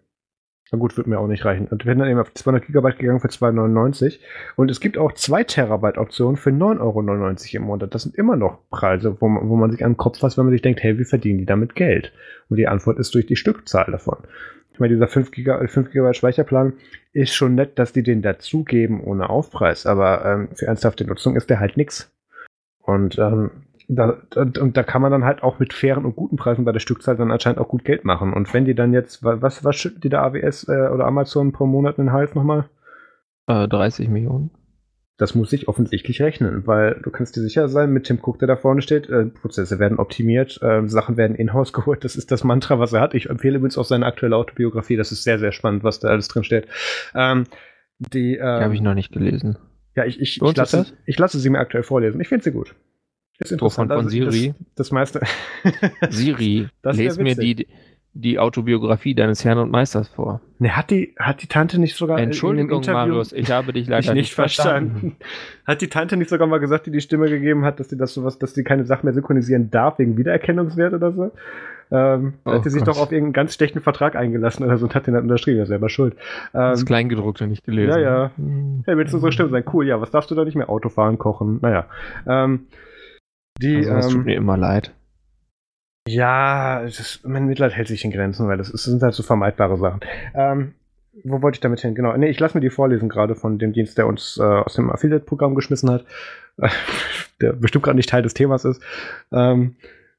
[0.70, 1.66] na gut, wird mir auch nicht reichen.
[1.66, 4.20] Und wir sind dann eben auf 200 GB gegangen für 2,99.
[4.56, 7.94] Und es gibt auch 2 Terabyte Optionen für 9,99 Euro im Monat.
[7.94, 10.46] Das sind immer noch Preise, wo man, wo man sich an den Kopf fasst, wenn
[10.46, 12.12] man sich denkt, hey, wie verdienen die damit Geld?
[12.48, 14.18] Und die Antwort ist durch die Stückzahl davon.
[14.72, 16.74] Ich meine, dieser 5 GB, 5 GB Speicherplan
[17.12, 19.86] ist schon nett, dass die den dazugeben ohne Aufpreis.
[19.86, 22.10] Aber ähm, für ernsthafte Nutzung ist der halt nix.
[22.80, 23.50] Und ähm,
[23.88, 26.80] da, und da kann man dann halt auch mit fairen und guten Preisen bei der
[26.80, 28.32] Stückzahl dann anscheinend auch gut Geld machen.
[28.32, 31.66] Und wenn die dann jetzt, was, was schüttet die da AWS äh, oder Amazon pro
[31.66, 32.64] Monat in den Hals nochmal?
[33.46, 34.50] Äh, 30 Millionen.
[35.22, 38.48] Das muss sich offensichtlich rechnen, weil du kannst dir sicher sein, mit Tim Cook, der
[38.48, 42.02] da vorne steht, äh, Prozesse werden optimiert, äh, Sachen werden in-house geholt.
[42.02, 43.14] Das ist das Mantra, was er hat.
[43.14, 44.96] Ich empfehle übrigens auch seine aktuelle Autobiografie.
[44.96, 46.66] Das ist sehr, sehr spannend, was da alles drin steht.
[47.14, 47.44] Ähm,
[48.00, 49.58] die, äh, die habe ich noch nicht gelesen.
[49.94, 52.20] Ja, ich, ich, ich, lasse, ich lasse sie mir aktuell vorlesen.
[52.20, 52.74] Ich finde sie gut.
[53.38, 53.90] Ist interessant.
[53.92, 54.54] Von, von also, Siri.
[54.58, 55.20] Das, das meiste.
[56.10, 57.68] Siri, lese mir die,
[58.14, 60.40] die Autobiografie deines Herrn und Meisters vor.
[60.58, 64.34] Ne, hat die, hat die Tante nicht sogar Entschuldigung, Marius, ich habe dich leider nicht,
[64.34, 64.90] verstanden.
[64.90, 65.16] verstanden.
[65.66, 68.12] Hat die Tante nicht sogar mal gesagt, die die Stimme gegeben hat, dass sie das
[68.12, 71.32] sowas, dass sie keine Sachen mehr synchronisieren darf wegen Wiedererkennungswert oder so?
[71.90, 74.94] Ähm, oh hat sie sich doch auf irgendeinen ganz schlechten Vertrag eingelassen oder so und
[74.94, 76.14] hat den dann unterschrieben, er selber schuld.
[76.54, 77.90] Ähm, das Kleingedruckte nicht gelesen.
[77.90, 78.30] Ja, ja.
[78.86, 79.64] Hey, willst du so Stimme sein?
[79.72, 80.70] Cool, ja, was darfst du da nicht mehr?
[80.70, 81.86] Auto fahren, kochen, naja.
[82.26, 82.66] Ähm,
[83.60, 84.92] die, also, das ähm, tut mir immer leid.
[86.06, 89.76] Ja, ist, mein Mitleid hält sich in Grenzen, weil das, das sind halt so vermeidbare
[89.76, 90.00] Sachen.
[90.34, 90.74] Ähm,
[91.24, 91.94] wo wollte ich damit hin?
[91.94, 92.16] Genau.
[92.16, 94.90] Nee, ich lasse mir die vorlesen, gerade von dem Dienst, der uns äh, aus dem
[94.90, 96.04] Affiliate-Programm geschmissen hat,
[97.40, 98.82] der bestimmt gerade nicht Teil des Themas ist.
[99.30, 99.76] Ähm,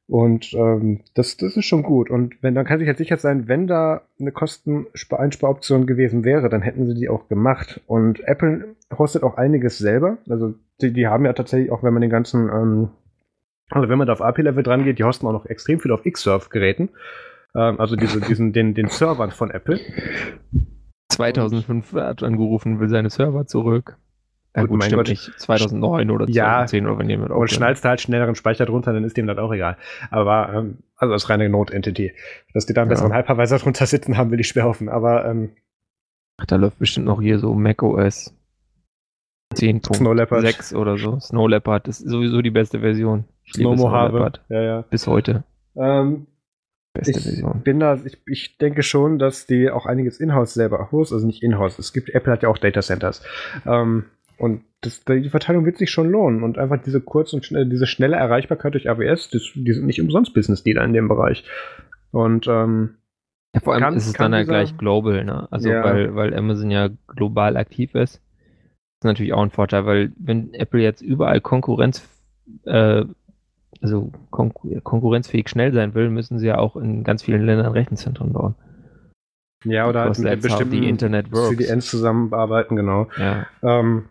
[0.08, 2.10] und ähm, das, das ist schon gut.
[2.10, 6.62] Und wenn, dann kann sich halt sicher sein, wenn da eine Kosteneinsparoption gewesen wäre, dann
[6.62, 7.82] hätten sie die auch gemacht.
[7.88, 10.18] Und Apple hostet auch einiges selber.
[10.30, 12.90] Also die, die haben ja tatsächlich auch, wenn man den ganzen ähm,
[13.70, 16.04] also wenn man da auf AP-Level dran geht, die hosten auch noch extrem viel auf
[16.04, 16.90] Xserve-Geräten.
[17.56, 19.80] Ähm, also diese, diesen, den, den Servern von Apple.
[21.10, 23.98] 2005 hat angerufen, will seine Server zurück.
[24.56, 25.08] Ja, gut, gut mein Gott.
[25.08, 28.94] nicht 2009 oder 2010 ja, oder wenn jemand Und schnallst du halt schnelleren Speicher drunter,
[28.94, 29.78] dann ist dem das auch egal.
[30.12, 32.14] Aber, ähm, also als reine Not-Entity.
[32.54, 32.96] Dass die da einen ja.
[32.96, 34.90] besseren Hypervisor drunter sitzen haben, will ich schwer hoffen.
[34.90, 35.54] Aber, ähm,
[36.38, 38.36] Ach, da läuft bestimmt noch hier so macOS
[39.54, 41.20] 10.6 oder so.
[41.20, 43.26] Snow Leopard ist sowieso die beste Version.
[43.46, 44.42] Ich Snow Leopard.
[44.50, 44.82] Ja, ja.
[44.82, 45.44] Bis heute.
[45.76, 46.28] Ähm,
[46.94, 47.62] beste ich Version.
[47.64, 51.44] Bin da, ich, ich denke schon, dass die auch einiges in-house selber host, also nicht
[51.44, 51.80] in-house.
[51.80, 53.24] Es gibt, Apple hat ja auch Data Centers.
[53.66, 54.06] Ähm,
[54.38, 56.44] und das, die Verteilung wird sich schon lohnen.
[56.44, 60.02] Und einfach diese kurz und schnell, diese schnelle Erreichbarkeit durch AWS, das, die sind nicht
[60.02, 61.46] umsonst Business-Dealer in dem Bereich.
[62.12, 62.96] Und ähm,
[63.56, 65.48] ja, vor allem kann, ist es dann ja gleich global, ne?
[65.52, 65.84] Also ja.
[65.84, 68.22] weil, weil Amazon ja global aktiv ist
[69.04, 72.08] ist natürlich auch ein Vorteil, weil wenn Apple jetzt überall Konkurrenz
[72.66, 73.04] äh,
[73.82, 78.32] also konkur konkurrenzfähig schnell sein will, müssen sie ja auch in ganz vielen Ländern Rechenzentren
[78.32, 78.56] bauen.
[79.66, 83.08] Ja, oder halt mit bestimmten Internet CDNs zusammenarbeiten, genau.
[83.18, 83.46] Ja.
[83.62, 84.06] Ähm,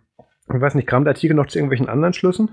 [0.52, 2.50] ich weiß nicht, kam der Artikel noch zu irgendwelchen anderen Schlüssen?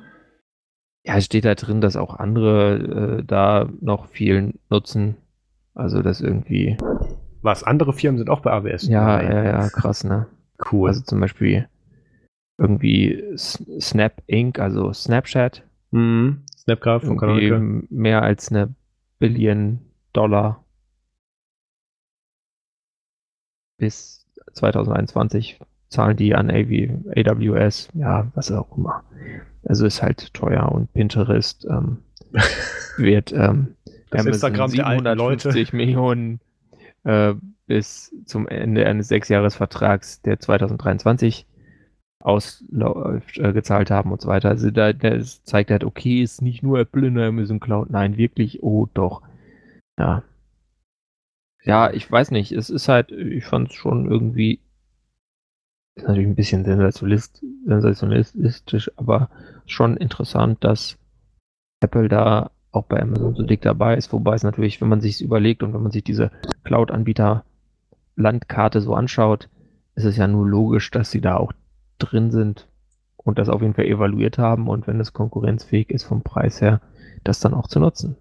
[1.06, 5.16] Ja, es steht da drin, dass auch andere äh, da noch viel nutzen.
[5.74, 6.78] Also das irgendwie.
[7.42, 7.64] Was?
[7.64, 8.88] Andere Firmen sind auch bei AWS?
[8.88, 10.28] Ja, ja, ja, krass, ne?
[10.72, 10.90] Cool.
[10.90, 11.68] Also zum Beispiel
[12.60, 15.64] irgendwie Snap Inc., also Snapchat.
[15.91, 16.43] Mhm.
[16.57, 17.84] Snapcraft von Canonical.
[17.89, 18.74] Mehr als eine
[19.18, 19.80] Billion
[20.14, 20.64] Dollar
[23.78, 29.03] bis 2021 zahlen die an AWS, ja, was auch immer.
[29.66, 31.99] Also ist halt teuer und Pinterest ähm,
[32.97, 33.76] wird ähm,
[34.12, 36.39] das Instagram 750 Millionen
[37.03, 37.34] äh,
[37.66, 41.45] bis zum Ende eines Sechsjahresvertrags, der 2023
[42.22, 44.49] ausgezahlt äh, haben und so weiter.
[44.49, 48.17] Also da, das zeigt halt, okay, ist nicht nur Apple in der Amazon Cloud, nein,
[48.17, 49.22] wirklich, oh doch.
[49.97, 50.24] Ja.
[51.63, 54.59] Ja, ich weiß nicht, es ist halt, ich fand es schon irgendwie,
[55.95, 59.30] ist natürlich ein bisschen sensationalist, sensationistisch, aber
[59.65, 60.97] schon interessant, dass
[61.82, 65.22] Apple da auch bei Amazon so dick dabei ist, wobei es natürlich, wenn man sich
[65.22, 66.32] überlegt und wenn man sich diese
[66.63, 67.43] Cloud-Anbieter
[68.15, 69.49] Landkarte so anschaut,
[69.95, 71.51] ist es ja nur logisch, dass sie da auch
[72.00, 72.68] drin sind
[73.18, 76.82] und das auf jeden Fall evaluiert haben und wenn es konkurrenzfähig ist vom Preis her,
[77.24, 78.16] das dann auch zu nutzen.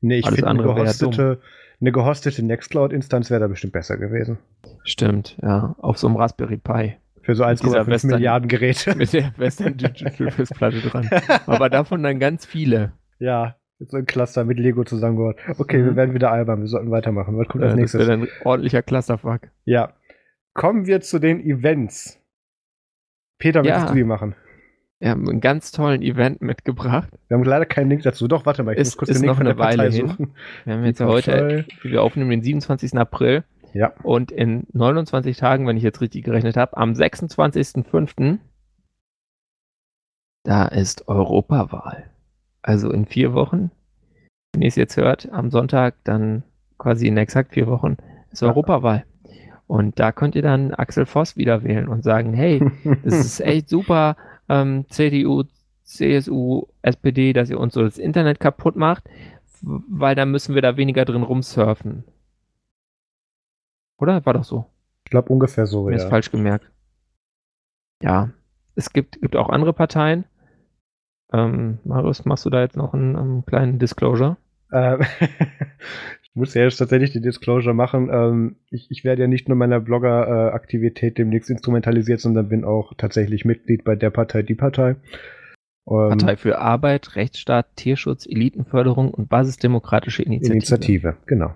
[0.00, 1.40] Nee, ich finde eine gehostete,
[1.80, 4.38] eine gehostete Nextcloud-Instanz wäre da bestimmt besser gewesen.
[4.84, 5.74] Stimmt, ja.
[5.78, 6.96] Auf so einem Raspberry Pi.
[7.22, 8.94] Für so 1,5 Milliarden Geräte.
[8.96, 11.08] Mit der Western Digital Festplatte dran.
[11.46, 12.92] Aber davon dann ganz viele.
[13.18, 15.36] Ja, so ein Cluster mit Lego zusammengebaut.
[15.58, 15.86] Okay, mhm.
[15.86, 16.60] wir werden wieder albern.
[16.60, 17.36] Wir sollten weitermachen.
[17.36, 17.98] Was kommt ja, als nächstes?
[17.98, 19.48] Das wäre ein ordentlicher Clusterfuck.
[19.64, 19.94] Ja.
[20.52, 22.20] Kommen wir zu den Events.
[23.38, 23.72] Peter, ja.
[23.72, 24.34] möchtest du die machen?
[25.00, 27.10] Wir haben einen ganz tollen Event mitgebracht.
[27.28, 28.26] Wir haben leider keinen Link dazu.
[28.28, 30.34] Doch, warte mal, ich ist, muss kurz den Link noch von der Weile suchen.
[30.64, 32.96] Wir haben jetzt heute, wie wir aufnehmen, den 27.
[32.96, 33.44] April.
[33.74, 33.92] Ja.
[34.02, 38.38] Und in 29 Tagen, wenn ich jetzt richtig gerechnet habe, am 26.05.
[40.44, 42.10] da ist Europawahl.
[42.62, 43.72] Also in vier Wochen.
[44.52, 46.44] Wenn ihr es jetzt hört, am Sonntag, dann
[46.78, 47.96] quasi in exakt vier Wochen
[48.30, 49.04] ist Europawahl.
[49.74, 52.62] Und da könnt ihr dann Axel Voss wieder wählen und sagen, hey,
[53.02, 54.16] das ist echt super,
[54.48, 55.42] ähm, CDU,
[55.82, 59.02] CSU, SPD, dass ihr uns so das Internet kaputt macht,
[59.62, 62.04] weil dann müssen wir da weniger drin rumsurfen.
[63.98, 64.24] Oder?
[64.24, 64.66] War doch so.
[65.06, 66.04] Ich glaube ungefähr so, Mir ja.
[66.04, 66.70] ist falsch gemerkt.
[68.00, 68.30] Ja,
[68.76, 70.24] es gibt, gibt auch andere Parteien.
[71.32, 74.36] Ähm, Marius, machst du da jetzt noch einen, einen kleinen Disclosure?
[76.34, 78.10] Ich muss ja jetzt tatsächlich die Disclosure machen.
[78.12, 83.44] Ähm, ich, ich werde ja nicht nur meiner Blogger-Aktivität demnächst instrumentalisiert, sondern bin auch tatsächlich
[83.44, 84.96] Mitglied bei der Partei, die Partei.
[85.86, 90.56] Ähm, Partei für Arbeit, Rechtsstaat, Tierschutz, Elitenförderung und basisdemokratische Initiative.
[90.56, 91.54] Initiative, genau.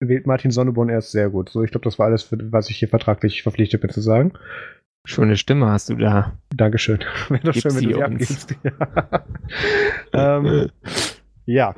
[0.00, 1.50] Wählt Martin Sonneborn erst sehr gut.
[1.50, 4.32] So, ich glaube, das war alles, was ich hier vertraglich verpflichtet bin zu sagen.
[5.06, 6.36] Schöne Stimme hast du da.
[6.52, 6.98] Dankeschön.
[7.28, 8.56] Wäre doch schön, wenn du die abgibst.
[8.64, 9.24] Ja.
[10.38, 10.70] ähm,
[11.46, 11.76] ja,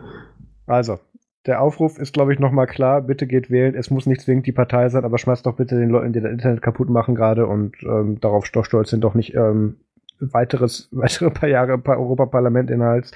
[0.67, 0.99] also,
[1.47, 3.01] der Aufruf ist, glaube ich, nochmal klar.
[3.01, 3.75] Bitte geht wählen.
[3.75, 6.33] Es muss nicht zwingend die Partei sein, aber schmeißt doch bitte den Leuten, die das
[6.33, 9.77] Internet kaputt machen gerade und ähm, darauf stolz sind, doch nicht ähm,
[10.19, 13.13] weiteres, weitere paar Jahre paar Europaparlament-Inhalts.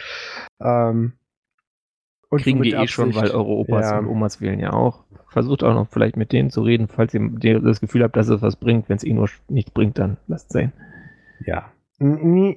[0.61, 1.13] Ähm,
[2.29, 3.99] und Kriegen die eh schon, weil eure Opas ja.
[3.99, 5.03] und Omas wählen ja auch.
[5.29, 8.41] Versucht auch noch vielleicht mit denen zu reden, falls ihr das Gefühl habt, dass es
[8.41, 8.89] was bringt.
[8.89, 10.73] Wenn es eh nur nichts bringt, dann lasst es sein.
[11.45, 11.73] Ja.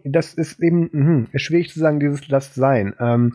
[0.05, 2.93] Das ist eben mh, schwierig zu sagen, dieses lasst sein.
[2.99, 3.34] Ähm,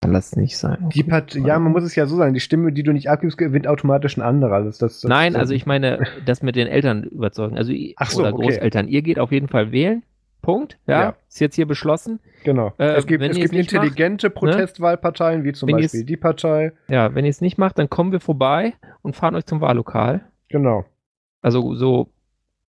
[0.00, 0.90] kann das nicht sein.
[0.94, 3.36] Die Part ja, man muss es ja so sagen, die Stimme, die du nicht abgibst,
[3.36, 4.62] gewinnt automatisch ein anderer.
[4.62, 7.56] Das, das, das, Nein, also ich meine, das mit den Eltern überzeugen.
[7.56, 8.46] Also Ach so, oder okay.
[8.46, 8.88] Großeltern.
[8.88, 10.04] Ihr geht auf jeden Fall wählen.
[10.40, 10.78] Punkt.
[10.86, 11.16] Ja, ja.
[11.28, 12.20] ist jetzt hier beschlossen.
[12.44, 12.72] Genau.
[12.78, 14.50] Äh, es gibt, es gibt intelligente macht, ne?
[14.50, 16.72] Protestwahlparteien, wie zum wenn Beispiel die Partei.
[16.86, 20.24] Ja, wenn ihr es nicht macht, dann kommen wir vorbei und fahren euch zum Wahllokal.
[20.48, 20.84] Genau.
[21.42, 22.08] Also so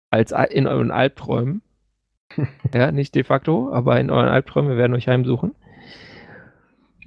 [0.09, 1.61] als in euren Albträumen.
[2.73, 5.53] ja, nicht de facto, aber in euren Albträumen, wir werden euch heimsuchen.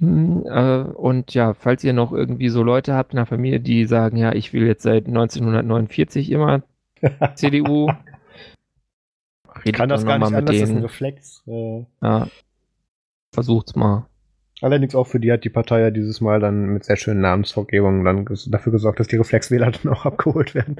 [0.01, 3.85] Hm, äh, und ja, falls ihr noch irgendwie so Leute habt in der Familie, die
[3.85, 6.63] sagen, ja, ich will jetzt seit 1949 immer
[7.35, 7.87] CDU,
[9.63, 11.43] redet kann das gar nicht anders, das ist ein Reflex.
[11.47, 11.85] Äh.
[12.01, 12.27] Ja,
[13.31, 14.07] versucht's mal.
[14.61, 18.03] Allerdings auch für die hat die Partei ja dieses Mal dann mit sehr schönen Namensvorgebungen
[18.03, 20.77] dann dafür gesorgt, dass die Reflexwähler dann auch abgeholt werden.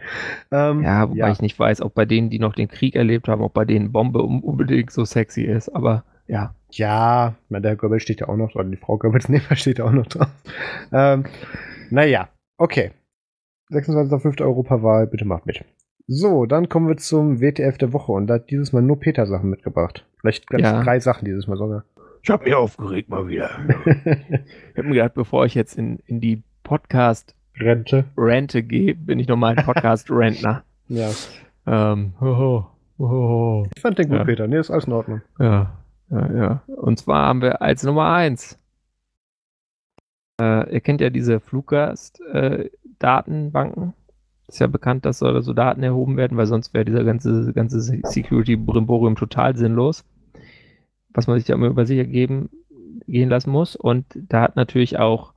[0.52, 1.32] Ähm, ja, wobei ja.
[1.32, 3.92] ich nicht weiß, ob bei denen, die noch den Krieg erlebt haben, ob bei denen
[3.92, 6.56] Bombe unbedingt so sexy ist, aber ja.
[6.72, 9.86] Ja, na, der Goebbels steht ja auch noch, oder die Frau Goebbels Nehmer steht ja
[9.86, 10.30] auch noch drauf.
[10.94, 11.26] Ähm,
[11.90, 12.92] naja, okay.
[13.72, 14.42] 26.05.
[14.42, 15.64] Europawahl, bitte macht mit.
[16.08, 19.26] So, dann kommen wir zum WTF der Woche und da hat dieses Mal nur Peter
[19.26, 20.06] Sachen mitgebracht.
[20.20, 20.84] Vielleicht ganz ja.
[20.84, 21.84] drei Sachen dieses Mal sogar.
[22.24, 23.50] Ich habe mich aufgeregt mal wieder.
[23.76, 28.06] ich habe mir gedacht, bevor ich jetzt in, in die Podcast Rente.
[28.18, 30.64] Rente gehe, bin ich nochmal ein Podcast-Rentner.
[30.88, 31.10] Ja.
[31.68, 32.68] Ähm, hoho,
[32.98, 33.68] hoho.
[33.76, 34.24] Ich fand den gut, Ja.
[34.24, 34.48] Peter.
[34.48, 35.22] Nee, ist alles in Ordnung.
[35.40, 35.81] Ja,
[36.12, 36.62] ja, ja.
[36.68, 38.58] Und zwar haben wir als Nummer eins.
[40.40, 43.94] Äh, ihr kennt ja diese Fluggast-Datenbanken.
[44.48, 47.80] Ist ja bekannt, dass da so Daten erhoben werden, weil sonst wäre dieser ganze, ganze
[47.80, 50.04] Security-Brimborium total sinnlos.
[51.14, 52.50] Was man sich da immer über sich ergeben,
[53.08, 53.78] gehen lassen muss.
[53.78, 55.32] Und da hat natürlich auch,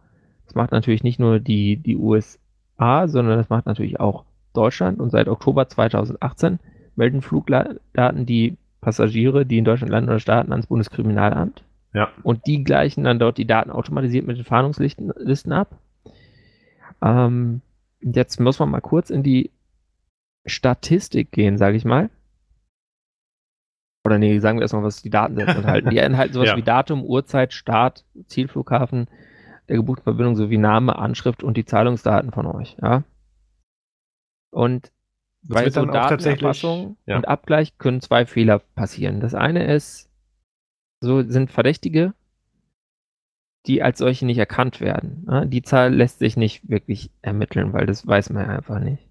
[0.46, 4.98] das macht natürlich nicht nur die, die USA, sondern das macht natürlich auch Deutschland.
[4.98, 6.58] Und seit Oktober 2018
[6.96, 11.64] melden Flugdaten die Passagiere, die in Deutschland landen oder starten, ans Bundeskriminalamt.
[11.92, 12.10] Ja.
[12.22, 15.78] Und die gleichen dann dort die Daten automatisiert mit den Fahndungslisten Listen ab.
[17.02, 17.60] Ähm,
[18.00, 19.50] jetzt muss man mal kurz in die
[20.44, 22.10] Statistik gehen, sage ich mal.
[24.04, 25.90] Oder nee, sagen wir erstmal, was die Datensätze enthalten.
[25.90, 26.56] Die enthalten sowas Ja.
[26.56, 29.08] wie Datum, Uhrzeit, Start, Zielflughafen,
[29.68, 32.76] der gebuchten Verbindung sowie Name, Anschrift und die Zahlungsdaten von euch.
[32.82, 33.04] Ja.
[34.50, 34.92] Und
[35.46, 36.62] Das bei wird so dann auch tatsächlich-
[37.06, 37.16] ja.
[37.16, 39.20] und Abgleich können zwei Fehler passieren.
[39.20, 40.10] Das eine ist,
[41.02, 42.14] so sind Verdächtige,
[43.66, 45.50] die als solche nicht erkannt werden.
[45.50, 49.06] Die Zahl lässt sich nicht wirklich ermitteln, weil das weiß man ja einfach nicht.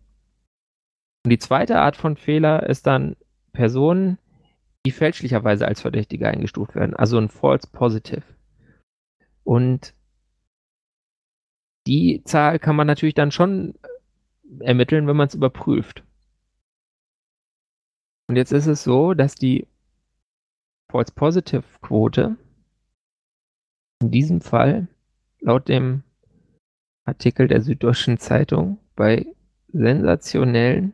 [1.25, 3.15] Und die zweite Art von Fehler ist dann
[3.51, 4.17] Personen,
[4.85, 8.23] die fälschlicherweise als Verdächtige eingestuft werden, also ein False Positive.
[9.43, 9.93] Und
[11.87, 13.75] die Zahl kann man natürlich dann schon
[14.59, 16.03] ermitteln, wenn man es überprüft.
[18.27, 19.67] Und jetzt ist es so, dass die
[20.89, 22.37] False Positive Quote
[24.01, 24.87] in diesem Fall
[25.39, 26.03] laut dem
[27.05, 29.25] Artikel der Süddeutschen Zeitung bei
[29.69, 30.93] sensationellen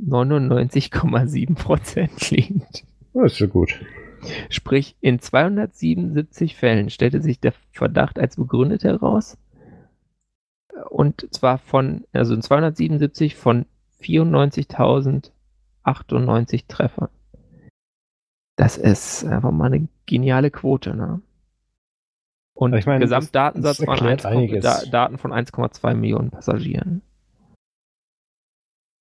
[0.00, 2.84] 99,7 Prozent liegt.
[3.12, 3.80] Das ist ja gut.
[4.48, 9.36] Sprich, in 277 Fällen stellte sich der Verdacht als begründet heraus.
[10.88, 13.66] Und zwar von, also in 277 von
[15.84, 17.08] 94.098 Treffern.
[18.56, 21.20] Das ist einfach mal eine geniale Quote, ne?
[22.56, 24.62] Und Ich meine, das- Gesamtdatensatz das waren erklärt 1, einiges.
[24.62, 27.02] da, Daten von 1,2 Millionen Passagieren.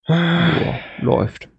[0.05, 0.49] Ah.
[0.59, 1.49] Joa, läuft.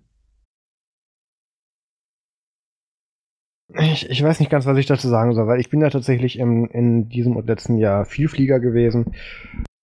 [3.76, 6.38] Ich, ich weiß nicht ganz, was ich dazu sagen soll, weil ich bin ja tatsächlich
[6.38, 9.14] im, in diesem und letzten Jahr Vielflieger gewesen.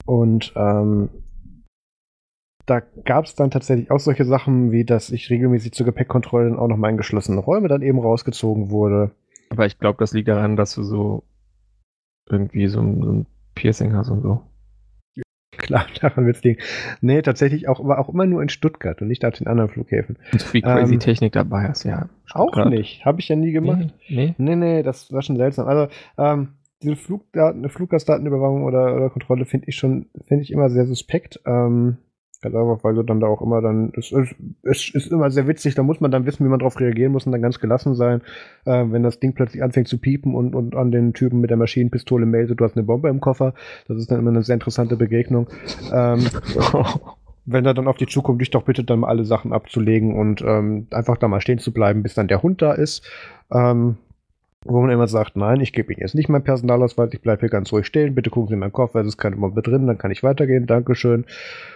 [0.05, 1.09] Und ähm,
[2.69, 6.67] da gab es dann tatsächlich auch solche Sachen, wie dass ich regelmäßig zur Gepäckkontrolle auch
[6.67, 9.11] noch mal in geschlossene Räume dann eben rausgezogen wurde.
[9.49, 11.23] Aber ich glaube, das liegt daran, dass du so
[12.29, 13.25] irgendwie so ein, so ein
[13.55, 14.41] Piercing hast und so.
[15.51, 16.61] Klar, daran wird's liegen.
[17.01, 20.17] Nee, tatsächlich auch, aber auch immer nur in Stuttgart und nicht auf den anderen Flughäfen.
[20.31, 22.07] Und viel crazy Ähm, Technik dabei hast, ja.
[22.31, 22.69] Auch Stuttgart.
[22.69, 23.05] nicht.
[23.05, 23.93] Habe ich ja nie gemacht.
[24.07, 24.35] Nee, nee.
[24.37, 25.67] Nee, nee, das war schon seltsam.
[25.67, 26.49] Also, ähm,
[26.81, 31.41] diese Flugdaten, Fluggastdatenüberwachung oder, oder Kontrolle finde ich schon, finde ich immer sehr suspekt.
[31.45, 31.97] Ähm,
[32.41, 35.47] ganz einfach, weil du dann da auch immer dann, es ist, es ist immer sehr
[35.47, 37.95] witzig, da muss man dann wissen, wie man darauf reagieren muss und dann ganz gelassen
[37.95, 38.21] sein,
[38.65, 41.57] äh, wenn das Ding plötzlich anfängt zu piepen und, und an den Typen mit der
[41.57, 43.53] Maschinenpistole meldet, du hast eine Bombe im Koffer.
[43.87, 45.47] Das ist dann immer eine sehr interessante Begegnung.
[45.93, 46.25] Ähm,
[47.45, 50.41] wenn er dann auf die Zukunft dich doch bittet, dann mal alle Sachen abzulegen und
[50.41, 53.03] ähm, einfach da mal stehen zu bleiben, bis dann der Hund da ist.
[53.51, 53.97] Ähm,
[54.65, 57.49] wo man immer sagt, nein, ich gebe Ihnen jetzt nicht meinen Personalausweis, ich bleibe hier
[57.49, 59.97] ganz ruhig stehen, bitte gucken Sie in meinen Koffer, es ist keine Bombe drin, dann
[59.97, 61.25] kann ich weitergehen, Dankeschön.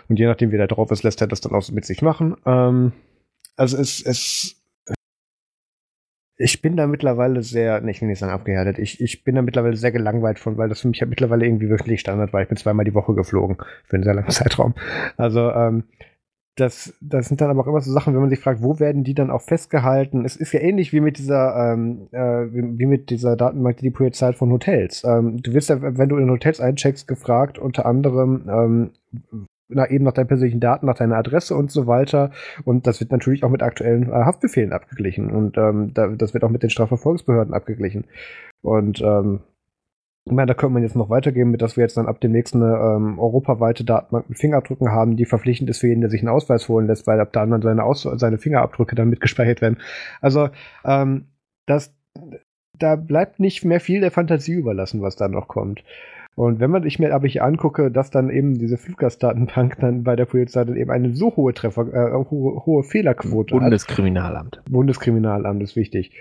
[0.09, 2.35] Und je nachdem, wie der drauf ist, lässt er das dann auch mit sich machen.
[2.45, 2.91] Ähm,
[3.55, 4.63] also es, es
[6.37, 9.41] ich bin da mittlerweile sehr, ne, ich will nicht sagen abgehärtet, ich, ich bin da
[9.41, 12.41] mittlerweile sehr gelangweilt von, weil das für mich ja mittlerweile irgendwie wirklich Standard war.
[12.41, 14.73] Ich bin zweimal die Woche geflogen für einen sehr langen Zeitraum.
[15.15, 15.83] Also, ähm,
[16.55, 19.03] das, das sind dann aber auch immer so Sachen, wenn man sich fragt, wo werden
[19.03, 20.23] die dann auch festgehalten?
[20.23, 23.85] Es ist ja ähnlich wie mit dieser, ähm, äh, wie, wie mit dieser Datenbank, die
[23.85, 25.03] die Polizei von Hotels.
[25.03, 28.91] Ähm, du wirst ja, wenn du in Hotels eincheckst, gefragt, unter anderem, ähm,
[29.67, 32.31] na, eben nach deinen persönlichen Daten, nach deiner Adresse und so weiter.
[32.65, 35.31] Und das wird natürlich auch mit aktuellen äh, Haftbefehlen abgeglichen.
[35.31, 38.05] Und ähm, da, das wird auch mit den Strafverfolgungsbehörden abgeglichen.
[38.61, 39.39] Und ähm,
[40.25, 42.31] ich meine, da könnte man jetzt noch weitergehen, mit dass wir jetzt dann ab dem
[42.31, 46.29] nächsten ähm, europaweite Datenbank mit Fingerabdrücken haben, die verpflichtend ist für jeden, der sich einen
[46.29, 49.79] Ausweis holen lässt, weil ab da dann seine, Aus seine Fingerabdrücke dann mitgespeichert werden.
[50.21, 50.49] Also,
[50.85, 51.25] ähm,
[51.65, 51.93] das,
[52.79, 55.83] da bleibt nicht mehr viel der Fantasie überlassen, was da noch kommt.
[56.35, 60.15] Und wenn man sich mir aber hier angucke, dass dann eben diese Fluggastdatenbank dann bei
[60.15, 63.61] der Polizei dann eben eine so hohe Treffer, äh, hohe, hohe Fehlerquote hat.
[63.61, 64.61] Bundeskriminalamt.
[64.69, 66.11] Bundeskriminalamt ist wichtig.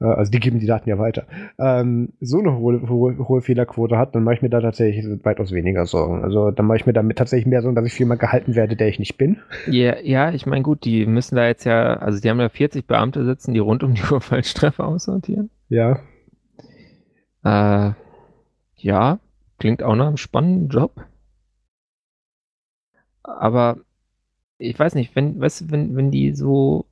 [0.00, 1.24] Äh, Also die geben die Daten ja weiter.
[1.58, 5.52] Ähm, so eine hohe, hohe, hohe Fehlerquote hat, dann mache ich mir da tatsächlich weitaus
[5.52, 6.22] weniger Sorgen.
[6.24, 8.88] Also dann mache ich mir damit tatsächlich mehr Sorgen, dass ich jemand gehalten werde, der
[8.88, 9.38] ich nicht bin.
[9.66, 12.86] Ja, ja, ich meine, gut, die müssen da jetzt ja, also die haben ja 40
[12.86, 15.50] Beamte sitzen, die rund um die Uhr Falschtreffer aussortieren.
[15.68, 16.00] Ja.
[17.44, 17.92] Äh,
[18.76, 19.18] ja,
[19.58, 21.04] klingt auch nach einem spannenden Job.
[23.22, 23.78] Aber
[24.58, 26.86] ich weiß nicht, wenn, weißt, wenn, wenn die so.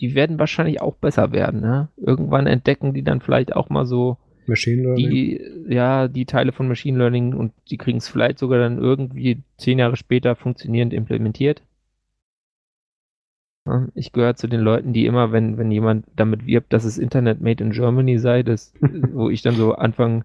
[0.00, 1.88] Die werden wahrscheinlich auch besser werden, ne?
[1.96, 5.10] Irgendwann entdecken die dann vielleicht auch mal so Machine Learning.
[5.10, 9.42] die, ja, die Teile von Machine Learning und die kriegen es vielleicht sogar dann irgendwie
[9.58, 11.62] zehn Jahre später funktionierend implementiert.
[13.94, 17.40] Ich gehöre zu den Leuten, die immer, wenn, wenn jemand damit wirbt, dass es Internet
[17.40, 20.24] made in Germany sei, das, wo ich dann so anfange,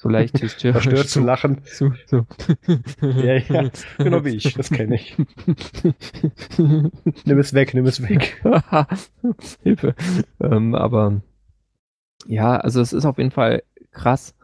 [0.00, 1.62] so leicht hysterisch Verstört zu lachen.
[1.64, 2.24] zu, so.
[3.02, 5.14] Ja, ja, genau wie ich, das kenne ich.
[6.56, 8.42] Nimm es weg, nimm es weg.
[9.62, 9.94] Hilfe.
[10.40, 11.20] Ähm, aber
[12.26, 14.34] ja, also es ist auf jeden Fall krass,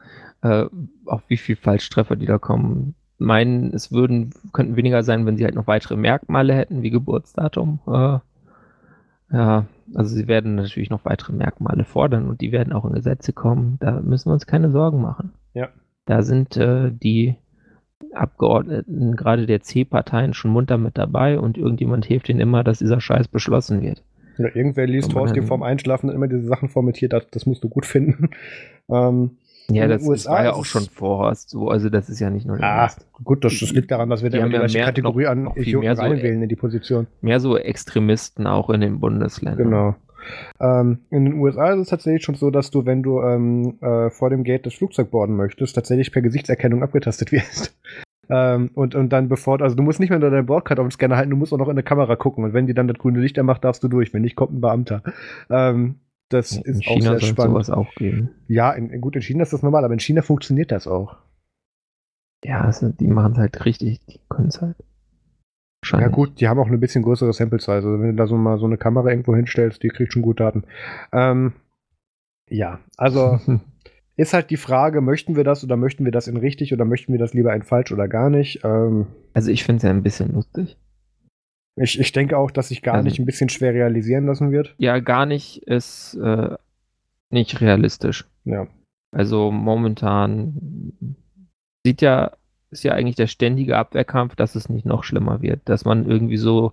[0.43, 0.67] äh,
[1.07, 2.95] auch wie viel Falschtreffer die da kommen.
[3.17, 7.81] Meinen, es würden, könnten weniger sein, wenn sie halt noch weitere Merkmale hätten, wie Geburtsdatum.
[7.87, 8.19] Äh,
[9.35, 13.33] ja, also sie werden natürlich noch weitere Merkmale fordern und die werden auch in Gesetze
[13.33, 13.77] kommen.
[13.81, 15.33] Da müssen wir uns keine Sorgen machen.
[15.55, 15.69] Ja.
[16.05, 17.37] Da sind äh, die
[18.13, 23.01] Abgeordneten, gerade der C-Parteien, schon munter mit dabei und irgendjemand hilft ihnen immer, dass dieser
[23.01, 24.03] Scheiß beschlossen wird.
[24.39, 27.69] Ja, irgendwer liest Horst dann- vorm Einschlafen immer diese Sachen formatiert, das, das musst du
[27.69, 28.31] gut finden.
[28.89, 29.39] Ähm,
[29.71, 32.47] Ja, das, USA war ja auch schon vor Horst so, also das ist ja nicht
[32.47, 32.89] nur ah,
[33.25, 35.23] gut, das, das liegt daran, dass wir Die da immer haben die gleiche mehr- Kategorie
[35.25, 37.07] noch- an Idioten mehr so, reinwählen in die Position.
[37.21, 39.65] Mehr so Extremisten auch in den Bundesländern.
[39.65, 39.97] Genau.
[40.61, 44.11] Ähm, in den USA ist es tatsächlich schon so, dass du, wenn du ähm, äh,
[44.11, 47.77] vor dem Gate das Flugzeug boarden möchtest, tatsächlich per Gesichtserkennung abgetastet wirst.
[48.29, 50.93] ähm, und, und dann bevor, also du musst nicht mehr nur deine Bordkarte auf den
[50.93, 52.43] Scanner halten, du musst auch noch in der Kamera gucken.
[52.45, 54.13] Und wenn die dann das grüne Licht anmacht, darfst du durch.
[54.15, 55.03] Wenn nicht, kommt ein Beamter.
[55.51, 55.97] Ähm,
[56.29, 57.53] das In ist auch China sehr soll spannend.
[57.53, 58.31] sowas auch geben.
[58.49, 61.17] Ja, in, in, gut, in China ist das normal, aber in China funktioniert das auch.
[62.45, 64.77] Ja, also die machen es halt richtig, die können es halt.
[65.93, 67.73] Ja gut, die haben auch eine bisschen größere Sample Size.
[67.73, 70.41] Also wenn du da so mal so eine Kamera irgendwo hinstellst, die kriegt schon gut
[70.41, 70.65] Daten.
[71.13, 71.53] Ähm,
[72.51, 73.39] ja, also
[74.17, 77.13] ist halt die Frage, möchten wir das oder möchten wir das in richtig oder möchten
[77.13, 78.61] wir das lieber in falsch oder gar nicht?
[78.65, 80.77] Ähm, Also ich finde es ja ein bisschen lustig.
[81.77, 84.75] Ich, ich denke auch, dass sich gar Also- nicht ein bisschen schwer realisieren lassen wird.
[84.79, 86.57] Ja, gar nicht ist äh,
[87.31, 88.25] nicht realistisch.
[88.45, 88.67] Ja.
[89.13, 90.95] Also momentan
[91.85, 92.33] sieht ja,
[92.71, 96.37] ist ja eigentlich der ständige Abwehrkampf, dass es nicht noch schlimmer wird, dass man irgendwie
[96.37, 96.73] so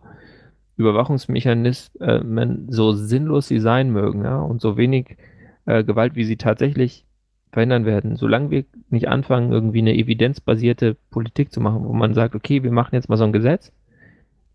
[0.76, 5.18] Überwachungsmechanismen, so sinnlos sie sein mögen, ja, und so wenig
[5.66, 7.06] äh, Gewalt, wie sie tatsächlich
[7.52, 8.16] verhindern werden.
[8.16, 12.72] Solange wir nicht anfangen, irgendwie eine evidenzbasierte Politik zu machen, wo man sagt, okay, wir
[12.72, 13.72] machen jetzt mal so ein Gesetz,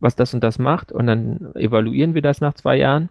[0.01, 3.09] was das und das macht, und dann evaluieren wir das nach zwei Jahren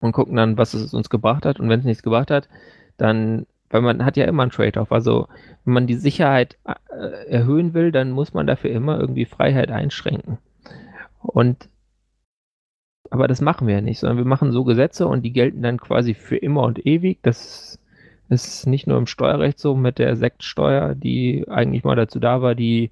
[0.00, 1.60] und gucken dann, was es uns gebracht hat.
[1.60, 2.48] Und wenn es nichts gebracht hat,
[2.96, 4.92] dann, weil man hat ja immer einen Trade-off.
[4.92, 5.28] Also
[5.64, 10.38] wenn man die Sicherheit äh, erhöhen will, dann muss man dafür immer irgendwie Freiheit einschränken.
[11.20, 11.68] Und
[13.10, 15.78] aber das machen wir ja nicht, sondern wir machen so Gesetze und die gelten dann
[15.78, 17.18] quasi für immer und ewig.
[17.22, 17.78] Das
[18.30, 22.54] ist nicht nur im Steuerrecht so mit der Sektsteuer, die eigentlich mal dazu da war,
[22.54, 22.90] die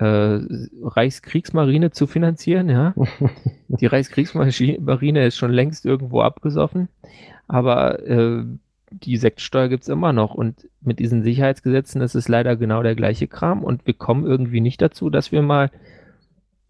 [0.00, 0.40] äh,
[0.82, 2.94] Reichskriegsmarine zu finanzieren, ja.
[3.68, 6.88] Die Reichskriegsmarine ist schon längst irgendwo abgesoffen,
[7.46, 8.44] aber äh,
[8.90, 10.34] die Sektsteuer gibt es immer noch.
[10.34, 13.62] Und mit diesen Sicherheitsgesetzen ist es leider genau der gleiche Kram.
[13.62, 15.70] Und wir kommen irgendwie nicht dazu, dass wir mal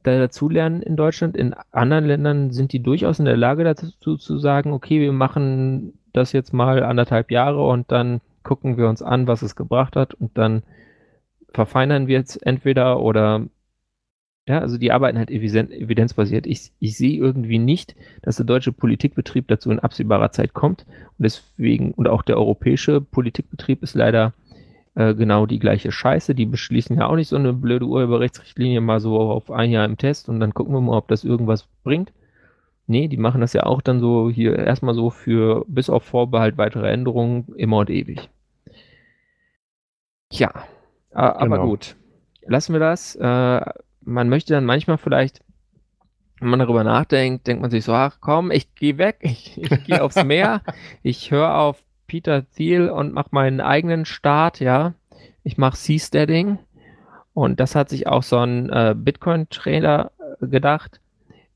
[0.02, 1.36] da dazulernen in Deutschland.
[1.36, 5.94] In anderen Ländern sind die durchaus in der Lage dazu zu sagen, okay, wir machen
[6.12, 10.14] das jetzt mal anderthalb Jahre und dann gucken wir uns an, was es gebracht hat
[10.14, 10.62] und dann
[11.52, 13.46] verfeinern wir es entweder oder
[14.48, 16.46] ja, also die arbeiten halt eviden- evidenzbasiert.
[16.46, 20.86] Ich, ich sehe irgendwie nicht, dass der deutsche Politikbetrieb dazu in absehbarer Zeit kommt.
[21.18, 24.32] Und deswegen, und auch der europäische Politikbetrieb ist leider
[24.96, 26.34] äh, genau die gleiche Scheiße.
[26.34, 29.98] Die beschließen ja auch nicht so eine blöde Urheberrechtsrichtlinie mal so auf ein Jahr im
[29.98, 32.12] Test und dann gucken wir mal, ob das irgendwas bringt.
[32.88, 36.58] Nee, die machen das ja auch dann so hier erstmal so für bis auf Vorbehalt
[36.58, 38.28] weitere Änderungen immer und ewig.
[40.32, 40.64] Ja, a-
[41.12, 41.66] aber Genau.
[41.68, 41.96] gut.
[42.46, 43.16] Lassen wir das.
[43.16, 43.60] Äh,
[44.02, 45.40] man möchte dann manchmal vielleicht,
[46.40, 49.84] wenn man darüber nachdenkt, denkt man sich so, ach komm, ich gehe weg, ich, ich
[49.84, 50.62] gehe aufs Meer,
[51.02, 54.94] ich höre auf Peter Thiel und mache meinen eigenen Start, ja.
[55.42, 56.58] Ich mache Seasteading
[57.34, 60.10] und das hat sich auch so ein äh, Bitcoin-Trader
[60.40, 61.00] äh, gedacht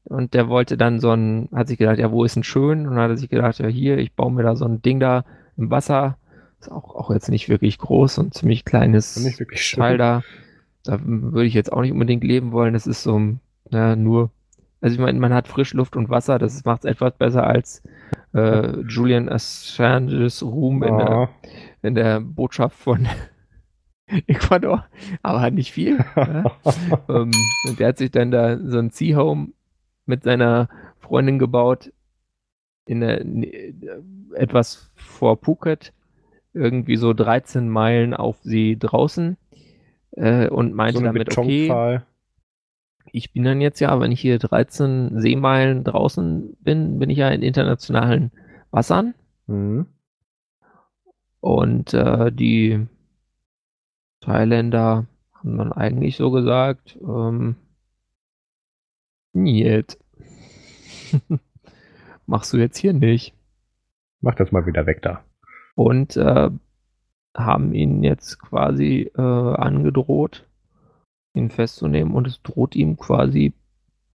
[0.04, 2.86] und der wollte dann so ein, hat sich gedacht, ja, wo ist denn schön?
[2.86, 5.00] Und dann hat er sich gedacht, ja, hier, ich baue mir da so ein Ding
[5.00, 5.24] da
[5.56, 6.16] im Wasser,
[6.64, 9.70] ist auch, auch jetzt nicht wirklich groß und ziemlich kleines Nicht wirklich.
[9.72, 10.22] Teil da.
[10.84, 12.74] Da würde ich jetzt auch nicht unbedingt leben wollen.
[12.74, 13.20] Das ist so,
[13.70, 14.30] ja, nur,
[14.80, 17.82] also ich meine, man hat Frischluft und Wasser, das macht es etwas besser als
[18.34, 21.28] äh, Julian Assange's Ruhm in, der, Ah,
[21.82, 23.08] in der Botschaft von
[24.26, 24.84] Ecuador,
[25.22, 26.04] aber nicht viel.
[26.16, 26.44] ja.
[27.08, 27.30] ähm,
[27.68, 29.52] und der hat sich dann da so ein Sea-Home
[30.04, 30.68] mit seiner
[30.98, 31.92] Freundin gebaut
[32.86, 33.24] in der,
[34.34, 35.94] etwas vor Phuket,
[36.54, 39.36] irgendwie so 13 Meilen auf See draußen
[40.12, 42.00] äh, und meinte so damit, okay,
[43.12, 47.28] ich bin dann jetzt ja, wenn ich hier 13 Seemeilen draußen bin, bin ich ja
[47.28, 48.32] in internationalen
[48.70, 49.14] Wassern.
[49.46, 49.86] Mhm.
[51.40, 52.86] Und äh, die
[54.20, 57.56] Thailänder haben dann eigentlich so gesagt, ähm,
[59.34, 59.98] Niet.
[62.26, 63.34] Machst du jetzt hier nicht.
[64.20, 65.23] Mach das mal wieder weg da.
[65.74, 66.50] Und äh,
[67.36, 70.46] haben ihn jetzt quasi äh, angedroht,
[71.34, 73.54] ihn festzunehmen und es droht ihm quasi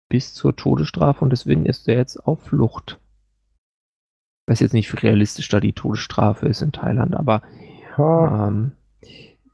[0.07, 2.99] bis zur Todesstrafe und deswegen ist er jetzt auf Flucht.
[4.45, 7.43] Ich weiß jetzt nicht, wie realistisch da die Todesstrafe ist in Thailand, aber
[7.97, 8.47] Ha.
[8.47, 8.71] ähm,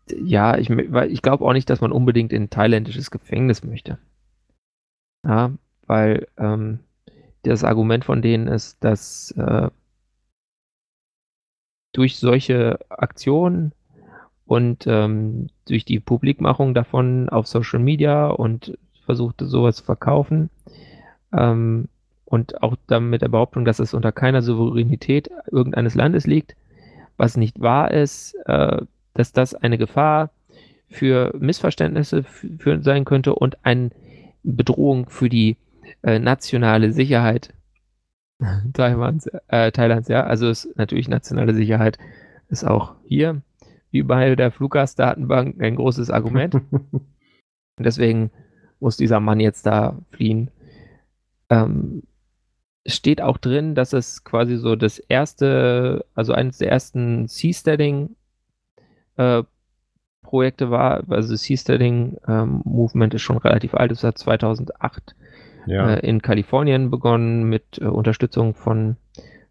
[0.10, 3.98] ja, ich, ich glaube auch nicht, dass man unbedingt in ein thailändisches Gefängnis möchte.
[5.26, 5.52] Ja,
[5.88, 6.80] weil ähm,
[7.41, 9.69] das Argument von denen ist, dass äh,
[11.96, 13.72] durch solche Aktionen
[14.46, 20.50] und ähm, durch die Publikmachung davon auf Social Media und versuchte sowas zu verkaufen.
[21.34, 21.88] Ähm,
[22.26, 26.56] und auch dann mit der Behauptung, dass es unter keiner Souveränität irgendeines Landes liegt,
[27.18, 28.82] was nicht wahr ist, äh,
[29.14, 30.32] dass das eine Gefahr
[30.90, 32.26] für Missverständnisse
[32.82, 33.92] sein könnte und eine
[34.44, 35.56] Bedrohung für die
[36.04, 37.54] äh, nationale Sicherheit
[38.74, 40.24] Taiwans, äh, Thailands, ja.
[40.24, 41.98] Also ist natürlich nationale Sicherheit
[42.49, 43.41] ist auch hier,
[43.91, 46.56] wie bei der Fluggastdatenbank, ein großes Argument.
[46.56, 47.06] Und
[47.80, 48.32] deswegen
[48.80, 50.52] muss dieser Mann jetzt da fliehen.
[51.49, 52.03] Ähm,
[52.86, 58.16] steht auch drin, dass es quasi so das erste, also eines der ersten Seasteading
[59.18, 59.44] äh,
[60.22, 61.03] Projekte war.
[61.10, 65.16] Also Seasteading ähm, Movement ist schon relativ alt, es hat 2008
[65.66, 65.96] ja.
[65.96, 68.98] äh, in Kalifornien begonnen mit äh, Unterstützung von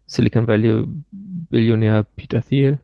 [0.05, 2.79] Silicon Valley Billionär Peter Thiel,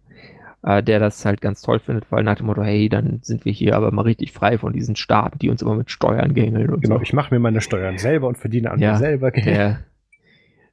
[0.63, 3.51] äh, der das halt ganz toll findet, weil nach dem Motto, hey, dann sind wir
[3.51, 6.81] hier aber mal richtig frei von diesen Staaten, die uns immer mit Steuern gängeln und
[6.81, 7.01] genau, so.
[7.01, 9.45] ich mache mir meine Steuern selber und verdiene an Ja, mir selber Geld.
[9.45, 9.79] Der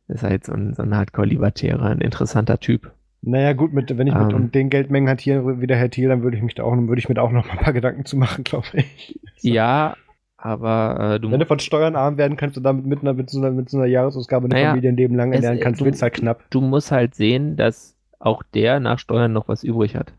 [0.08, 2.92] ist halt so ein, so ein Hardcore-Libertärer, ein interessanter Typ.
[3.20, 4.34] Naja, gut, mit, wenn ich mit Ähm.
[4.34, 6.98] um den Geldmengen hantiere wie der Herr Thiel, dann würde ich mich da auch, würde
[6.98, 9.18] ich mir da auch noch mal ein paar Gedanken zu machen, glaube ich.
[9.40, 9.96] Ja,
[10.38, 13.28] aber äh, du Wenn du von Steuern arm werden kannst und damit mit, einer, mit,
[13.28, 16.00] so, einer, mit so einer Jahresausgabe ein Naja, Familienleben lang es- ernähren kannst, du- wird's
[16.00, 16.44] halt knapp.
[16.50, 20.12] du musst halt sehen, dass auch der nach Steuern noch was übrig hat.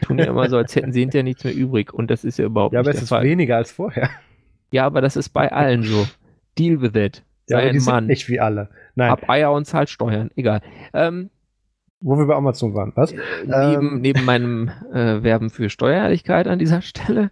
[0.00, 1.92] Tun ja immer so, als hätten sie hinterher nichts mehr übrig.
[1.92, 3.24] Und das ist ja überhaupt Ja, aber nicht es der ist Fall.
[3.24, 4.08] weniger als vorher.
[4.72, 6.06] Ja, aber das ist bei allen so.
[6.58, 7.22] Deal with it.
[7.48, 8.06] Ja, Sei aber die ein Mann.
[8.06, 8.68] nicht wie alle.
[8.94, 10.30] Nein, Hab Eier und zahlt Steuern.
[10.34, 10.62] Egal.
[10.94, 11.28] Ähm,
[12.00, 13.14] wo wir bei Amazon waren, was?
[13.44, 17.30] neben, neben meinem äh, Werben für Steuerehrlichkeit an dieser Stelle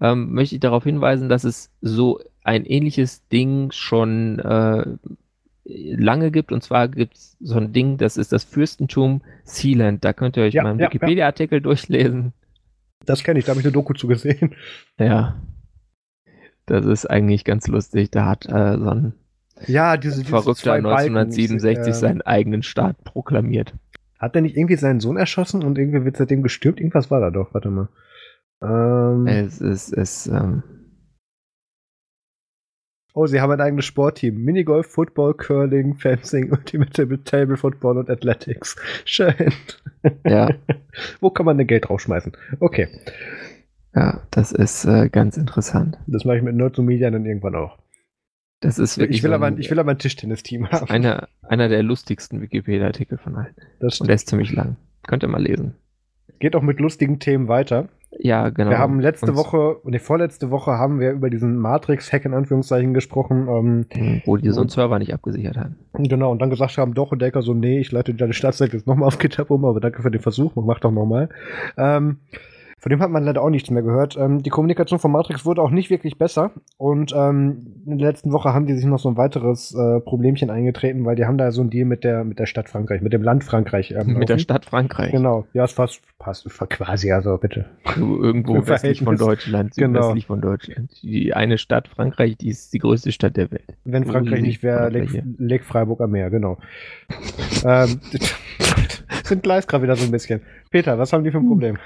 [0.00, 4.84] ähm, möchte ich darauf hinweisen, dass es so ein ähnliches Ding schon äh,
[5.64, 6.52] lange gibt.
[6.52, 10.04] Und zwar gibt es so ein Ding, das ist das Fürstentum Sealand.
[10.04, 10.92] Da könnt ihr euch Ja, mal einen ja, ja.
[10.92, 12.32] Wikipedia-Artikel durchlesen.
[13.04, 14.54] Das kenne ich, da habe ich eine Doku zu gesehen.
[14.98, 15.40] Ja.
[16.66, 18.10] Das ist eigentlich ganz lustig.
[18.10, 19.14] Da hat äh, so ein
[19.66, 23.72] Ja, diese, diese Verrückter zwei Balken, 1967 ähm, seinen eigenen Staat proklamiert.
[24.18, 26.78] Hat der nicht irgendwie seinen Sohn erschossen und irgendwie wird seitdem gestürmt?
[26.80, 27.88] Irgendwas war da doch, warte mal.
[28.62, 30.62] Ähm, Es ist, es, ähm,
[33.14, 34.36] Oh, sie haben ein eigenes Sportteam.
[34.36, 38.76] Minigolf, Football, Curling, Fencing, Ultimate Table Football und Athletics.
[39.04, 39.34] Schön.
[40.24, 40.50] ja,
[41.20, 42.32] Wo kann man denn Geld draufschmeißen?
[42.60, 42.88] Okay,
[43.94, 45.98] ja, das ist äh, ganz interessant.
[46.06, 47.78] das mache ich mit Nerds und Media dann irgendwann auch.
[48.60, 50.88] Das ist wirklich Ich will, so aber, ein, ein- ich will aber ein Tischtennisteam haben.
[50.90, 53.54] einer, einer der lustigsten Wikipedia-Artikel von allen.
[53.80, 54.76] Das Und der ist ziemlich lang.
[55.06, 55.74] Könnt ihr mal lesen.
[56.38, 57.88] geht auch mit lustigen Themen weiter.
[58.10, 58.70] Ja, genau.
[58.70, 62.94] Wir haben letzte Und- Woche, ne, vorletzte Woche haben wir über diesen Matrix-Hack in Anführungszeichen
[62.94, 63.46] gesprochen.
[63.48, 65.76] Ähm, Wo die so einen Server nicht abgesichert haben.
[65.94, 68.86] Genau, und dann gesagt haben, doch, und Decker so, nee, ich leite deine Startseite jetzt
[68.86, 71.28] nochmal auf GitHub um, aber danke für den Versuch, mach doch nochmal.
[71.76, 72.16] Ähm,
[72.78, 74.16] von dem hat man leider auch nichts mehr gehört.
[74.16, 78.32] Ähm, die Kommunikation von Matrix wurde auch nicht wirklich besser und ähm, in der letzten
[78.32, 81.50] Woche haben die sich noch so ein weiteres äh, Problemchen eingetreten, weil die haben da
[81.50, 83.90] so einen Deal mit der, mit der Stadt Frankreich, mit dem Land Frankreich.
[83.92, 84.38] Ähm, Mit der.
[84.38, 85.10] Stadt Frankreich.
[85.10, 87.66] Genau, ja, es passt, passt quasi, also bitte.
[87.96, 89.18] So irgendwo westlich von.
[89.18, 89.74] Deutschland.
[89.76, 90.00] Genau.
[90.00, 90.90] Südwestlich von Deutschland.
[91.02, 93.74] Die eine Stadt Frankreich, die ist die größte Stadt der Welt.
[93.84, 94.88] Wenn Frankreich nicht wäre,
[95.38, 96.58] Lake, Freiburg am Meer, genau.
[97.64, 98.00] ähm,
[99.24, 100.40] sind Gleis gerade wieder so ein bisschen.
[100.70, 101.78] Peter, was haben die für ein Problem?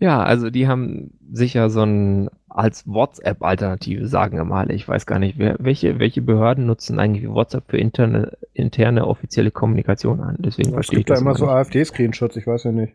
[0.00, 4.70] Ja, also die haben sicher so ein als WhatsApp-Alternative, sagen wir mal.
[4.70, 9.50] Ich weiß gar nicht, wer, welche, welche Behörden nutzen eigentlich WhatsApp für interne, interne offizielle
[9.50, 10.36] Kommunikation an.
[10.38, 11.48] Deswegen Es verstehe ich gibt da das immer so.
[11.48, 12.94] AfD-Screenshots, ich weiß ja nicht.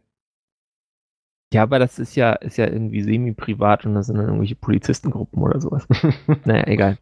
[1.54, 5.42] Ja, aber das ist ja, ist ja irgendwie semi-privat und das sind dann irgendwelche Polizistengruppen
[5.42, 5.88] oder sowas.
[6.46, 6.98] naja, egal.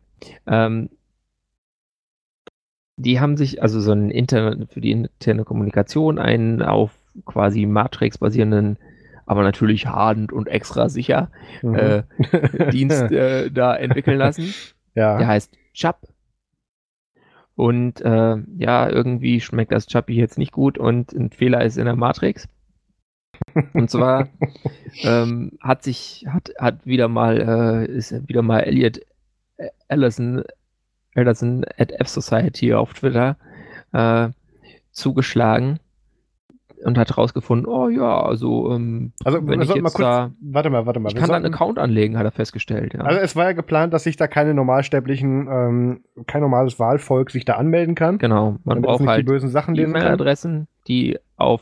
[0.46, 0.90] Ähm,
[3.02, 6.92] die haben sich also so ein Internet für die interne Kommunikation einen auf
[7.26, 8.78] quasi Matrix basierenden,
[9.26, 11.76] aber natürlich hardend und extra sicher mhm.
[11.76, 12.04] äh,
[12.72, 14.54] Dienst äh, da entwickeln lassen.
[14.96, 15.18] Ja.
[15.18, 16.08] Der heißt Chubb.
[17.56, 21.86] Und äh, ja, irgendwie schmeckt das Chappy jetzt nicht gut und ein Fehler ist in
[21.86, 22.48] der Matrix.
[23.74, 24.30] Und zwar
[25.04, 29.02] ähm, hat sich, hat, hat wieder mal, äh, ist wieder mal Elliot
[29.88, 30.44] Allison,
[31.16, 33.38] Allison at F Society auf Twitter
[33.94, 34.30] äh,
[34.92, 35.80] zugeschlagen
[36.84, 40.70] und hat herausgefunden, oh ja, also, ähm, also wenn ich jetzt mal kurz, da, warte
[40.70, 41.10] mal, warte mal.
[41.10, 42.94] Ich kann sollten, da einen Account anlegen, hat er festgestellt.
[42.94, 43.02] Ja.
[43.02, 47.46] Also es war ja geplant, dass sich da keine normalsterblichen, ähm, kein normales Wahlvolk sich
[47.46, 48.18] da anmelden kann.
[48.18, 51.62] Genau, man braucht halt die bösen Sachen E-Mail-Adressen, die auf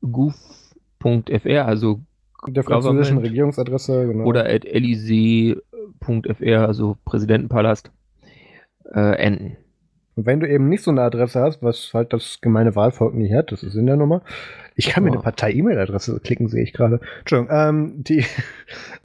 [0.00, 2.00] goof.fr, also
[2.46, 4.24] der französischen Regierungsadresse, genau.
[4.24, 7.90] Oder at elysee.fr, also Präsidentenpalast,
[8.94, 9.56] äh, enden.
[10.16, 13.34] Und wenn du eben nicht so eine Adresse hast, was halt das gemeine Wahlvolk nicht
[13.34, 14.22] hat, das ist in der Nummer.
[14.74, 15.06] Ich kann oh.
[15.06, 17.00] mir eine Partei-E-Mail-Adresse klicken, sehe ich gerade.
[17.20, 18.24] Entschuldigung, ähm, die.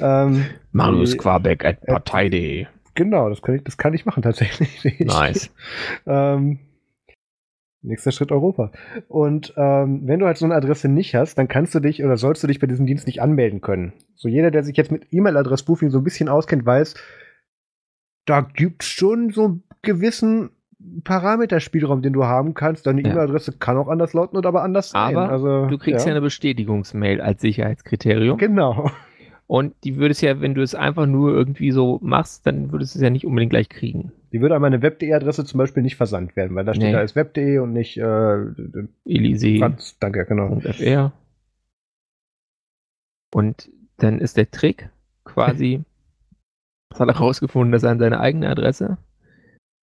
[0.04, 2.66] Ähm, Marius Quabeck at partei.de.
[2.96, 4.84] Genau, das kann ich, das kann ich machen tatsächlich.
[5.00, 5.54] Nice.
[6.08, 6.58] ähm,
[7.84, 8.72] nächster Schritt Europa.
[9.08, 12.18] Und ähm, wenn du halt so eine Adresse nicht hast, dann kannst du dich oder
[12.18, 13.94] sollst du dich bei diesem Dienst nicht anmelden können.
[14.16, 16.96] So jeder, der sich jetzt mit E-Mail-Adress-Spoofing so ein bisschen auskennt, weiß,
[18.26, 20.52] da gibt es schon so einen gewissen
[21.04, 22.88] Parameterspielraum, den du haben kannst.
[22.88, 23.12] Deine ja.
[23.12, 25.16] E-Mail-Adresse kann auch anders lauten oder aber anders sein.
[25.16, 26.12] Aber also, du kriegst ja.
[26.12, 28.38] ja eine Bestätigungsmail als Sicherheitskriterium.
[28.38, 28.92] Genau.
[29.48, 33.00] Und die würdest ja, wenn du es einfach nur irgendwie so machst, dann würdest du
[33.00, 34.12] es ja nicht unbedingt gleich kriegen.
[34.32, 36.94] Die würde an meine Web.de-Adresse zum Beispiel nicht versandt werden, weil da steht nee.
[36.94, 38.38] da als Web.de und nicht äh,
[39.06, 39.76] Elise.
[40.00, 40.58] Danke, genau.
[40.62, 41.12] .fr.
[43.34, 44.90] Und dann ist der Trick
[45.26, 45.84] quasi,
[46.90, 48.98] das hat er herausgefunden, dass er an seine eigene Adresse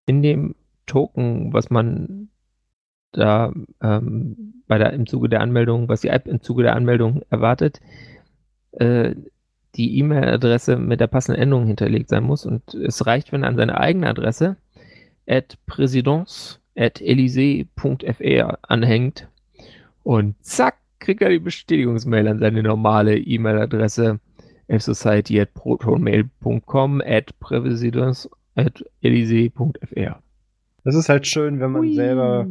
[0.08, 0.54] in dem
[0.86, 2.28] Token, was man
[3.12, 3.52] da
[3.82, 7.80] ähm, bei der, im Zuge der Anmeldung, was die App im Zuge der Anmeldung erwartet,
[8.72, 9.14] äh,
[9.74, 12.46] die E-Mail-Adresse mit der passenden Endung hinterlegt sein muss.
[12.46, 14.56] Und es reicht, wenn er an seine eigene Adresse
[15.26, 19.28] at présidence at elysee.fr anhängt
[20.02, 24.20] und zack, kriegt er die Bestätigungsmail an seine normale E-Mail-Adresse
[24.68, 28.28] fsociety at protonmail.com at présidence
[28.58, 30.22] at elysee.fr.
[30.84, 31.94] Das ist halt schön, wenn man Ui.
[31.94, 32.46] selber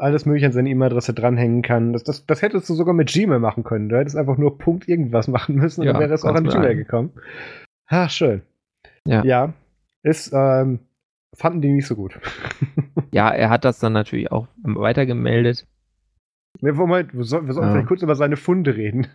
[0.00, 1.92] alles mögliche an seine E-Mail-Adresse dranhängen kann.
[1.92, 3.88] Das, das, das hättest du sogar mit Gmail machen können.
[3.88, 6.44] Du hättest einfach nur Punkt irgendwas machen müssen und ja, dann wäre es auch an
[6.44, 7.10] Gmail gekommen.
[7.90, 8.42] Ha, schön.
[9.06, 9.24] Ja.
[9.24, 9.52] ja
[10.02, 10.80] ist, ähm,
[11.34, 12.18] fanden die nicht so gut.
[13.12, 15.66] ja, er hat das dann natürlich auch weitergemeldet.
[16.60, 17.70] Wir wir sollen ja.
[17.70, 19.06] vielleicht kurz über seine Funde reden.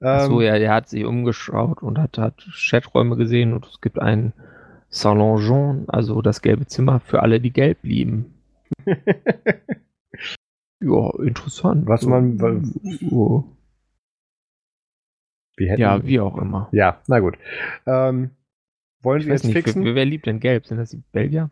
[0.00, 4.00] Achso, ähm, ja, der hat sich umgeschaut und hat, hat Chaträume gesehen und es gibt
[4.00, 4.32] einen
[4.90, 8.34] Salon Jaune, also das gelbe Zimmer für alle, die gelb blieben.
[8.86, 8.96] ja,
[11.22, 11.86] interessant.
[11.86, 12.72] Was man.
[13.10, 13.44] Oh.
[15.56, 16.68] Wie ja, wie auch immer.
[16.72, 17.38] Ja, na gut.
[17.86, 18.30] Ähm,
[19.02, 19.84] wollen wir jetzt nicht, fixen?
[19.84, 20.66] Wer, wer liebt denn gelb?
[20.66, 21.50] Sind das die Belgier?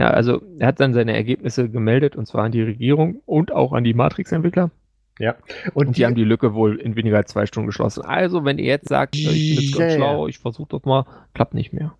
[0.00, 3.72] Ja, also er hat dann seine Ergebnisse gemeldet und zwar an die Regierung und auch
[3.72, 4.70] an die Matrix-Entwickler.
[5.18, 5.36] Ja.
[5.74, 8.04] Und, und die, die, haben die Lücke wohl in weniger als zwei Stunden geschlossen.
[8.04, 11.04] Also, wenn ihr jetzt sagt, ich bin jetzt ganz schlau, ich versuche das mal,
[11.34, 11.96] klappt nicht mehr.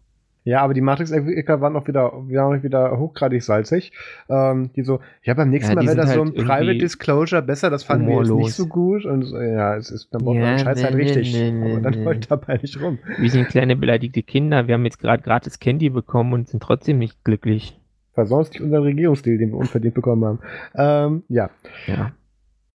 [0.48, 3.92] Ja, aber die Matrix-Entwickler waren auch wieder, waren wieder hochgradig salzig.
[4.30, 7.42] Ähm, die so, ja, beim nächsten ja, Mal wäre das halt so ein Private Disclosure
[7.42, 9.04] besser, das fanden wir jetzt nicht so gut.
[9.04, 11.34] Und so, ja, es ist, dann braucht ja, man Scheiß halt richtig.
[11.34, 12.98] Nee, nee, aber dann heult dabei nicht rum.
[13.18, 16.96] Wir sind kleine beleidigte Kinder, wir haben jetzt gerade gratis Candy bekommen und sind trotzdem
[16.96, 17.78] nicht glücklich.
[18.14, 20.38] Versaust nicht unseren Regierungsstil, den wir unverdient bekommen haben.
[20.74, 21.50] Ähm, ja.
[21.86, 22.12] Ja.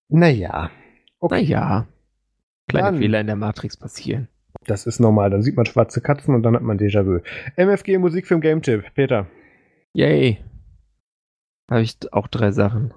[0.09, 0.69] Naja.
[1.19, 1.41] Okay.
[1.41, 1.87] Naja.
[2.67, 2.97] Kleine dann.
[2.97, 4.27] Fehler in der Matrix passieren.
[4.67, 5.29] Das ist normal.
[5.29, 7.19] Dann sieht man schwarze Katzen und dann hat man Déjà-vu.
[7.55, 8.83] MFG Musikfilm Game Tip.
[8.95, 9.27] Peter.
[9.93, 10.39] Yay.
[11.69, 12.93] Habe ich auch drei Sachen.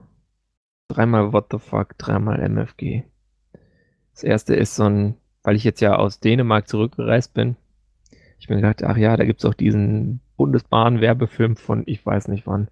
[0.88, 3.04] Dreimal What the fuck, dreimal MFG.
[4.12, 7.56] Das erste ist so ein, weil ich jetzt ja aus Dänemark zurückgereist bin.
[8.38, 12.46] Ich mir gedacht, ach ja, da gibt es auch diesen Bundesbahn-Werbefilm von, ich weiß nicht
[12.46, 12.68] wann,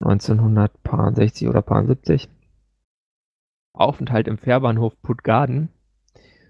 [0.00, 2.28] 1960 oder 70.
[3.72, 5.70] Aufenthalt im Fährbahnhof Puttgarden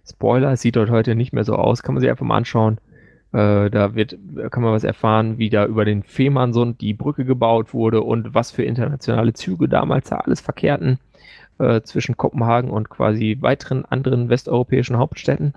[0.07, 2.79] Spoiler, sieht dort heute nicht mehr so aus, kann man sich einfach mal anschauen.
[3.33, 4.17] Äh, da wird,
[4.51, 8.51] kann man was erfahren, wie da über den Fehmarnsund die Brücke gebaut wurde und was
[8.51, 10.99] für internationale Züge damals da alles verkehrten
[11.59, 15.55] äh, zwischen Kopenhagen und quasi weiteren anderen westeuropäischen Hauptstädten.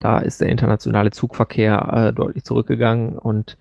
[0.00, 3.56] Da ist der internationale Zugverkehr äh, deutlich zurückgegangen und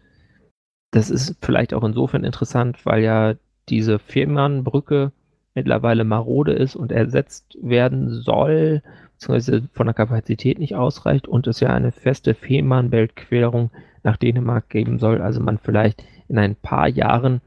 [0.92, 3.36] das ist vielleicht auch insofern interessant, weil ja
[3.70, 5.12] diese Fehmarnbrücke
[5.54, 8.82] mittlerweile marode ist und ersetzt werden soll,
[9.14, 13.72] beziehungsweise von der Kapazität nicht ausreicht und es ja eine feste Fehmarnbeltquerung
[14.04, 15.22] nach Dänemark geben soll.
[15.22, 17.42] Also man vielleicht in ein paar Jahren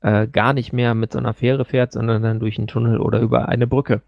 [0.00, 3.20] äh, gar nicht mehr mit so einer Fähre fährt, sondern dann durch einen Tunnel oder
[3.20, 4.02] über eine Brücke.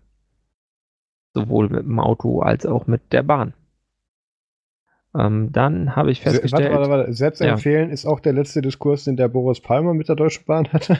[1.35, 3.55] Sowohl mit dem Auto als auch mit der Bahn.
[5.17, 6.71] Ähm, dann habe ich festgestellt.
[6.71, 7.13] Warte, warte, warte.
[7.13, 7.95] Selbst empfehlen ja.
[7.95, 10.99] ist auch der letzte Diskurs, den der Boris Palmer mit der Deutschen Bahn hatte.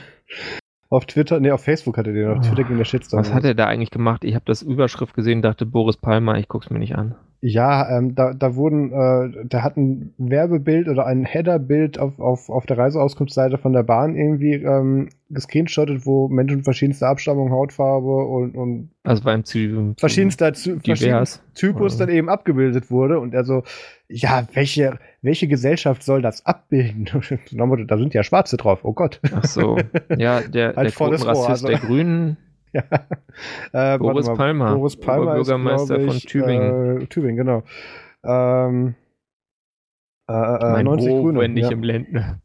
[0.91, 3.21] Auf Twitter, nee, auf Facebook hatte der, auf Twitter ging der Shitstorm.
[3.21, 4.25] Was hat er da eigentlich gemacht?
[4.25, 7.15] Ich habe das Überschrift gesehen, dachte Boris Palmer, ich guck's mir nicht an.
[7.41, 12.51] Ja, ähm, da, da wurden, äh, der hat ein Werbebild oder ein Headerbild auf, auf,
[12.51, 18.57] auf der Reiseauskunftsseite von der Bahn irgendwie ähm, gescreenshottet, wo Menschen verschiedenster Abstammung, Hautfarbe und,
[18.57, 22.07] und also beim Zy verschiedenster Zy verschiedenster Typus oder?
[22.07, 23.63] dann eben abgebildet wurde und er so,
[24.09, 27.05] ja, welche, welche Gesellschaft soll das abbilden?
[27.87, 29.21] da sind ja Schwarze drauf, oh Gott.
[29.33, 29.79] Ach so,
[30.17, 31.69] ja, der, halt der Quotenrassist also.
[31.69, 32.37] der Grünen
[33.73, 33.95] ja.
[33.95, 34.75] Äh, Boris Palmer.
[34.75, 37.03] Boris Palmer Bürgermeister von Tübingen.
[37.03, 37.63] Äh, Tübingen, genau.
[38.25, 38.95] Ähm,
[40.29, 41.41] äh, äh mein 90 Grüne.
[41.41, 41.71] Wenn nicht ja.
[41.71, 42.41] im Ländle.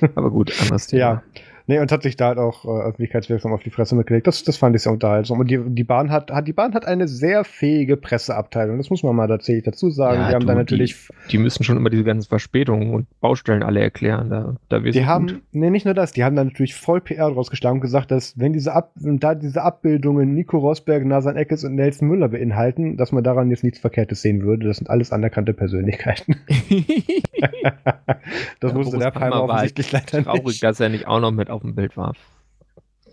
[0.14, 1.00] Aber gut, anderes Thema.
[1.00, 1.22] Ja.
[1.68, 4.26] Nee, und hat sich da halt auch äh, öffentlichkeitswirksam auf die Fresse mitgelegt.
[4.26, 5.38] Das, das fand ich sehr unterhaltsam.
[5.38, 8.78] Und die, die Bahn hat, hat, die Bahn hat eine sehr fähige Presseabteilung.
[8.78, 10.22] Das muss man mal tatsächlich dazu sagen.
[10.22, 10.96] Ja, die haben da natürlich.
[11.26, 14.30] Die, die, müssen schon immer diese ganzen Verspätungen und Baustellen alle erklären.
[14.30, 15.42] Da, da die haben, gut.
[15.52, 18.54] nee, nicht nur das, die haben da natürlich voll PR rausgeschlagen und gesagt, dass wenn
[18.54, 23.22] diese Ab, da diese Abbildungen Nico Rosberg, Nasan Eckes und Nelson Müller beinhalten, dass man
[23.22, 24.68] daran jetzt nichts Verkehrtes sehen würde.
[24.68, 26.36] Das sind alles anerkannte Persönlichkeiten.
[28.60, 30.38] das ja, musste der Palmer offensichtlich leider traurig, nicht.
[30.38, 32.14] Traurig, dass er nicht auch noch mit auf dem Bild war.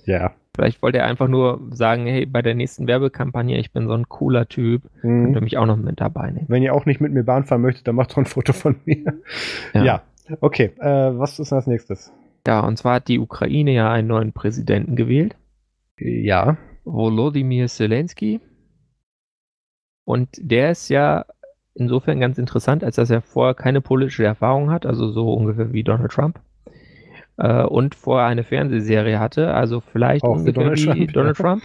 [0.06, 0.34] Ja.
[0.56, 4.08] Vielleicht wollte er einfach nur sagen, hey, bei der nächsten Werbekampagne, ich bin so ein
[4.08, 5.24] cooler Typ, mhm.
[5.26, 6.46] könnt ihr mich auch noch mit dabei nehmen.
[6.48, 8.78] Wenn ihr auch nicht mit mir Bahn fahren möchtet, dann macht doch ein Foto von
[8.86, 9.04] mir.
[9.74, 9.84] Ja.
[9.84, 10.02] ja.
[10.40, 12.14] Okay, äh, was ist als nächstes?
[12.48, 15.36] Ja, und zwar hat die Ukraine ja einen neuen Präsidenten gewählt.
[16.00, 16.58] Ja.
[16.84, 18.40] Volodymyr Zelensky.
[20.06, 21.26] Und der ist ja
[21.74, 25.84] insofern ganz interessant, als dass er vorher keine politische Erfahrung hat, also so ungefähr wie
[25.84, 26.40] Donald Trump
[27.38, 31.38] äh, und vorher eine Fernsehserie hatte, also vielleicht auch ungefähr Donald wie Trump, Donald.
[31.38, 31.64] Trump.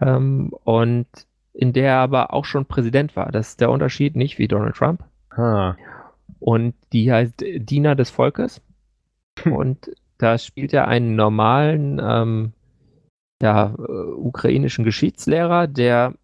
[0.00, 1.06] Ähm, und
[1.52, 3.30] in der er aber auch schon Präsident war.
[3.30, 5.04] Das ist der Unterschied, nicht wie Donald Trump.
[5.36, 5.76] Ha.
[6.40, 8.62] Und die heißt Diener des Volkes.
[9.44, 12.52] und da spielt er einen normalen ähm,
[13.42, 16.14] ja, äh, ukrainischen Geschichtslehrer, der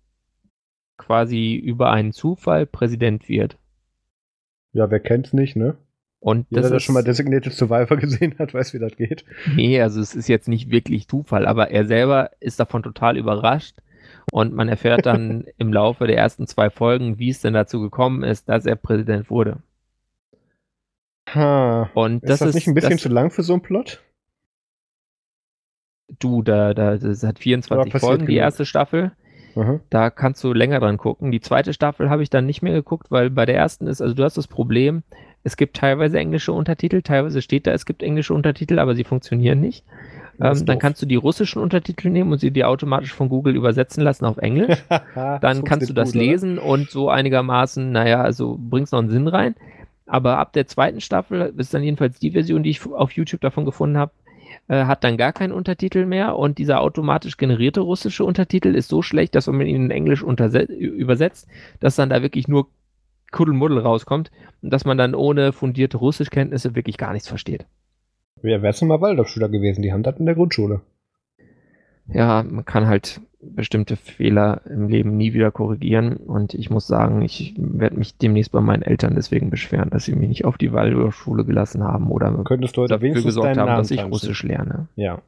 [0.96, 3.58] quasi über einen Zufall Präsident wird.
[4.72, 5.76] Ja, wer kennt's nicht, ne?
[6.28, 9.24] Und Jeder, das der schon mal Designated Survivor gesehen hat, weiß, wie das geht.
[9.54, 13.78] Nee, also es ist jetzt nicht wirklich Zufall, aber er selber ist davon total überrascht.
[14.30, 18.24] Und man erfährt dann im Laufe der ersten zwei Folgen, wie es denn dazu gekommen
[18.24, 19.62] ist, dass er Präsident wurde.
[21.30, 21.88] Ha.
[21.94, 24.02] Und das ist das nicht ein bisschen das, zu lang für so einen Plot?
[26.18, 29.12] Du, da, da, das hat 24 Folgen, die erste Staffel.
[29.90, 31.32] Da kannst du länger dran gucken.
[31.32, 34.14] Die zweite Staffel habe ich dann nicht mehr geguckt, weil bei der ersten ist, also
[34.14, 35.02] du hast das Problem,
[35.44, 39.60] es gibt teilweise englische Untertitel, teilweise steht da, es gibt englische Untertitel, aber sie funktionieren
[39.60, 39.84] nicht.
[40.40, 44.02] Ähm, dann kannst du die russischen Untertitel nehmen und sie dir automatisch von Google übersetzen
[44.04, 44.84] lassen auf Englisch.
[45.14, 46.68] dann kannst du das gut, lesen oder?
[46.68, 49.54] und so einigermaßen, naja, also bringst noch einen Sinn rein.
[50.06, 53.64] Aber ab der zweiten Staffel ist dann jedenfalls die Version, die ich auf YouTube davon
[53.64, 54.12] gefunden habe,
[54.68, 59.02] äh, hat dann gar keinen Untertitel mehr und dieser automatisch generierte russische Untertitel ist so
[59.02, 61.48] schlecht, dass wenn man ihn in Englisch übersetzt,
[61.80, 62.68] dass dann da wirklich nur
[63.30, 64.30] Kuddelmuddel rauskommt
[64.62, 67.66] und dass man dann ohne fundierte Russischkenntnisse wirklich gar nichts versteht.
[68.40, 69.82] Wer wäre mal Waldorfschüler gewesen?
[69.82, 70.80] Die haben das in der Grundschule.
[72.06, 77.22] Ja, man kann halt bestimmte Fehler im Leben nie wieder korrigieren und ich muss sagen,
[77.22, 80.72] ich werde mich demnächst bei meinen Eltern deswegen beschweren, dass sie mich nicht auf die
[80.72, 84.88] Waldorfschule gelassen haben oder Könntest du dafür gesorgt haben, dass ich Russisch lerne.
[84.96, 85.22] Ja.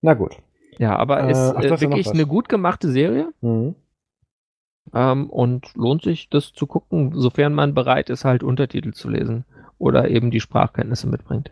[0.00, 0.36] Na gut.
[0.78, 3.28] Ja, aber es äh, ist äh, wirklich eine gut gemachte Serie.
[3.40, 3.74] Mhm.
[4.94, 9.44] Ähm, und lohnt sich, das zu gucken, sofern man bereit ist, halt Untertitel zu lesen
[9.78, 11.50] oder eben die Sprachkenntnisse mitbringt.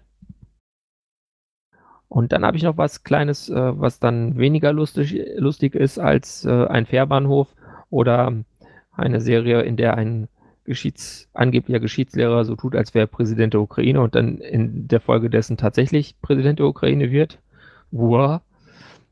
[2.08, 6.44] Und dann habe ich noch was Kleines, äh, was dann weniger lustig, lustig ist als
[6.44, 7.54] äh, ein Fährbahnhof
[7.88, 8.34] oder
[8.90, 10.28] eine Serie, in der ein
[10.64, 15.30] Geschichts, angeblicher Geschichtslehrer so tut, als wäre Präsident der Ukraine und dann in der Folge
[15.30, 17.38] dessen tatsächlich Präsident der Ukraine wird.
[17.92, 18.42] Uah.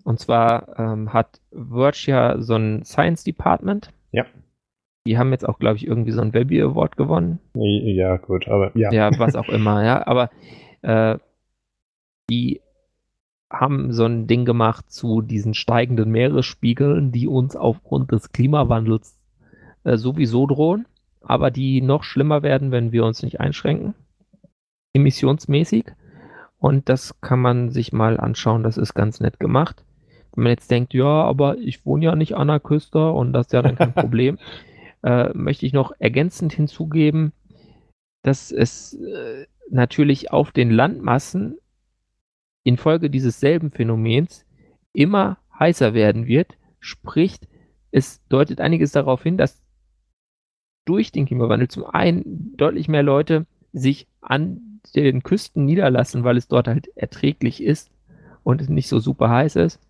[0.05, 4.25] Und zwar ähm, hat Verge so ein Science Department ja.
[5.07, 7.39] Die haben jetzt auch, glaube ich, irgendwie so ein Webby Award gewonnen.
[7.55, 8.93] Ja, gut, aber ja.
[8.93, 10.07] Ja, was auch immer, ja.
[10.07, 10.31] Aber
[10.83, 11.19] äh,
[12.29, 12.61] die
[13.51, 19.19] haben so ein Ding gemacht zu diesen steigenden Meeresspiegeln, die uns aufgrund des Klimawandels
[19.85, 20.87] äh, sowieso drohen,
[21.23, 23.95] aber die noch schlimmer werden, wenn wir uns nicht einschränken,
[24.93, 25.87] emissionsmäßig.
[26.59, 29.85] Und das kann man sich mal anschauen, das ist ganz nett gemacht.
[30.39, 33.47] Wenn man jetzt denkt, ja, aber ich wohne ja nicht an der Küste und das
[33.47, 34.39] ist ja dann kein Problem,
[35.03, 37.33] äh, möchte ich noch ergänzend hinzugeben,
[38.23, 41.59] dass es äh, natürlich auf den Landmassen
[42.63, 44.47] infolge dieses selben Phänomens
[44.93, 46.57] immer heißer werden wird.
[46.79, 47.41] Sprich,
[47.91, 49.61] es deutet einiges darauf hin, dass
[50.85, 56.47] durch den Klimawandel zum einen deutlich mehr Leute sich an den Küsten niederlassen, weil es
[56.47, 57.91] dort halt erträglich ist
[58.45, 59.81] und es nicht so super heiß ist.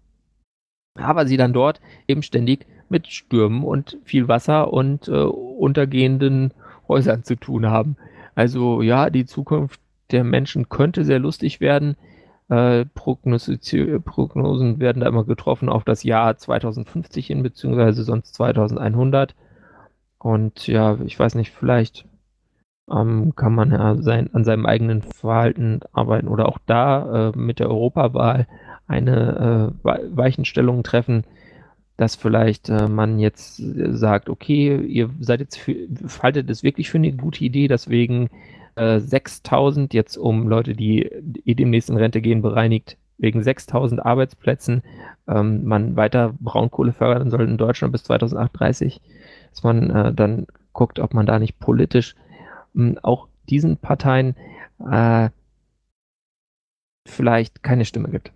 [0.98, 6.52] Aber sie dann dort eben ständig mit Stürmen und viel Wasser und äh, untergehenden
[6.88, 7.96] Häusern zu tun haben.
[8.34, 9.80] Also ja, die Zukunft
[10.10, 11.96] der Menschen könnte sehr lustig werden.
[12.48, 19.34] Äh, Prognosen werden da immer getroffen auf das Jahr 2050 hin, beziehungsweise sonst 2100.
[20.18, 22.06] Und ja, ich weiß nicht, vielleicht
[22.90, 27.58] ähm, kann man ja sein, an seinem eigenen Verhalten arbeiten oder auch da äh, mit
[27.58, 28.46] der Europawahl
[28.88, 31.24] eine äh, Weichenstellung treffen,
[31.96, 35.74] dass vielleicht äh, man jetzt sagt, okay, ihr seid jetzt für,
[36.22, 38.28] haltet es wirklich für eine gute Idee, deswegen
[38.76, 41.02] äh, 6000 jetzt um Leute, die
[41.44, 44.82] eh demnächst in Rente gehen, bereinigt, wegen 6000 Arbeitsplätzen
[45.26, 49.00] ähm, man weiter Braunkohle fördern soll in Deutschland bis 2038
[49.50, 52.14] dass man äh, dann guckt, ob man da nicht politisch
[52.74, 54.36] mh, hm, auch diesen Parteien
[54.90, 55.30] äh,
[57.06, 58.32] vielleicht keine Stimme gibt.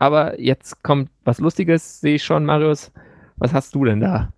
[0.00, 2.90] Aber jetzt kommt was Lustiges, sehe ich schon, Marius.
[3.36, 4.32] Was hast du denn da?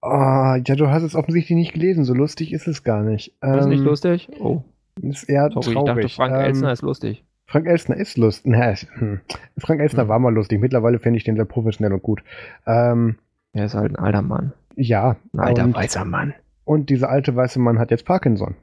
[0.00, 2.04] Oh, ja, du hast es offensichtlich nicht gelesen.
[2.04, 3.36] So lustig ist es gar nicht.
[3.42, 4.30] Ähm, ist nicht lustig?
[4.40, 4.62] Oh.
[5.02, 5.76] Ist eher Sorry, traurig.
[5.76, 7.24] ich dachte, Frank ähm, Elsner ist lustig.
[7.46, 8.50] Frank Elsner ist lustig.
[8.50, 9.20] Nee, hm.
[9.58, 10.08] Frank Elsner hm.
[10.08, 10.58] war mal lustig.
[10.58, 12.22] Mittlerweile finde ich den sehr professionell und gut.
[12.66, 13.16] Ähm,
[13.52, 14.54] er ist halt ein alter Mann.
[14.74, 15.16] Ja.
[15.34, 16.34] Ein alter und, weißer Mann.
[16.64, 18.56] Und dieser alte weiße Mann hat jetzt Parkinson.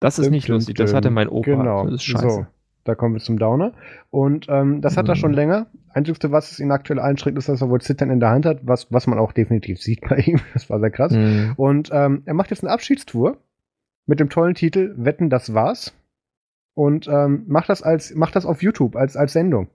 [0.00, 1.50] Das ist nicht lustig, das hatte mein Opa.
[1.50, 1.84] Genau.
[1.84, 2.28] Das ist scheiße.
[2.28, 2.46] So,
[2.84, 3.72] da kommen wir zum Downer.
[4.10, 5.36] Und ähm, das hat er schon mhm.
[5.36, 5.66] länger.
[5.90, 8.60] Einzigste, was es ihn aktuell einschränkt, ist, dass er wohl Zittern in der Hand hat,
[8.62, 10.40] was, was man auch definitiv sieht bei ihm.
[10.52, 11.12] Das war sehr krass.
[11.12, 11.52] Mhm.
[11.56, 13.38] Und ähm, er macht jetzt eine Abschiedstour
[14.06, 15.94] mit dem tollen Titel Wetten, das war's.
[16.74, 19.68] Und ähm, macht das als macht das auf YouTube als, als Sendung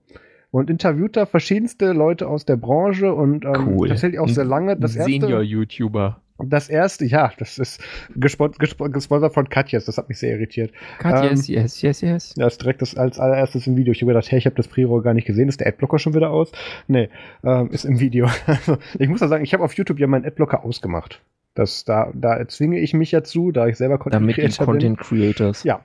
[0.51, 3.89] und interviewt da verschiedenste Leute aus der Branche und ähm, cool.
[3.89, 4.77] tatsächlich auch sehr lange.
[4.77, 6.21] Das erste, Senior-YouTuber.
[6.39, 7.81] Das erste, ja, das ist
[8.15, 8.59] gesponsert,
[8.93, 10.71] gesponsert von Katjes, das hat mich sehr irritiert.
[10.99, 12.33] Katjes, ähm, yes, yes, yes.
[12.37, 13.91] Ja, ist direkt das als allererstes im Video.
[13.91, 15.49] Ich habe gedacht, hey, ich habe das Pre-Roll gar nicht gesehen.
[15.49, 16.51] Ist der Adblocker schon wieder aus?
[16.87, 17.09] Nee,
[17.43, 18.27] ähm, ist im Video.
[18.47, 21.21] Also, ich muss da sagen, ich habe auf YouTube ja meinen Adblocker ausgemacht.
[21.53, 24.97] Das, da, da zwinge ich mich ja zu, da ich selber Content Damit Creator Content
[24.99, 25.63] Creators.
[25.63, 25.81] Ja,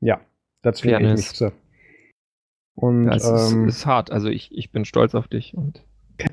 [0.00, 0.20] ja,
[0.62, 1.52] da zwinge ich mich zu.
[2.76, 4.12] Und, ja, es ähm, ist, ist, hart.
[4.12, 5.54] Also ich, ich bin stolz auf dich.
[5.54, 5.82] Und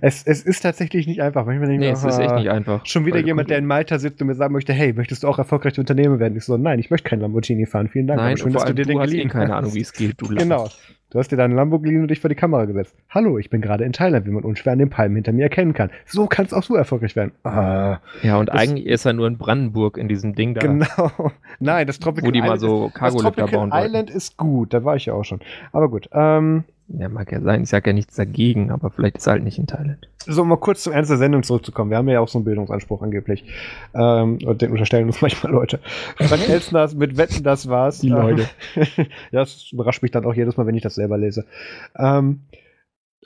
[0.02, 1.46] es, es ist tatsächlich nicht einfach.
[1.46, 2.86] Manchmal nee, es ist echt nicht einfach.
[2.86, 5.38] Schon wieder jemand, der in Malta sitzt und mir sagen möchte, hey, möchtest du auch
[5.38, 6.38] erfolgreich Unternehmer werden?
[6.38, 7.90] Ich so, nein, ich möchte kein Lamborghini fahren.
[7.90, 8.20] Vielen Dank.
[8.20, 10.16] Nein, schön, dass du dir den hast eh keine Ahnung, wie es geht.
[10.18, 10.70] Du genau.
[11.14, 12.96] Du hast dir deinen Lamborghini und dich vor die Kamera gesetzt.
[13.08, 15.74] Hallo, ich bin gerade in Thailand, wie man unschwer an den Palmen hinter mir erkennen
[15.74, 15.92] kann.
[16.08, 17.34] So kannst auch so erfolgreich werden.
[17.44, 20.62] Ah, ja, und eigentlich ist er nur in Brandenburg in diesem Ding da.
[20.62, 21.32] Genau.
[21.60, 23.72] Nein, das Tropical Wo die mal so bauen wollten.
[23.72, 25.40] Island ist gut, da war ich ja auch schon.
[25.72, 26.10] Aber gut.
[26.14, 27.64] Ähm, ja, mag ja sein.
[27.64, 30.08] Ich sage ja nichts dagegen, aber vielleicht ist er halt nicht in Thailand.
[30.26, 31.90] So, um mal kurz zum Ernst der Sendung zurückzukommen.
[31.90, 33.46] Wir haben ja auch so einen Bildungsanspruch angeblich.
[33.94, 35.80] Ähm, und den unterstellen uns manchmal Leute.
[36.18, 38.00] Frank Elsner mit Wetten, das war's.
[38.00, 38.48] Die Leute.
[38.76, 41.46] ja, das überrascht mich dann auch jedes Mal, wenn ich das selber lese.
[41.98, 42.42] Ähm,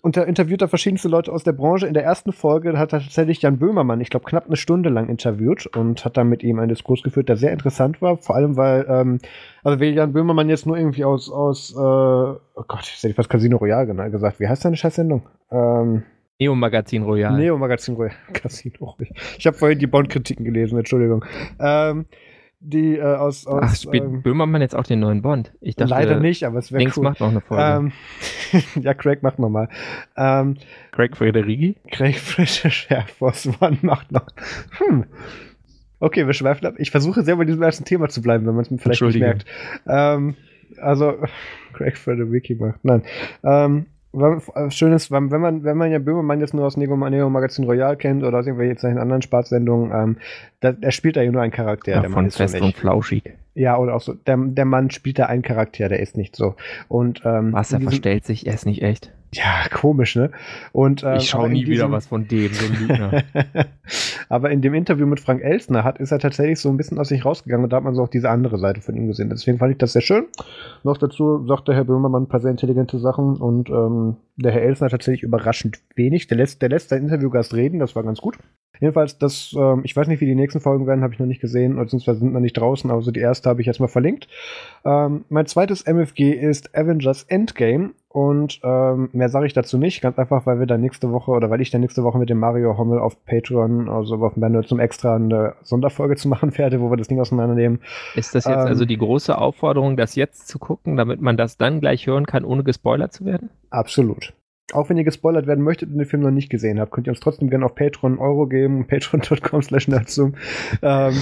[0.01, 1.87] und er interviewt da verschiedenste Leute aus der Branche.
[1.87, 5.09] In der ersten Folge hat er tatsächlich Jan Böhmermann, ich glaube, knapp eine Stunde lang
[5.09, 8.17] interviewt und hat dann mit ihm einen Diskurs geführt, der sehr interessant war.
[8.17, 9.19] Vor allem, weil, ähm,
[9.63, 13.29] also will Jan Böhmermann jetzt nur irgendwie aus, aus äh, oh Gott, ich hätte fast
[13.29, 14.39] Casino Royale genau gesagt.
[14.39, 15.23] Wie heißt seine Scheißsendung?
[15.51, 16.03] Ähm,
[16.39, 17.35] Neo Magazin Royal.
[17.35, 18.13] Neo Magazin Royal.
[18.33, 18.95] Casino.
[19.37, 21.25] Ich habe vorhin die Bond-Kritiken gelesen, Entschuldigung.
[21.59, 22.05] Ähm,
[22.59, 23.61] die äh, aus, aus.
[23.63, 25.53] Ach, spielt ähm, Böhmermann jetzt auch den neuen Bond?
[25.61, 27.03] Ich dachte, leider nicht, aber es wäre cool.
[27.03, 27.63] macht noch eine Folge.
[27.63, 27.91] Ähm,
[28.81, 29.69] ja, Craig macht nochmal.
[30.15, 30.57] Ähm,
[30.91, 31.75] Craig Frederigi?
[31.91, 34.27] Craig Frederigi Air Force One macht noch.
[34.77, 35.05] Hm.
[35.99, 36.75] Okay, wir schweifen ab.
[36.77, 39.19] Ich versuche sehr bei diesem ersten Thema zu bleiben, wenn man es mir vielleicht nicht
[39.19, 39.45] merkt.
[39.87, 40.35] Ähm,
[40.79, 41.17] also,
[41.73, 42.83] Craig Frederigi macht.
[42.83, 43.03] Nein.
[43.43, 43.85] Ähm,
[44.21, 47.65] äh, schön ist, wenn man, wenn man ja Böhmermann jetzt nur aus Neo, Neo Magazin
[47.65, 50.17] Royal kennt oder aus irgendwelchen anderen Spaßsendungen, ähm,
[50.59, 51.91] da, er spielt da ja nur einen Charakter.
[51.91, 53.33] Ja, der von Fest und Flauschig.
[53.55, 56.55] Ja, oder auch so, der, der Mann spielt da einen Charakter, der ist nicht so.
[56.87, 59.11] Und, ähm, Was, er verstellt sich, er ist nicht echt.
[59.37, 60.31] Ja, komisch, ne?
[60.71, 63.23] Und, ähm, ich schaue nie diesem, wieder was von dem, so ein Lügner.
[64.29, 67.09] aber in dem Interview mit Frank Elsner hat, ist er tatsächlich so ein bisschen aus
[67.09, 69.29] sich rausgegangen und da hat man so auch diese andere Seite von ihm gesehen.
[69.29, 70.25] Deswegen fand ich das sehr schön.
[70.83, 74.63] Noch dazu sagt der Herr Böhmermann ein paar sehr intelligente Sachen und ähm, der Herr
[74.63, 76.27] Elsner tatsächlich überraschend wenig.
[76.27, 78.37] Der lässt, der lässt seinen Interviewgast reden, das war ganz gut.
[78.79, 81.41] Jedenfalls, das, ähm, ich weiß nicht, wie die nächsten Folgen werden, habe ich noch nicht
[81.41, 84.27] gesehen, beziehungsweise sind noch nicht draußen, aber so die erste habe ich jetzt mal verlinkt.
[84.85, 90.17] Ähm, mein zweites MFG ist Avengers Endgame Und ähm, mehr sage ich dazu nicht, ganz
[90.17, 92.75] einfach, weil wir dann nächste Woche oder weil ich dann nächste Woche mit dem Mario
[92.75, 96.97] Hommel auf Patreon, also auf dem zum extra eine Sonderfolge zu machen werde, wo wir
[96.97, 97.79] das Ding auseinandernehmen.
[98.15, 101.57] Ist das jetzt ähm, also die große Aufforderung, das jetzt zu gucken, damit man das
[101.57, 103.51] dann gleich hören kann, ohne gespoilert zu werden?
[103.69, 104.33] Absolut.
[104.73, 107.11] Auch wenn ihr gespoilert werden möchtet und den Film noch nicht gesehen habt, könnt ihr
[107.11, 111.13] uns trotzdem gerne auf Patreon Euro geben, patreon.com slash ähm,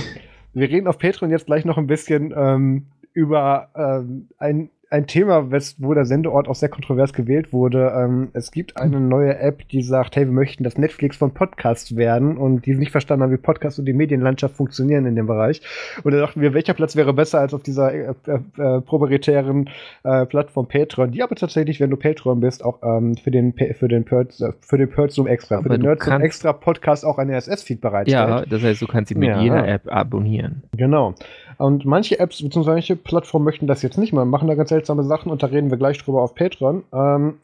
[0.54, 5.52] Wir reden auf Patreon jetzt gleich noch ein bisschen ähm, über ähm, ein ein Thema,
[5.52, 7.92] wo der Sendeort auch sehr kontrovers gewählt wurde.
[7.96, 11.98] Ähm, es gibt eine neue App, die sagt, hey, wir möchten das Netflix von Podcasts
[11.98, 15.62] werden und die nicht verstanden haben, wie Podcasts und die Medienlandschaft funktionieren in dem Bereich.
[16.04, 19.70] Und da dachten wir, welcher Platz wäre besser als auf dieser äh, äh, äh, proprietären
[20.04, 23.90] äh, Plattform Patreon, die aber tatsächlich, wenn du Patreon bist, auch ähm, für den für
[23.90, 27.82] den Perz, äh, für den Perzoom extra, für den Nerdzoom extra Podcast auch ein RSS-Feed
[27.82, 28.30] bereitstellt.
[28.30, 29.42] Ja, das heißt, du kannst ihn mit ja.
[29.42, 30.64] jeder App abonnieren.
[30.78, 31.16] Genau.
[31.58, 32.86] Und manche Apps bzw.
[32.86, 35.72] manche Plattformen möchten das jetzt nicht mal, machen da ganz seltsame Sachen und da reden
[35.72, 36.84] wir gleich drüber auf Patreon.
[36.94, 37.40] Ähm,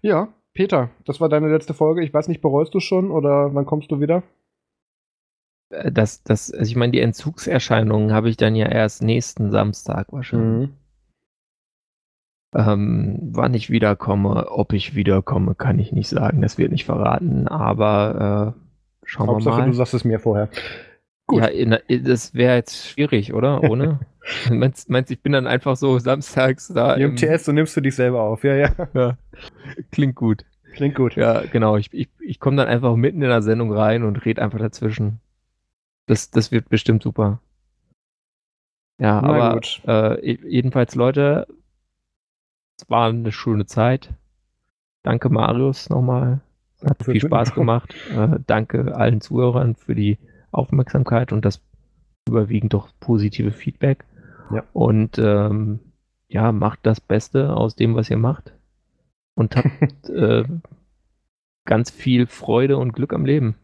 [0.00, 2.02] ja, Peter, das war deine letzte Folge.
[2.02, 4.22] Ich weiß nicht, bereust du schon oder wann kommst du wieder?
[5.70, 10.12] Äh, das, das, also ich meine, die Entzugserscheinungen habe ich dann ja erst nächsten Samstag
[10.12, 10.70] wahrscheinlich.
[10.70, 10.74] Mhm.
[12.56, 16.40] Ähm, wann ich wiederkomme, ob ich wiederkomme, kann ich nicht sagen.
[16.40, 18.60] Das wird nicht verraten, aber äh,
[19.04, 19.70] schauen Hauptsache, wir mal.
[19.70, 20.48] du sagst es mir vorher.
[21.26, 21.40] Gut.
[21.40, 23.62] Ja, in, das wäre jetzt schwierig, oder?
[23.62, 24.00] Ohne?
[24.50, 26.94] meinst, meinst ich bin dann einfach so samstags da.
[26.94, 28.70] Im, TS, so nimmst du dich selber auf, ja, ja.
[28.94, 29.18] ja.
[29.90, 30.44] Klingt gut.
[30.74, 31.16] Klingt gut.
[31.16, 31.76] Ja, genau.
[31.76, 35.20] Ich, ich, ich komme dann einfach mitten in der Sendung rein und rede einfach dazwischen.
[36.06, 37.40] Das, das wird bestimmt super.
[38.98, 41.46] Ja, Na aber äh, jedenfalls, Leute,
[42.78, 44.10] es war eine schöne Zeit.
[45.02, 46.40] Danke, Marius, nochmal.
[46.84, 47.94] Hat viel Spaß gemacht.
[48.10, 50.18] Äh, danke allen Zuhörern für die
[50.54, 51.60] Aufmerksamkeit und das
[52.28, 54.04] überwiegend doch positive Feedback.
[54.52, 54.64] Ja.
[54.72, 55.80] Und ähm,
[56.28, 58.52] ja, macht das Beste aus dem, was ihr macht.
[59.34, 60.44] Und habt äh,
[61.64, 63.56] ganz viel Freude und Glück am Leben.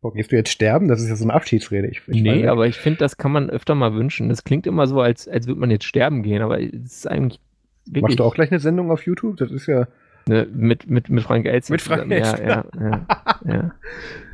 [0.00, 0.88] Boah, gehst du jetzt sterben?
[0.88, 1.88] Das ist ja so eine Abschiedsrede.
[1.88, 4.28] Ich, ich nee, aber ich finde, das kann man öfter mal wünschen.
[4.28, 7.40] Das klingt immer so, als, als würde man jetzt sterben gehen, aber es ist eigentlich.
[7.86, 9.36] Wirklich Machst du auch gleich eine Sendung auf YouTube?
[9.36, 9.88] Das ist ja.
[10.28, 11.74] Ne, mit, mit, mit Frank Elzner.
[11.74, 12.44] Mit Frank Elzner.
[12.44, 13.06] Ja, ja,
[13.44, 13.74] ja, ja.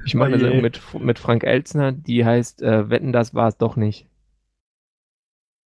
[0.07, 3.49] Ich mache oh eine Sendung mit, mit Frank Elzner, die heißt äh, Wetten, das war
[3.49, 4.09] es doch nicht.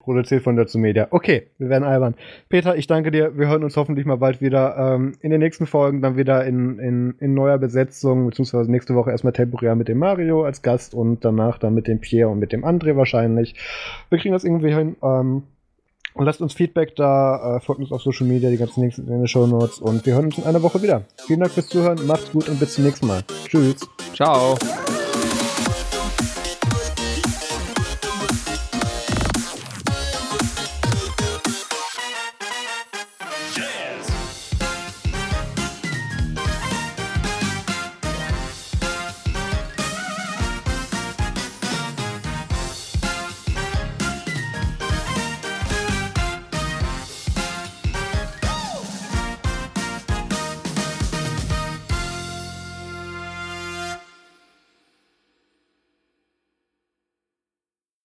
[0.01, 1.09] Produziert von Dazu Media.
[1.11, 2.15] Okay, wir werden albern.
[2.49, 3.37] Peter, ich danke dir.
[3.37, 6.79] Wir hören uns hoffentlich mal bald wieder ähm, in den nächsten Folgen, dann wieder in,
[6.79, 11.25] in, in neuer Besetzung, beziehungsweise nächste Woche erstmal temporär mit dem Mario als Gast und
[11.25, 13.57] danach dann mit dem Pierre und mit dem André wahrscheinlich.
[14.09, 14.95] Wir kriegen das irgendwie hin.
[15.03, 15.43] Ähm,
[16.17, 19.07] und lasst uns Feedback da, äh, folgt uns auf Social Media, die ganzen Links in
[19.07, 21.03] den Show Notes und wir hören uns in einer Woche wieder.
[21.27, 23.23] Vielen Dank fürs Zuhören, macht's gut und bis zum nächsten Mal.
[23.47, 23.77] Tschüss.
[24.15, 24.57] Ciao.